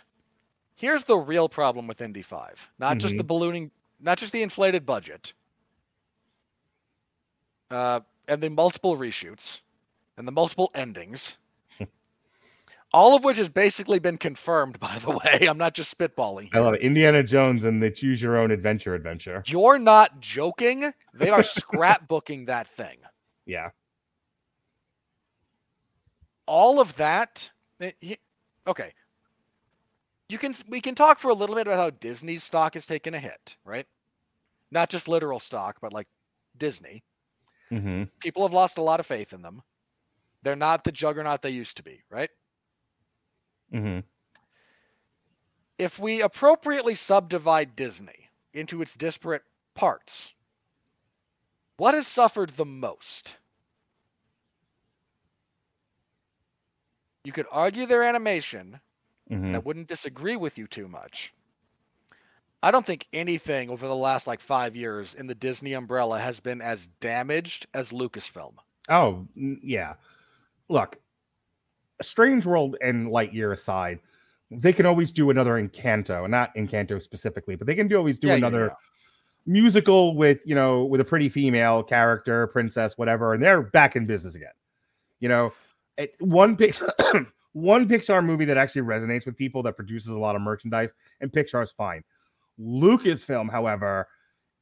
[0.76, 2.70] Here's the real problem with Indy 5.
[2.80, 3.28] Not just the Mm-hmm.
[3.28, 5.34] ballooning, not just the inflated budget.
[7.72, 9.60] Uh, and the multiple reshoots
[10.18, 11.38] and the multiple endings.
[12.98, 15.48] All of which has basically been confirmed, by the way.
[15.48, 16.50] I'm not just spitballing.
[16.54, 16.82] I love it.
[16.82, 19.44] Indiana Jones and the Choose Your Own Adventure adventure.
[19.46, 20.92] You're not joking.
[21.14, 22.98] They are scrapbooking that thing.
[23.46, 23.70] Yeah.
[26.48, 27.50] all of that
[27.82, 27.92] eh,
[28.68, 28.94] okay
[30.30, 33.14] you can we can talk for a little bit about how disney's stock has taken
[33.14, 33.86] a hit right
[34.72, 36.08] not just literal stock but like
[36.58, 37.04] disney
[37.72, 38.04] Mm-hmm.
[38.22, 39.62] people have lost a lot of faith in them
[40.42, 42.30] they're not the juggernaut they used to be right
[43.74, 44.00] Mm-hmm.
[45.98, 49.44] If we appropriately subdivide disney into its disparate
[49.74, 50.34] parts
[51.78, 53.38] what has suffered the most
[57.24, 58.80] you could argue their animation
[59.30, 59.56] Mm-hmm.
[59.56, 61.34] I wouldn't disagree with you too much.
[62.64, 66.40] I don't think anything over the last like five years in the Disney umbrella has
[66.40, 68.54] been as damaged as Lucasfilm.
[68.90, 69.96] Oh, yeah.
[70.70, 70.98] Look,
[72.02, 74.00] Strange World and Lightyear aside,
[74.52, 78.28] they can always do another Encanto, not Encanto specifically, but they can do always do
[78.28, 78.74] Yeah, yeah, another yeah.
[79.46, 84.06] musical with you know with a pretty female character, princess, whatever, and they're back in
[84.06, 84.52] business again.
[85.20, 85.54] You know,
[85.98, 90.36] it, one Pixar, one Pixar movie that actually resonates with people that produces a lot
[90.36, 92.04] of merchandise, and Pixar's fine.
[92.60, 94.08] Lucasfilm, however,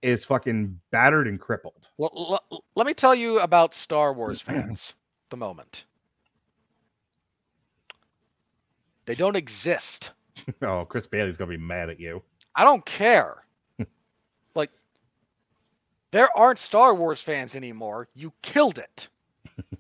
[0.02, 1.90] is fucking battered and crippled.
[1.98, 4.94] Well, l- let me tell you about Star Wars fans.
[5.30, 5.86] the moment,
[9.06, 10.12] they don't exist.
[10.62, 12.22] Oh, Chris Bailey's gonna be mad at you.
[12.56, 13.46] I don't care.
[14.56, 14.70] like,
[16.12, 18.10] there aren't Star Wars fans anymore.
[18.14, 19.08] You killed it.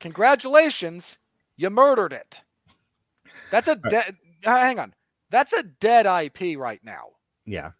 [0.00, 1.18] Congratulations,
[1.56, 2.40] you murdered it.
[3.50, 4.16] That's a dead.
[4.44, 4.94] Uh, hang on,
[5.30, 7.08] that's a dead IP right now.
[7.44, 7.72] Yeah.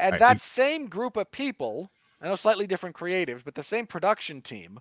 [0.00, 1.88] And Right, that we- same group of people,
[2.20, 4.80] I know slightly different creatives, but the same production team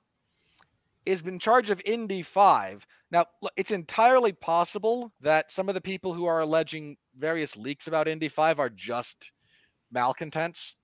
[1.07, 2.85] is in charge of Indy 5.
[3.11, 3.25] Now,
[3.55, 8.27] it's entirely possible that some of the people who are alleging various leaks about Indy
[8.27, 9.31] 5 are just
[9.89, 10.75] malcontents.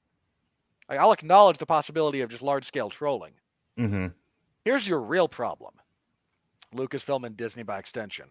[0.88, 3.34] I- I'll acknowledge the possibility of just large scale trolling.
[3.78, 4.08] Mm-hmm.
[4.64, 5.74] Here's your real problem
[6.74, 8.30] Lucasfilm and Disney by extension.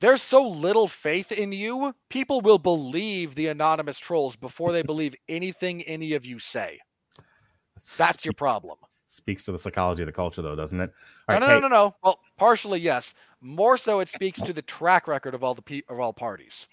[0.00, 5.14] There's so little faith in you, people will believe the anonymous trolls before they believe
[5.28, 6.80] anything any of you say.
[7.98, 8.78] That's your problem.
[9.12, 10.90] Speaks to the psychology of the culture, though, doesn't it?
[11.28, 11.94] No, All no, right, no, hey, no, no.
[12.02, 13.12] Well, partially yes.
[13.42, 16.66] More so, it speaks to the track record of all the pe- of all parties.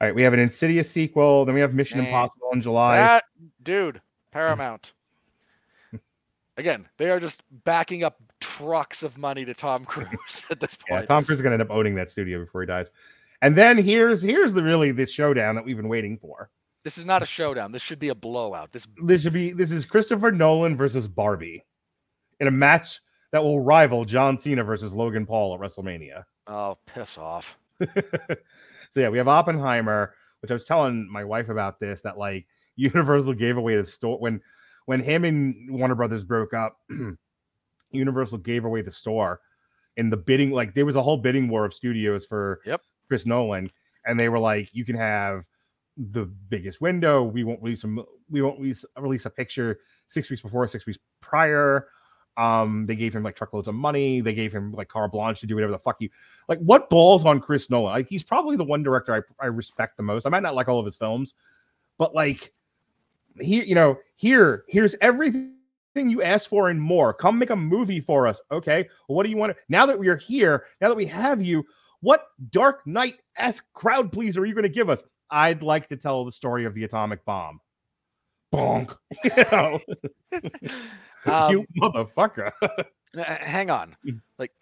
[0.00, 1.44] all right, we have an Insidious sequel.
[1.44, 2.08] Then we have Mission Man.
[2.08, 2.96] Impossible in July.
[2.96, 3.24] That
[3.62, 4.00] dude,
[4.32, 4.92] Paramount.
[6.56, 10.08] Again, they are just backing up trucks of money to Tom Cruise
[10.50, 11.06] at this yeah, point.
[11.06, 12.90] Tom Cruise is gonna end up owning that studio before he dies.
[13.40, 16.50] And then here's here's the really the showdown that we've been waiting for.
[16.84, 17.72] This is not a showdown.
[17.72, 18.72] This should be a blowout.
[18.72, 21.64] This This should be this is Christopher Nolan versus Barbie
[22.40, 23.00] in a match
[23.32, 26.24] that will rival John Cena versus Logan Paul at WrestleMania.
[26.46, 27.56] oh, piss off.
[27.80, 32.46] so yeah, we have Oppenheimer, which I was telling my wife about this that like
[32.76, 34.40] Universal gave away the store when
[34.86, 36.78] when him and Warner Brothers broke up.
[37.92, 39.40] Universal gave away the store
[39.96, 40.50] and the bidding.
[40.50, 42.80] Like there was a whole bidding war of studios for Yep.
[43.08, 43.70] Chris Nolan,
[44.06, 45.44] and they were like, "You can have
[46.12, 47.22] the biggest window.
[47.22, 47.96] We won't release a
[48.30, 51.88] we won't release, release a picture six weeks before, six weeks prior."
[52.36, 54.20] Um, they gave him like truckloads of money.
[54.20, 56.08] They gave him like carte blanche to do whatever the fuck you
[56.48, 56.58] like.
[56.60, 57.92] What balls on Chris Nolan?
[57.92, 60.26] Like he's probably the one director I, I respect the most.
[60.26, 61.34] I might not like all of his films,
[61.98, 62.52] but like
[63.40, 65.54] here, you know, here, here's everything
[65.94, 67.12] you asked for and more.
[67.12, 68.40] Come make a movie for us.
[68.50, 68.88] Okay.
[69.08, 69.52] What do you want?
[69.52, 71.64] to Now that we are here, now that we have you,
[72.00, 75.02] what Dark Knight esque crowd pleaser are you going to give us?
[75.30, 77.60] I'd like to tell the story of the atomic bomb.
[78.52, 78.96] Bonk.
[81.26, 82.52] Um, you motherfucker.
[83.14, 83.96] Hang on.
[84.06, 84.20] Mm.
[84.38, 84.52] Like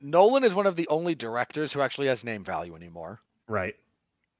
[0.00, 3.20] Nolan is one of the only directors who actually has name value anymore.
[3.48, 3.74] Right.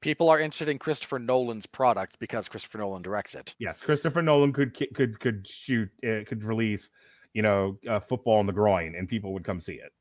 [0.01, 3.55] People are interested in Christopher Nolan's product because Christopher Nolan directs it.
[3.59, 6.89] Yes, Christopher Nolan could could could shoot uh, could release,
[7.33, 9.91] you know, uh, football in the groin, and people would come see it.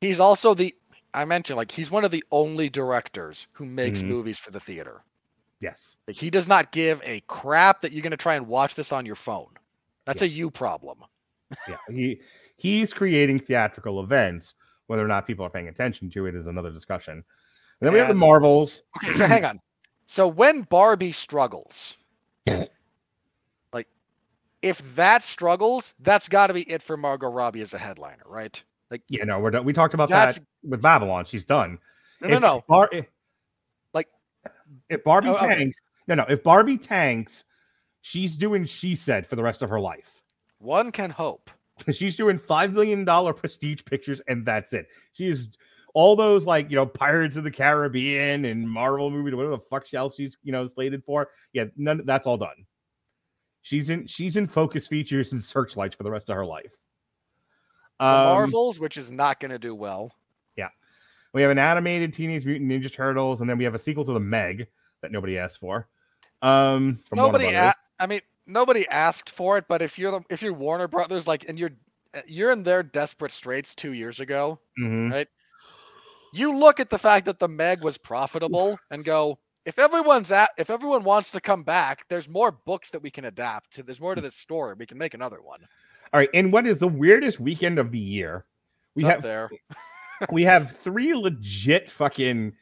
[0.00, 0.74] He's also the
[1.14, 4.06] I mentioned like he's one of the only directors who makes Mhm.
[4.08, 5.02] movies for the theater.
[5.60, 5.96] Yes.
[6.06, 8.92] Like he does not give a crap that you're going to try and watch this
[8.92, 9.50] on your phone.
[10.06, 11.04] That's a you problem.
[11.68, 11.76] Yeah.
[11.90, 12.20] He
[12.56, 14.54] he's creating theatrical events.
[14.86, 17.12] Whether or not people are paying attention to it is another discussion.
[17.14, 17.24] And
[17.80, 18.82] then we have the And- Marvels.
[19.04, 19.60] Okay, so hang on.
[20.06, 21.94] So when Barbie struggles,
[23.72, 23.86] like
[24.62, 28.62] if that struggles, that's got to be it for Margot Robbie as a headliner, right?
[28.92, 29.64] Like Yeah, no, we're done.
[29.64, 31.24] We talked about that with Babylon.
[31.24, 31.78] She's done.
[32.20, 32.64] no, no, If no.
[32.68, 33.06] Bar- if-
[33.94, 34.08] Like-
[34.88, 35.46] if Barbie Oh, okay.
[35.48, 36.24] tanks, no, no.
[36.28, 37.44] If Barbie tanks,
[38.02, 40.22] she's doing she said for the rest of her life.
[40.58, 41.50] One can hope.
[41.92, 44.88] She's doing five million dollar prestige pictures, and that's it.
[45.14, 45.50] She's
[45.94, 49.92] all those like you know Pirates of the Caribbean and Marvel movies, whatever the fuck
[49.94, 51.30] else she's you know slated for.
[51.54, 52.02] Yeah, none.
[52.04, 52.66] That's all done.
[53.62, 54.06] She's in.
[54.06, 56.74] She's in focus features and searchlights for the rest of her life.
[58.02, 60.12] Um, Marvels, which is not going to do well.
[60.56, 60.68] Yeah.
[61.32, 64.12] We have an animated Teenage Mutant Ninja Turtles, and then we have a sequel to
[64.12, 64.66] the Meg
[65.00, 65.88] that nobody asked for.
[66.42, 70.42] Um, from Nobody, a- I mean, nobody asked for it, but if you're the, if
[70.42, 71.70] you're Warner Brothers, like, and you're
[72.26, 75.26] you're in their desperate straits two years ago, Mhm.
[76.34, 80.50] you look at the fact that the Meg was profitable and go, if everyone's at,
[80.58, 83.74] if everyone wants to come back, there's more books that we can adapt.
[83.76, 84.74] To, there's more to this story.
[84.78, 85.60] We can make another one.
[86.12, 88.44] All right, and what is the weirdest weekend of the year?
[88.94, 89.50] We up have there.
[90.30, 92.52] we have three legit fucking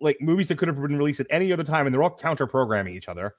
[0.00, 2.46] like movies that could have been released at any other time, and they're all counter
[2.46, 3.34] programming each other.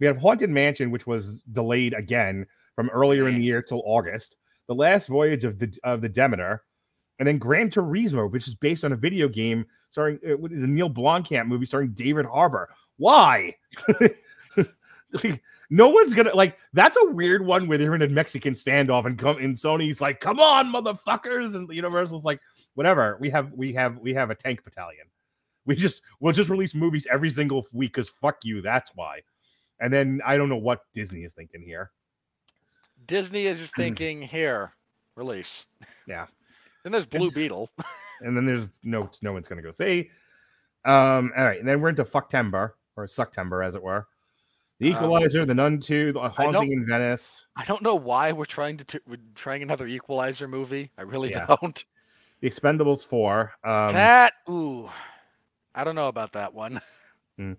[0.00, 4.36] We have Haunted Mansion, which was delayed again from earlier in the year till August.
[4.68, 6.62] The Last Voyage of the of the Demeter,
[7.18, 10.62] and then Gran Turismo, which is based on a video game starring uh, what is
[10.62, 12.70] a Neil Blomkamp movie starring David Harbour.
[12.96, 13.54] Why?
[15.12, 15.42] Like,
[15.72, 19.18] no one's gonna like that's a weird one where they're in a Mexican standoff and
[19.18, 22.40] come and Sony's like, come on, motherfuckers, and Universal's like,
[22.74, 23.16] whatever.
[23.20, 25.06] We have we have we have a tank battalion.
[25.64, 29.22] We just we'll just release movies every single week because fuck you, that's why.
[29.80, 31.90] And then I don't know what Disney is thinking here.
[33.06, 34.74] Disney is just thinking, here,
[35.16, 35.64] release.
[36.06, 36.26] Yeah.
[36.82, 37.70] Then there's Blue It's- Beetle.
[38.24, 40.08] And then there's no no one's gonna go see.
[40.84, 44.06] Um, all right, and then we're into Fucktember or Sucktember, as it were.
[44.82, 48.44] The Um, Equalizer, The Nun 2, The Haunting in Venice, I don't know why we're
[48.44, 50.90] trying to t- we're trying another Equalizer movie.
[50.98, 51.46] I really Yeah.
[51.46, 51.84] don't.
[52.40, 53.52] The Expendables 4.
[53.62, 54.90] Um, that ooh,
[55.72, 56.80] I don't know about that one.
[57.38, 57.56] And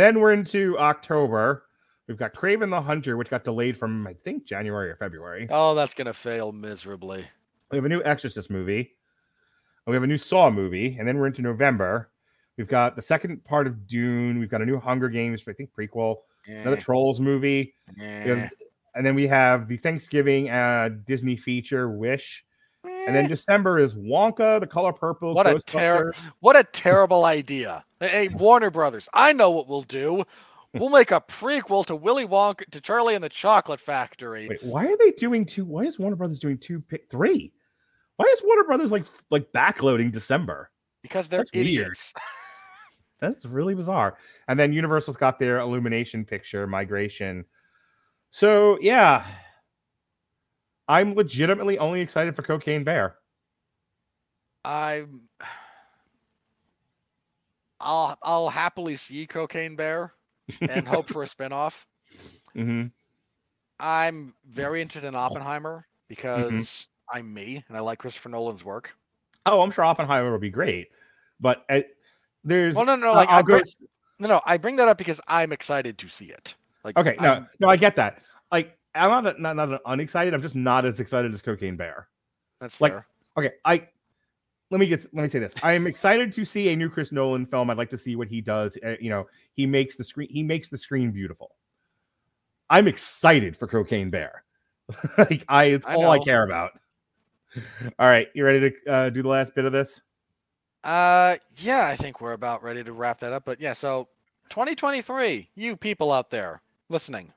[0.00, 1.64] then we're into October.
[2.06, 5.46] We've got Kraven the Hunter, which got delayed from I think January or February.
[5.50, 7.24] Oh, that's gonna fail miserably.
[7.70, 8.94] We have a new Exorcist movie.
[9.86, 12.10] We have a new Saw movie, and then we're into November.
[12.56, 14.38] We've got the second part of Dune.
[14.38, 18.50] We've got a new Hunger Games, I think prequel, another Trolls movie, and
[19.06, 22.44] then we have the Thanksgiving uh, Disney feature Wish,
[22.84, 27.24] and then Eh, December is Wonka, The Color Purple, What a ter- what a terrible
[27.24, 27.84] idea.
[28.00, 30.24] Hey, Warner Brothers, I know what we'll do.
[30.74, 34.48] We'll make a prequel to Willy Wonka to Charlie and the Chocolate Factory.
[34.48, 35.64] Wait, why are they doing two?
[35.64, 36.80] Why is Warner Brothers doing two?
[36.80, 37.52] Pick three?
[38.16, 40.70] Why is Warner Brothers like like backloading December?
[41.02, 41.96] Because they're That's weird.
[43.20, 44.16] That's really bizarre.
[44.48, 47.44] And then Universal's got their Illumination picture, Migration.
[48.32, 49.26] So yeah,
[50.88, 53.16] I'm legitimately only excited for Cocaine Bear.
[54.64, 55.28] I'm
[57.80, 60.14] I'll I'll happily see Cocaine Bear
[60.66, 61.84] and hope for a spinoff.
[62.54, 62.92] hmm
[63.80, 67.12] I'm very interested in Oppenheimer because Mm-hmm.
[67.12, 68.92] I'm me and I like Christopher Nolan's work.
[69.46, 70.90] Oh, I'm sure Oppenheimer will be great,
[71.40, 71.80] but uh,
[72.44, 73.58] there's Well, no, no, uh, like I'll go.
[73.58, 73.64] bring,
[74.18, 76.54] no, no, I bring that up because I'm excited to see it.
[76.84, 78.22] Like, Okay, no, I'm- no, I get that.
[78.50, 80.34] Like, I'm not not not unexcited.
[80.34, 82.08] I'm just not as excited as Cocaine Bear.
[82.60, 83.06] that's like, fair.
[83.36, 83.88] Okay, I
[84.70, 85.54] let me get let me say this.
[85.62, 87.70] I am excited to see a new Chris Nolan film.
[87.70, 88.76] I'd like to see what he does.
[88.84, 91.52] Uh, you know, he makes the screen he makes the screen beautiful.
[92.68, 94.44] I'm excited for Cocaine Bear.
[95.18, 96.72] like I it's I all I care about.
[97.98, 100.00] All right, you ready to uh, do the last bit of this?
[100.82, 103.44] Uh, yeah, I think we're about ready to wrap that up.
[103.44, 104.08] But yeah, so
[104.50, 107.32] 2023, you people out there listening,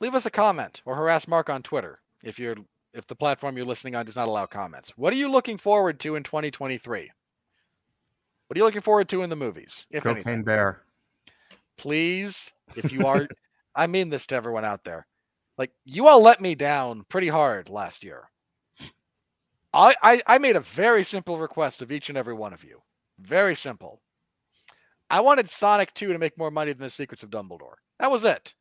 [0.00, 2.56] leave us a comment or harass Mark on Twitter if you're
[2.92, 4.90] if the platform you're listening on does not allow comments.
[4.96, 7.10] What are you looking forward to in 2023?
[8.46, 9.86] What are you looking forward to in the movies?
[9.90, 10.82] If Cocaine anything, Bear.
[11.76, 13.26] please, if you are,
[13.74, 15.06] I mean this to everyone out there.
[15.58, 18.28] Like you all let me down pretty hard last year.
[19.76, 22.80] I, I I made a very simple request of each and every one of you.
[23.20, 24.00] Very simple.
[25.10, 27.76] I wanted Sonic 2 to make more money than the Secrets of Dumbledore.
[28.00, 28.54] That was it.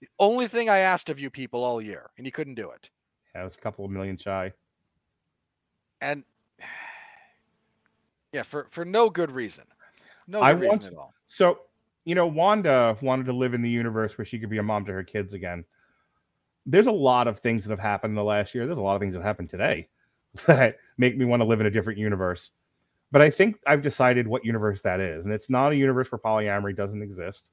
[0.00, 2.88] The only thing I asked of you people all year, and you couldn't do it.
[3.34, 4.52] Yeah, it was a couple of million shy.
[6.00, 6.22] And
[8.32, 9.64] yeah, for for no good reason.
[10.28, 11.14] No I reason want- at all.
[11.26, 11.60] So,
[12.04, 14.84] you know, Wanda wanted to live in the universe where she could be a mom
[14.84, 15.64] to her kids again.
[16.66, 18.66] There's a lot of things that have happened in the last year.
[18.66, 19.88] There's a lot of things that happened today
[20.46, 22.50] that make me want to live in a different universe.
[23.12, 25.24] But I think I've decided what universe that is.
[25.24, 27.50] And it's not a universe where polyamory doesn't exist.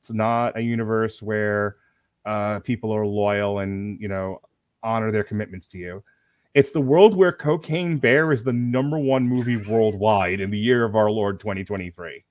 [0.00, 1.76] It's not a universe where
[2.24, 4.40] uh, people are loyal and, you know,
[4.82, 6.02] honor their commitments to you.
[6.54, 10.84] It's the world where Cocaine Bear is the number one movie worldwide in the year
[10.84, 12.24] of our Lord 2023.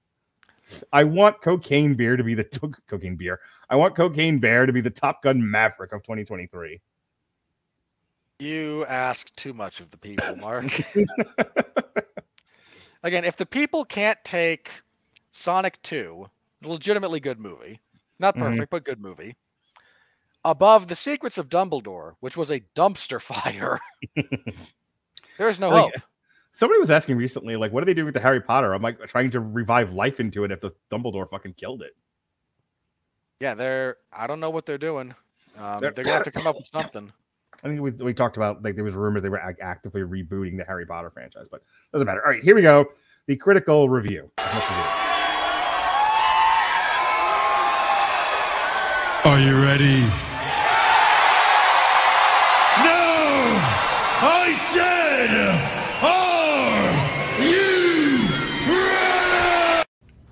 [0.93, 2.43] I want Cocaine Bear to be the
[2.87, 3.39] Cocaine Beer.
[3.69, 6.79] I want Cocaine Bear to be the Top Gun Maverick of 2023.
[8.41, 10.65] You ask too much of the people, Mark.
[13.03, 14.71] Again, if the people can't take
[15.31, 16.27] Sonic 2,
[16.63, 17.79] legitimately good movie,
[18.17, 18.39] not Mhm.
[18.41, 19.35] perfect, but good movie,
[20.43, 23.21] above The Secrets of Dumbledore, which was a dumpster
[23.67, 23.79] fire,
[25.37, 26.01] there is no Like, hope.
[26.53, 28.73] Somebody was asking recently, like, what are they doing with the Harry Potter?
[28.73, 31.95] I'm like trying to revive life into it after Dumbledore fucking killed it.
[33.39, 33.97] Yeah, they're.
[34.11, 35.13] I don't know what they're doing.
[35.59, 37.11] Um, They're- they're gonna have to come up with something.
[37.63, 40.57] I think we, we talked about like there was rumors they were ac- actively rebooting
[40.57, 41.61] the Harry Potter franchise, but
[41.93, 42.23] doesn't matter.
[42.25, 42.85] All right, here we go.
[43.27, 44.31] The critical review.
[44.45, 45.01] As much as it is.
[49.25, 50.01] Are you ready?
[52.83, 53.57] No!
[54.23, 55.31] I said,
[56.03, 57.43] are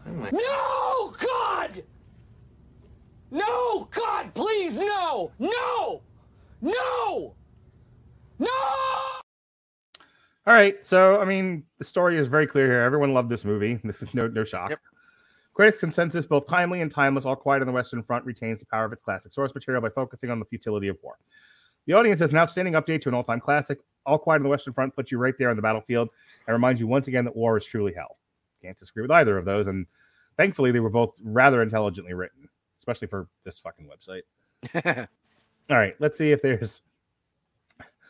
[0.08, 0.38] you ready?
[0.38, 1.84] No, God!
[3.32, 5.32] No, God, please, no!
[5.40, 6.02] No!
[6.62, 7.36] No!
[8.38, 8.48] No!
[10.48, 12.82] All right, so I mean, the story is very clear here.
[12.82, 13.80] Everyone loved this movie.
[13.84, 14.72] This is no no shock.
[14.72, 14.80] Yep.
[15.54, 18.86] Critics' consensus, both timely and timeless, All Quiet on the Western Front retains the power
[18.86, 21.18] of its classic source material by focusing on the futility of war.
[21.86, 23.80] The audience has an outstanding update to an all-time classic.
[24.06, 26.10] All Quiet on the Western Front puts you right there on the battlefield
[26.48, 28.18] and reminds you once again that war is truly hell.
[28.62, 29.86] Can't disagree with either of those, and
[30.38, 32.48] thankfully they were both rather intelligently written,
[32.80, 35.08] especially for this fucking website.
[35.70, 36.82] All right, let's see if there's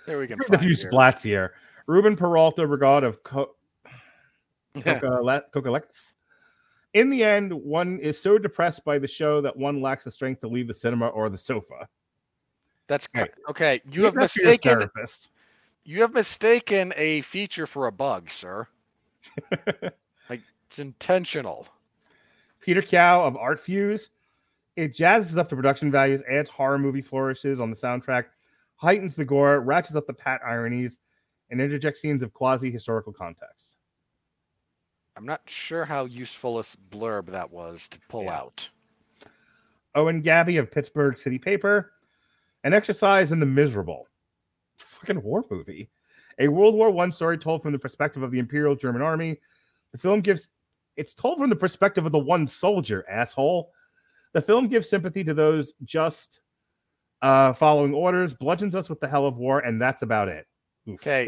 [0.06, 0.90] there we the find few here.
[0.92, 1.54] splats here.
[1.88, 3.56] Ruben Peralta Regard of Co-
[4.76, 6.14] Coca Coca-Lex.
[6.94, 10.42] In the end, one is so depressed by the show that one lacks the strength
[10.42, 11.88] to leave the cinema or the sofa.
[12.88, 13.82] That's Hey, okay.
[13.92, 14.80] You Leave have that to your mistaken.
[14.80, 15.30] therapist.
[15.84, 18.68] You have mistaken a feature for a bug, sir.
[20.30, 21.68] like it's intentional.
[22.62, 24.10] Peter Cow of Art Fuse.
[24.80, 28.28] It jazzes up the production values, adds horror movie flourishes on the soundtrack,
[28.78, 31.00] heightens the gore, ratchets up the pat ironies,
[31.50, 33.76] and interjects scenes of quasi historical context.
[35.18, 38.38] I'm not sure how useful a blurb that was to pull Yeah.
[38.38, 38.70] out.
[39.96, 41.92] Owen Gabby of Pittsburgh City Paper,
[42.64, 44.08] An Exercise in the Miserable.
[44.76, 45.90] It's a fucking war movie.
[46.38, 49.42] A World War One story told from the perspective of the Imperial German Army.
[49.92, 50.48] The film gives
[50.96, 53.74] it's told from the perspective of the one soldier, asshole.
[54.34, 56.40] The film gives sympathy to those just
[57.22, 60.46] uh, following orders, bludgeons us with the hell of war, and that's about it.
[60.88, 61.06] Oof.
[61.06, 61.28] Okay.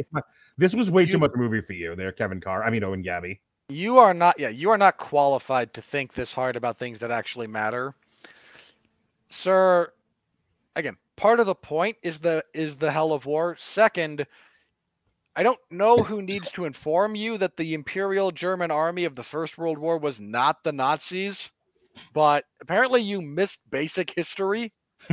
[0.58, 2.64] This was way You- too much movie for you there, Kevin Carr.
[2.64, 3.42] I mean Owen Gabby.
[3.70, 7.10] You are not yeah, you are not qualified to think this hard about things that
[7.12, 7.96] actually matter.
[9.28, 9.94] Sir,
[10.76, 13.56] again, part of the point is the is the hell of war.
[13.58, 14.26] Second,
[15.36, 19.24] I don't know who needs to inform you that the Imperial German army of the
[19.24, 21.50] First World War was not the Nazis,
[22.14, 24.72] but apparently you missed basic history.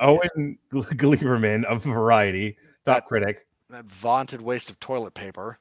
[0.00, 3.46] Owen Gleiberman of Variety, top That- critic.
[3.70, 5.58] that vaunted waste of toilet paper.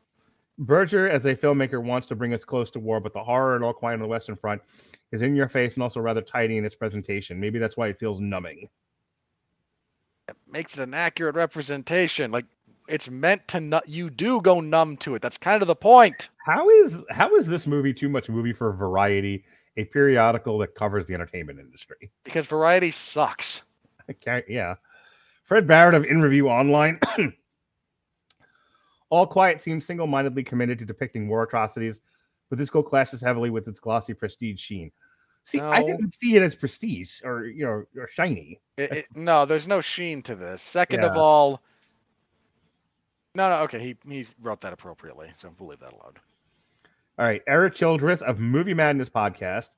[0.60, 3.64] Berger, as a filmmaker, wants to bring us close to war, but the horror and
[3.64, 4.62] All Quiet on the Western Front
[5.12, 7.40] is in your face and also rather tidy in its presentation.
[7.40, 8.70] Maybe that's why it feels numbing.
[10.30, 12.30] It makes it an accurate representation.
[12.30, 12.46] Like
[12.88, 15.22] it's meant to nu- you do go numb to it.
[15.22, 16.30] That's kind of the point.
[16.46, 19.44] How is how is this movie too much movie for Variety,
[19.78, 22.12] a periodical that covers the entertainment industry?
[22.24, 23.64] Because variety sucks.
[24.10, 24.76] Okay, yeah.
[25.44, 27.00] Fred Barrett of In Review Online.
[29.10, 32.02] All Quiet seems single mindedly committed to depicting war atrocities,
[32.50, 34.92] but this goal clashes heavily with its glossy prestige sheen.
[35.46, 38.62] See, I didn't see it as prestige or you know or shiny.
[38.78, 40.62] It, it, no, there's no sheen to this.
[40.62, 41.62] Second of all,
[43.36, 46.14] no, no, okay, he he wrote that appropriately, so we'll leave that alone.
[47.20, 49.70] All right, Eric Childress of Movie Madness podcast,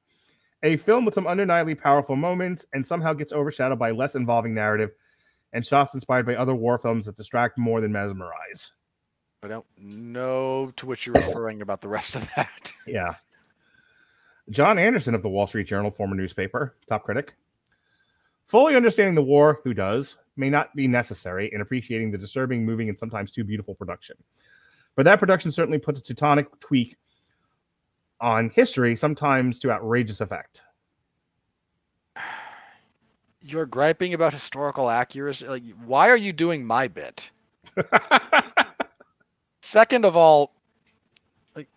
[0.64, 4.92] a film with some undeniably powerful moments and somehow gets overshadowed by less involving narrative
[5.54, 8.74] and shots inspired by other war films that distract more than mesmerize.
[9.44, 12.72] I don't know to which you're referring about the rest of that.
[12.88, 13.16] Yeah.
[14.52, 17.36] John Anderson of the Wall Street Journal, former newspaper, top critic.
[18.46, 22.90] Fully understanding the war, who does, may not be necessary in appreciating the disturbing, moving,
[22.90, 24.18] and sometimes too beautiful production.
[24.96, 26.96] But that production certainly puts a teutonic tweak
[28.22, 30.62] on history, sometimes to outrageous effect.
[33.42, 35.48] You're griping about historical accuracy.
[35.48, 37.30] Like, why are you doing my bit?
[39.62, 40.54] Second of all,
[41.56, 41.68] like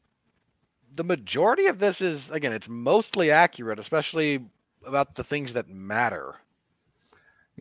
[0.94, 4.44] the majority of this is again, it's mostly accurate, especially
[4.86, 6.36] about the things that matter.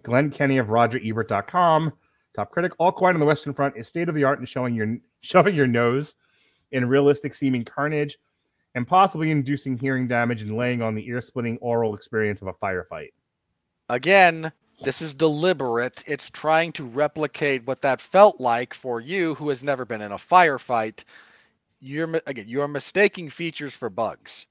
[0.04, 1.94] Glenn Kenny of RogerEbert.com,
[2.36, 2.74] top critic.
[2.78, 5.56] All Quiet on the Western Front is state of the art in showing your shoving
[5.56, 6.16] your nose
[6.72, 8.18] in realistic seeming carnage
[8.76, 12.54] and possibly inducing hearing damage and laying on the ear splitting oral experience of a
[12.54, 13.10] firefight.
[13.90, 14.52] Again,
[14.84, 16.04] this is deliberate.
[16.06, 20.12] It's trying to replicate what that felt like for you who has never been in
[20.12, 21.04] a firefight.
[21.80, 24.46] You're again, you're mistaking features for bugs.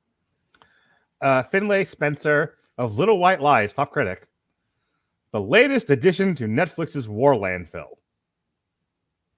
[1.21, 4.27] Uh, Finlay Spencer of Little White Lies, top critic.
[5.37, 7.99] The latest addition to Netflix's war landfill.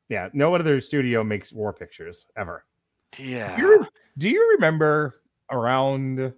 [0.08, 2.64] Yeah, no other studio makes war pictures ever.
[3.18, 3.56] Yeah.
[3.56, 5.16] Do you, do you remember
[5.50, 6.32] around?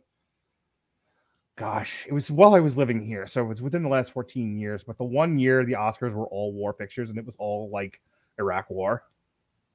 [1.58, 4.56] Gosh, it was while I was living here, so it was within the last 14
[4.58, 4.82] years.
[4.82, 8.00] But the one year the Oscars were all war pictures, and it was all like
[8.38, 9.02] Iraq War.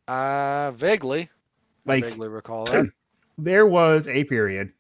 [0.08, 1.30] Uh vaguely.
[1.86, 2.88] I Like vaguely recall that.
[3.38, 4.74] there was a period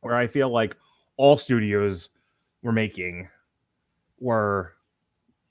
[0.00, 0.74] where I feel like
[1.18, 2.08] all studios
[2.62, 3.28] were making
[4.22, 4.74] were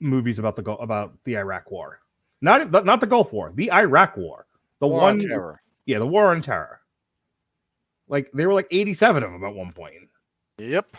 [0.00, 2.00] movies about the about the Iraq War,
[2.40, 4.46] not not the Gulf War, the Iraq War,
[4.80, 5.62] the War on one, terror.
[5.86, 6.80] yeah, the War on Terror.
[8.08, 9.94] Like there were like 87 of them at one point.
[10.58, 10.96] Yep.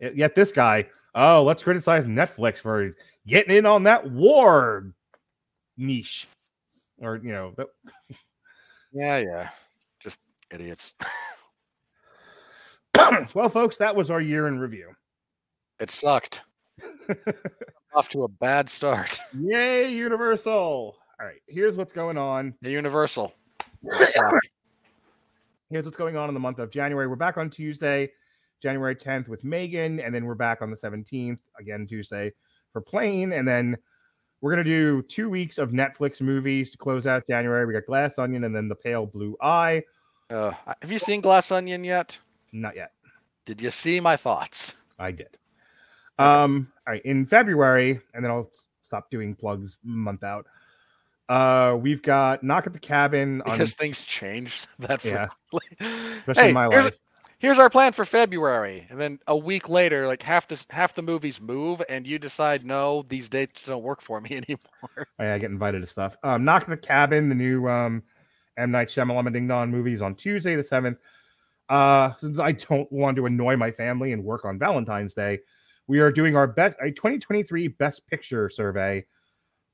[0.00, 2.94] Yet yet this guy, oh, let's criticize Netflix for
[3.26, 4.92] getting in on that war
[5.76, 6.28] niche,
[6.98, 7.68] or you know, that-
[8.92, 9.48] Yeah, yeah.
[9.98, 10.18] Just
[10.52, 10.94] idiots.
[13.34, 14.90] well, folks, that was our year in review.
[15.80, 16.42] It sucked.
[17.94, 19.20] Off to a bad start.
[19.38, 20.52] Yay, Universal!
[21.20, 22.54] All right, here's what's going on.
[22.62, 23.32] The Universal.
[25.70, 27.08] Here's what's going on in the month of January.
[27.08, 28.12] We're back on Tuesday,
[28.62, 32.32] January 10th with Megan, and then we're back on the 17th again Tuesday
[32.72, 33.76] for Plane, and then
[34.40, 37.66] we're gonna do two weeks of Netflix movies to close out January.
[37.66, 39.82] We got Glass Onion and then The Pale Blue Eye.
[40.30, 42.18] Uh, have you seen Glass Onion yet?
[42.52, 42.92] Not yet.
[43.46, 44.76] Did you see my thoughts?
[44.98, 45.38] I did.
[46.18, 48.50] Um, all right, in February, and then I'll
[48.82, 50.46] stop doing plugs month out.
[51.28, 55.28] Uh, we've got Knock at the Cabin on Because things changed that Yeah.
[55.80, 56.98] especially hey, in my here's, life.
[57.38, 61.02] here's our plan for February, and then a week later, like half this half the
[61.02, 65.06] movies move, and you decide no, these dates don't work for me anymore.
[65.18, 66.16] Oh, yeah, I get invited to stuff.
[66.22, 68.02] Um, Knock at the Cabin, the new um
[68.56, 70.98] M Night Shyamalan Ding Dong movie is on Tuesday the seventh.
[71.70, 75.40] Uh, since I don't want to annoy my family and work on Valentine's Day,
[75.86, 79.04] we are doing our best a 2023 Best Picture survey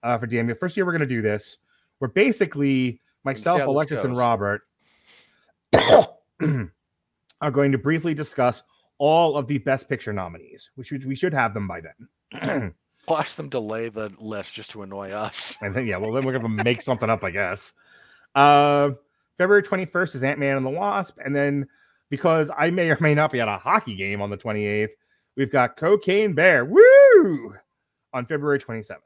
[0.03, 0.59] uh, for DMU.
[0.59, 1.59] First year we're going to do this.
[2.01, 4.17] We're basically myself, Alexis, and.
[4.17, 4.63] Robert
[5.75, 8.63] are going to briefly discuss
[8.99, 12.75] all of the Best Picture nominees, which we, we should have them by then.
[13.09, 15.57] Watch them delay the list just to annoy us.
[15.63, 17.73] And then yeah, well then we're gonna make something up, I guess.
[18.35, 18.91] Uh
[19.39, 21.67] February 21st is Ant-Man and the Wasp, and then
[22.11, 24.91] because I may or may not be at a hockey game on the 28th,
[25.41, 27.55] we've got Cocaine Bear, woo,
[28.13, 28.99] on February 27th.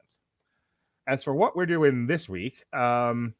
[1.07, 3.33] As for what we're doing this week, um,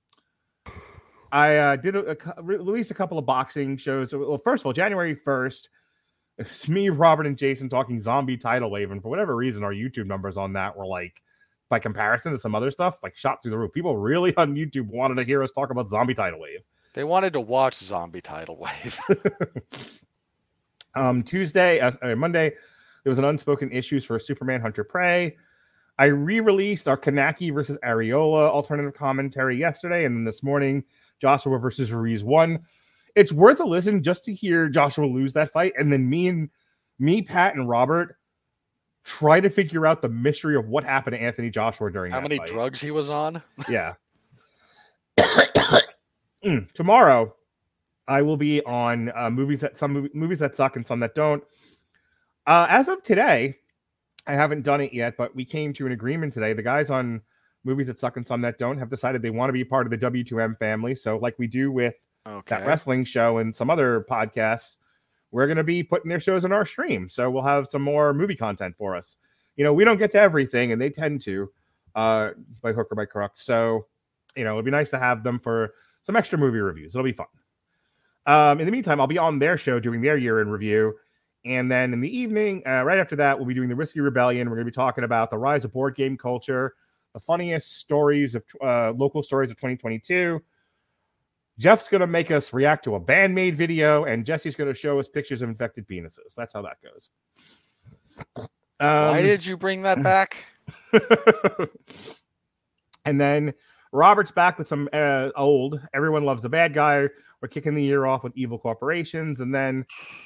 [1.30, 4.15] I uh, did a, a re- release a couple of boxing shows.
[4.15, 5.67] Well, first of all, January 1st,
[6.38, 10.05] it's me, Robert, and Jason talking zombie tidal wave, and for whatever reason, our YouTube
[10.05, 11.22] numbers on that were like
[11.67, 13.73] by comparison to some other stuff, like shot through the roof.
[13.73, 16.61] People really on YouTube wanted to hear us talk about zombie tidal wave.
[16.93, 18.97] They wanted to watch Zombie Tidal Wave.
[20.95, 22.53] um, Tuesday, uh, uh, Monday,
[23.06, 25.38] there was an unspoken issues for Superman Hunter Prey.
[25.99, 30.84] I re-released our Kownacki versus Arreola alternative commentary yesterday, and then this morning,
[31.22, 32.60] Joshua versus Ruiz one.
[33.15, 36.49] It's worth a listen just to hear Joshua lose that fight, and then me and
[36.99, 38.18] me, Pat, and Robert
[39.03, 42.38] try to figure out the mystery of what happened to Anthony Joshua during How many
[42.38, 42.48] fight.
[42.48, 43.41] drugs he was on?
[43.69, 43.94] Yeah.
[46.44, 47.34] Mm, Tomorrow,
[48.07, 51.44] I will be on uh, movies that some movies that suck and some that don't.
[52.47, 53.55] Uh, as of today,
[54.27, 56.53] I haven't done it yet, but we came to an agreement today.
[56.53, 57.22] The guys on
[57.63, 59.91] movies that suck and some that don't have decided they want to be part of
[59.91, 60.95] the W2M family.
[60.95, 62.57] So, like we do with Okay.
[62.57, 64.77] that wrestling show and some other podcasts,
[65.31, 67.07] we're going to be putting their shows on our stream.
[67.09, 69.17] So we'll have some more movie content for us.
[69.57, 71.49] you know, we don't get to everything, and they tend to,
[71.95, 72.31] uh,
[72.61, 73.31] by hook or by crook.
[73.35, 73.85] So,
[74.35, 76.93] you know, it'd be nice to have them for some extra movie reviews.
[76.93, 77.27] It'll be fun.
[78.26, 80.95] Um, in the meantime, I'll be on their show doing their year in review.
[81.45, 84.49] And then in the evening, uh, right after that, we'll be doing the Risky Rebellion.
[84.49, 86.73] We're going to be talking about the rise of board game culture,
[87.13, 90.41] the funniest stories of uh, local stories of 2022.
[91.57, 94.99] Jeff's going to make us react to a bandmade video, and Jesse's going to show
[94.99, 96.34] us pictures of infected penises.
[96.35, 97.09] That's how that goes.
[98.77, 100.43] Why Um, did you bring that back?
[103.05, 103.53] and then
[103.95, 105.80] Robert's back with some uh, old.
[105.93, 107.07] Everyone loves the bad guy.
[107.41, 109.85] We're kicking the year off with evil corporations, and then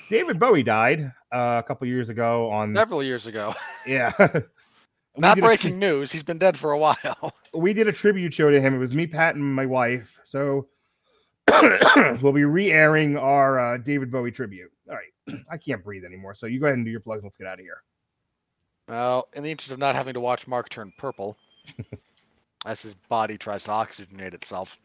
[0.09, 2.49] David Bowie died uh, a couple years ago.
[2.49, 3.53] On Several years ago.
[3.85, 4.11] yeah,
[5.17, 6.11] Not breaking tri- news.
[6.11, 7.33] He's been dead for a while.
[7.53, 8.73] we did a tribute show to him.
[8.73, 10.19] It was me, Pat, and my wife.
[10.25, 10.67] So
[12.21, 14.71] we'll be re-airing our uh, David Bowie tribute.
[14.89, 16.33] All right, I can't breathe anymore.
[16.33, 17.23] So you go ahead and do your plugs.
[17.23, 17.83] Let's get out of here.
[18.87, 21.37] Well, in the interest of not having to watch Mark turn purple,
[22.65, 24.77] as his body tries to oxygenate itself,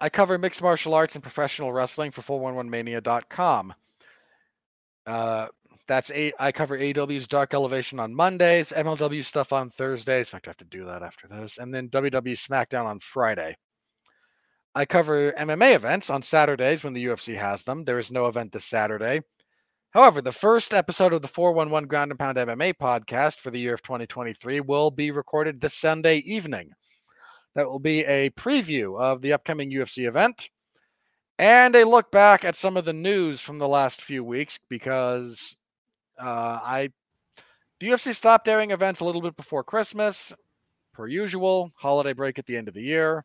[0.00, 3.74] I cover mixed martial arts and professional wrestling for 411mania.com.
[5.06, 5.48] Uh,
[5.88, 10.28] that's a I cover AEW's Dark Elevation on Mondays, MLW stuff on Thursdays.
[10.28, 13.56] In fact, I have to do that after this, and then WWE SmackDown on Friday.
[14.74, 17.84] I cover MMA events on Saturdays when the UFC has them.
[17.84, 19.22] There is no event this Saturday.
[19.90, 23.74] However, the first episode of the 411 Ground and Pound MMA podcast for the year
[23.74, 26.72] of 2023 will be recorded this Sunday evening.
[27.54, 30.50] That will be a preview of the upcoming UFC event
[31.38, 35.56] and a look back at some of the news from the last few weeks because
[36.18, 36.90] uh, I
[37.80, 40.32] the UFC stopped airing events a little bit before Christmas,
[40.92, 43.24] per usual, holiday break at the end of the year.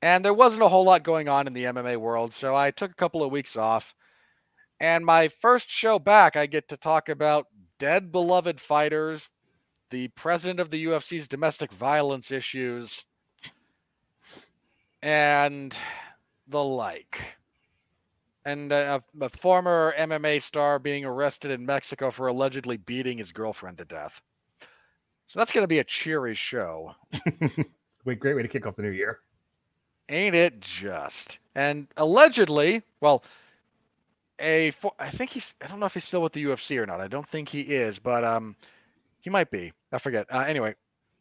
[0.00, 2.92] And there wasn't a whole lot going on in the MMA world, so I took
[2.92, 3.92] a couple of weeks off.
[4.82, 7.46] And my first show back, I get to talk about
[7.78, 9.30] dead beloved fighters,
[9.90, 13.06] the president of the UFC's domestic violence issues,
[15.00, 15.72] and
[16.48, 17.22] the like.
[18.44, 23.78] And a, a former MMA star being arrested in Mexico for allegedly beating his girlfriend
[23.78, 24.20] to death.
[25.28, 26.92] So that's going to be a cheery show.
[28.04, 29.20] Wait, great way to kick off the new year.
[30.08, 31.38] Ain't it just?
[31.54, 33.22] And allegedly, well,
[34.42, 37.00] a I think he's I don't know if he's still with the UFC or not.
[37.00, 38.56] I don't think he is, but um,
[39.20, 39.72] he might be.
[39.92, 40.26] I forget.
[40.30, 40.74] Uh, anyway,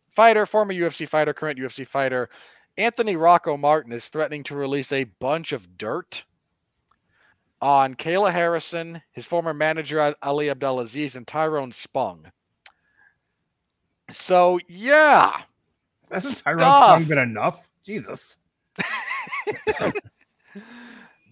[0.10, 2.30] fighter, former UFC fighter, current UFC fighter,
[2.78, 6.24] Anthony Rocco Martin is threatening to release a bunch of dirt
[7.62, 12.26] on Kayla Harrison, his former manager Ali Abdelaziz, and Tyrone Spong.
[14.10, 15.42] So yeah,
[16.12, 17.70] Hasn't Tyrone Spong been enough?
[17.86, 18.38] Jesus.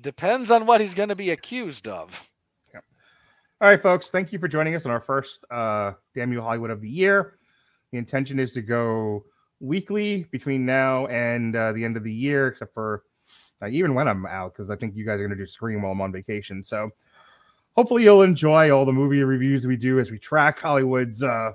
[0.02, 2.30] depends on what he's going to be accused of.
[2.74, 2.82] Yeah.
[3.62, 4.10] All right, folks.
[4.10, 7.34] Thank you for joining us on our first uh, Damn You Hollywood of the year.
[7.92, 9.26] The intention is to go
[9.60, 13.04] weekly between now and uh, the end of the year, except for
[13.62, 15.82] uh, even when I'm out, because I think you guys are going to do Scream
[15.82, 16.64] while I'm on vacation.
[16.64, 16.92] So
[17.76, 21.54] hopefully you'll enjoy all the movie reviews we do as we track Hollywood's uh,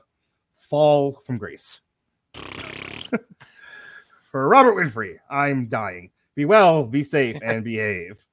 [0.55, 1.81] fall from grace.
[4.23, 6.11] for Robert Winfree, I'm dying.
[6.35, 8.27] Be well, be safe, and behave.